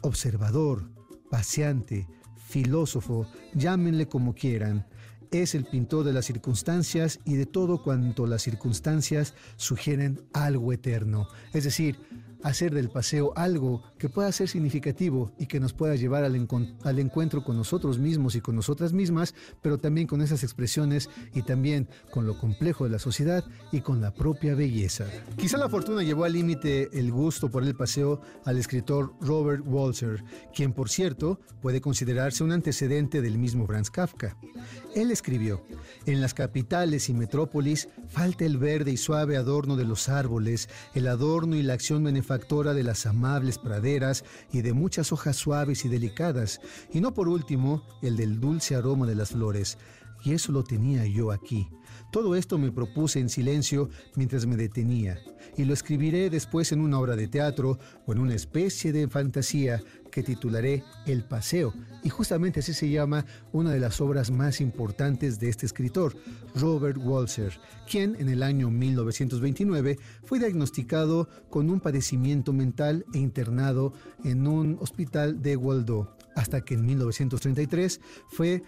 Observador, 0.00 0.88
paseante, 1.30 2.08
filósofo, 2.48 3.26
llámenle 3.52 4.08
como 4.08 4.34
quieran, 4.34 4.86
es 5.30 5.54
el 5.54 5.66
pintor 5.66 6.04
de 6.04 6.14
las 6.14 6.24
circunstancias 6.24 7.20
y 7.26 7.34
de 7.34 7.44
todo 7.44 7.82
cuanto 7.82 8.26
las 8.26 8.40
circunstancias 8.40 9.34
sugieren 9.56 10.18
algo 10.32 10.72
eterno, 10.72 11.28
es 11.52 11.64
decir, 11.64 11.98
hacer 12.42 12.74
del 12.74 12.90
paseo 12.90 13.32
algo 13.36 13.82
que 13.98 14.08
pueda 14.08 14.30
ser 14.32 14.48
significativo 14.48 15.32
y 15.38 15.46
que 15.46 15.60
nos 15.60 15.72
pueda 15.72 15.96
llevar 15.96 16.24
al, 16.24 16.46
al, 16.84 16.98
encuentro 16.98 17.44
con 17.44 17.56
nosotros 17.56 17.98
mismos 17.98 18.34
y 18.36 18.40
con 18.40 18.56
nosotras 18.56 18.92
mismas, 18.92 19.34
pero 19.62 19.78
también 19.78 20.06
con 20.06 20.20
esas 20.20 20.42
expresiones 20.42 21.08
y 21.34 21.42
también 21.42 21.88
con 22.10 22.26
lo 22.26 22.38
complejo 22.38 22.84
de 22.84 22.90
la 22.90 22.98
sociedad 22.98 23.44
y 23.72 23.80
con 23.80 24.00
la 24.00 24.12
propia 24.12 24.54
belleza. 24.54 25.06
Quizá 25.36 25.58
la 25.58 25.68
fortuna 25.68 26.02
llevó 26.02 26.24
al 26.24 26.32
límite 26.32 26.88
el 26.92 27.10
gusto 27.12 27.50
por 27.50 27.62
el 27.62 27.74
paseo 27.74 28.20
al 28.44 28.58
escritor 28.58 29.14
Robert 29.20 29.62
Walser, 29.66 30.22
quien 30.54 30.72
por 30.72 30.88
cierto 30.88 31.40
puede 31.60 31.80
considerarse 31.80 32.44
un 32.44 32.52
antecedente 32.52 33.20
del 33.20 33.38
mismo 33.38 33.66
Franz 33.66 33.90
Kafka. 33.90 34.36
Él 34.94 35.10
escribió, 35.10 35.62
en 36.06 36.20
las 36.20 36.34
capitales 36.34 37.08
y 37.08 37.14
metrópolis 37.14 37.88
falta 38.08 38.44
el 38.44 38.58
verde 38.58 38.92
y 38.92 38.96
suave 38.96 39.36
adorno 39.36 39.76
de 39.76 39.84
los 39.84 40.08
árboles, 40.08 40.68
el 40.94 41.06
adorno 41.08 41.56
y 41.56 41.62
la 41.62 41.74
acción 41.74 42.02
benefactora 42.26 42.74
de 42.74 42.82
las 42.82 43.06
amables 43.06 43.56
praderas 43.56 44.24
y 44.52 44.62
de 44.62 44.72
muchas 44.72 45.12
hojas 45.12 45.36
suaves 45.36 45.84
y 45.84 45.88
delicadas, 45.88 46.60
y 46.92 47.00
no 47.00 47.14
por 47.14 47.28
último 47.28 47.86
el 48.02 48.16
del 48.16 48.40
dulce 48.40 48.74
aroma 48.74 49.06
de 49.06 49.14
las 49.14 49.30
flores. 49.30 49.78
Y 50.26 50.32
eso 50.32 50.50
lo 50.50 50.64
tenía 50.64 51.06
yo 51.06 51.30
aquí. 51.30 51.68
Todo 52.10 52.34
esto 52.34 52.58
me 52.58 52.72
propuse 52.72 53.20
en 53.20 53.28
silencio 53.28 53.90
mientras 54.16 54.44
me 54.44 54.56
detenía, 54.56 55.20
y 55.56 55.64
lo 55.64 55.72
escribiré 55.72 56.30
después 56.30 56.72
en 56.72 56.80
una 56.80 56.98
obra 56.98 57.14
de 57.14 57.28
teatro 57.28 57.78
o 58.06 58.12
en 58.12 58.18
una 58.18 58.34
especie 58.34 58.90
de 58.90 59.06
fantasía 59.06 59.80
que 60.10 60.24
titularé 60.24 60.82
El 61.06 61.22
Paseo, 61.22 61.72
y 62.02 62.08
justamente 62.08 62.58
así 62.58 62.74
se 62.74 62.90
llama 62.90 63.24
una 63.52 63.70
de 63.70 63.78
las 63.78 64.00
obras 64.00 64.32
más 64.32 64.60
importantes 64.60 65.38
de 65.38 65.48
este 65.48 65.64
escritor, 65.64 66.16
Robert 66.56 66.98
Walser, 66.98 67.60
quien 67.88 68.16
en 68.18 68.28
el 68.28 68.42
año 68.42 68.68
1929 68.68 69.96
fue 70.24 70.40
diagnosticado 70.40 71.28
con 71.50 71.70
un 71.70 71.78
padecimiento 71.78 72.52
mental 72.52 73.04
e 73.14 73.18
internado 73.18 73.92
en 74.24 74.48
un 74.48 74.76
hospital 74.80 75.40
de 75.40 75.56
Waldo, 75.56 76.16
hasta 76.34 76.62
que 76.62 76.74
en 76.74 76.84
1933 76.84 78.00
fue 78.28 78.62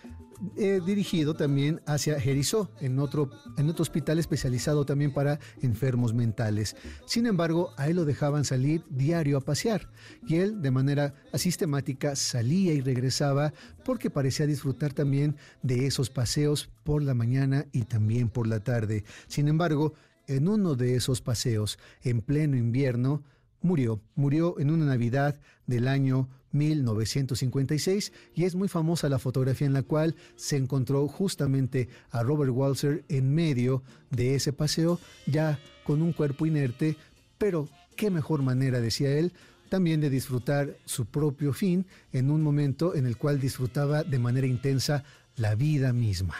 dirigido 0.56 1.34
también 1.34 1.80
hacia 1.86 2.20
Jericó, 2.20 2.70
en 2.80 2.98
otro, 2.98 3.30
en 3.56 3.68
otro 3.68 3.82
hospital 3.82 4.18
especializado 4.18 4.84
también 4.84 5.12
para 5.12 5.38
enfermos 5.62 6.14
mentales. 6.14 6.76
Sin 7.06 7.26
embargo, 7.26 7.72
a 7.76 7.88
él 7.88 7.96
lo 7.96 8.04
dejaban 8.04 8.44
salir 8.44 8.84
diario 8.90 9.36
a 9.36 9.40
pasear 9.40 9.90
y 10.26 10.36
él 10.36 10.62
de 10.62 10.70
manera 10.70 11.14
sistemática 11.34 12.14
salía 12.16 12.72
y 12.72 12.80
regresaba 12.80 13.52
porque 13.84 14.10
parecía 14.10 14.46
disfrutar 14.46 14.92
también 14.92 15.36
de 15.62 15.86
esos 15.86 16.10
paseos 16.10 16.70
por 16.84 17.02
la 17.02 17.14
mañana 17.14 17.66
y 17.72 17.82
también 17.82 18.28
por 18.28 18.46
la 18.46 18.60
tarde. 18.60 19.04
Sin 19.26 19.48
embargo, 19.48 19.94
en 20.26 20.46
uno 20.46 20.74
de 20.74 20.94
esos 20.94 21.20
paseos, 21.22 21.78
en 22.02 22.20
pleno 22.20 22.56
invierno, 22.56 23.24
murió. 23.60 24.00
Murió 24.14 24.58
en 24.58 24.70
una 24.70 24.84
Navidad 24.84 25.40
del 25.66 25.88
año 25.88 26.28
1956 26.52 28.12
y 28.34 28.44
es 28.44 28.54
muy 28.54 28.68
famosa 28.68 29.08
la 29.08 29.18
fotografía 29.18 29.66
en 29.66 29.72
la 29.72 29.82
cual 29.82 30.14
se 30.36 30.56
encontró 30.56 31.06
justamente 31.08 31.88
a 32.10 32.22
Robert 32.22 32.52
Walser 32.52 33.04
en 33.08 33.34
medio 33.34 33.82
de 34.10 34.34
ese 34.34 34.52
paseo 34.52 34.98
ya 35.26 35.58
con 35.84 36.02
un 36.02 36.12
cuerpo 36.12 36.46
inerte, 36.46 36.96
pero 37.38 37.68
qué 37.96 38.10
mejor 38.10 38.42
manera, 38.42 38.80
decía 38.80 39.10
él, 39.18 39.32
también 39.68 40.00
de 40.00 40.10
disfrutar 40.10 40.76
su 40.84 41.06
propio 41.06 41.52
fin 41.52 41.86
en 42.12 42.30
un 42.30 42.42
momento 42.42 42.94
en 42.94 43.06
el 43.06 43.16
cual 43.16 43.40
disfrutaba 43.40 44.02
de 44.02 44.18
manera 44.18 44.46
intensa 44.46 45.04
la 45.36 45.54
vida 45.54 45.92
misma. 45.92 46.34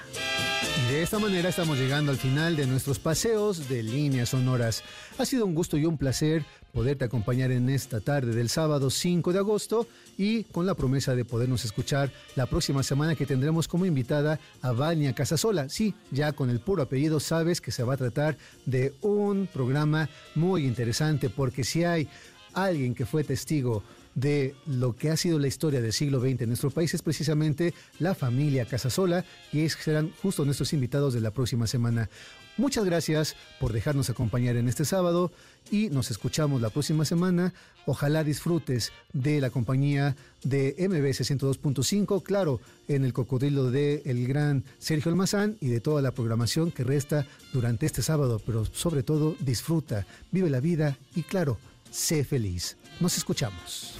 De 0.89 1.03
esta 1.03 1.19
manera 1.19 1.49
estamos 1.49 1.79
llegando 1.79 2.11
al 2.11 2.19
final 2.19 2.57
de 2.57 2.67
nuestros 2.67 2.99
paseos 2.99 3.69
de 3.69 3.83
líneas 3.83 4.31
sonoras. 4.31 4.83
Ha 5.19 5.25
sido 5.27 5.45
un 5.45 5.55
gusto 5.55 5.77
y 5.77 5.85
un 5.85 5.99
placer 5.99 6.45
poderte 6.73 7.05
acompañar 7.05 7.51
en 7.51 7.69
esta 7.69 8.01
tarde 8.01 8.35
del 8.35 8.49
sábado 8.49 8.91
5 8.91 9.33
de 9.33 9.39
agosto 9.39 9.87
y 10.17 10.45
con 10.45 10.67
la 10.67 10.75
promesa 10.75 11.15
de 11.15 11.25
podernos 11.25 11.65
escuchar 11.65 12.11
la 12.37 12.47
próxima 12.47 12.83
semana 12.83 13.15
que 13.15 13.27
tendremos 13.27 13.69
como 13.69 13.87
invitada 13.87 14.41
a 14.63 14.73
Vania 14.73 15.15
Casasola. 15.15 15.69
Sí, 15.69 15.95
ya 16.11 16.33
con 16.33 16.51
el 16.51 16.61
puro 16.61 16.83
apellido 16.83 17.21
sabes 17.21 17.61
que 17.61 17.73
se 17.73 17.83
va 17.83 17.95
a 17.95 17.99
tratar 17.99 18.37
de 18.65 18.95
un 19.03 19.47
programa 19.47 20.09
muy 20.35 20.67
interesante 20.67 21.31
porque 21.31 21.65
si 21.65 21.85
hay 21.85 22.09
alguien 22.55 22.95
que 22.95 23.07
fue 23.07 23.25
testigo 23.25 23.83
de 24.21 24.55
lo 24.67 24.97
que 24.97 25.11
ha 25.11 25.17
sido 25.17 25.39
la 25.39 25.47
historia 25.47 25.81
del 25.81 25.93
siglo 25.93 26.21
XX 26.21 26.43
en 26.43 26.49
nuestro 26.49 26.71
país 26.71 26.93
es 26.95 27.03
precisamente 27.03 27.73
la 28.01 28.15
familia 28.15 28.65
Casasola 28.65 29.25
y 29.53 29.69
serán 29.69 30.13
justo 30.23 30.45
nuestros 30.45 30.73
invitados 30.73 31.15
de 31.15 31.21
la 31.21 31.31
próxima 31.31 31.67
semana. 31.67 32.09
Muchas 32.57 32.85
gracias 32.85 33.37
por 33.61 33.73
dejarnos 33.73 34.11
acompañar 34.11 34.57
en 34.57 34.67
este 34.67 34.85
sábado 34.85 35.31
y 35.71 35.91
nos 35.91 36.11
escuchamos 36.11 36.61
la 36.61 36.71
próxima 36.71 37.05
semana. 37.05 37.55
Ojalá 37.87 38.25
disfrutes 38.25 38.91
de 39.13 39.41
la 39.41 39.51
compañía 39.51 40.17
de 40.43 40.75
MBS 40.77 41.21
102.5, 41.31 42.21
claro, 42.25 42.61
en 42.89 43.05
el 43.05 43.13
cocodrilo 43.13 43.71
de 43.71 44.03
el 44.05 44.27
gran 44.27 44.65
Sergio 44.81 45.13
Almazán 45.13 45.57
y 45.61 45.69
de 45.69 45.81
toda 45.81 46.03
la 46.03 46.11
programación 46.11 46.73
que 46.73 46.83
resta 46.83 47.27
durante 47.53 47.87
este 47.87 48.03
sábado, 48.03 48.43
pero 48.45 48.65
sobre 48.65 49.05
todo 49.05 49.37
disfruta, 49.39 50.07
vive 50.33 50.51
la 50.51 50.59
vida 50.59 50.99
y 51.15 51.23
claro, 51.23 51.59
sé 51.91 52.25
feliz. 52.25 52.77
Nos 53.01 53.17
escuchamos. 53.17 53.95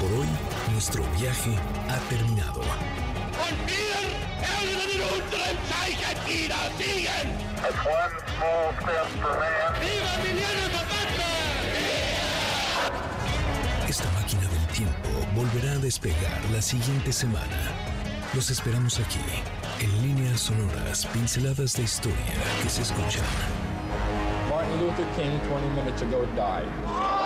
Por 0.00 0.12
hoy, 0.12 0.28
nuestro 0.72 1.02
viaje 1.18 1.54
ha 1.88 1.98
terminado. 2.08 2.62
Esta 13.88 14.10
máquina 14.12 14.42
del 14.42 14.66
tiempo 14.68 15.08
volverá 15.34 15.72
a 15.72 15.78
despegar 15.78 16.40
la 16.52 16.62
siguiente 16.62 17.12
semana. 17.12 17.72
Los 18.34 18.50
esperamos 18.50 18.98
aquí, 19.00 19.18
en 19.80 20.02
líneas 20.02 20.40
sonoras, 20.40 21.06
pinceladas 21.06 21.74
de 21.74 21.82
historia 21.82 22.16
que 22.62 22.70
se 22.70 22.82
escuchan. 22.82 23.69
Martin 24.70 24.86
Luther 24.86 25.14
King 25.16 25.40
20 25.48 25.68
minutes 25.70 26.02
ago 26.02 26.24
died. 26.36 27.19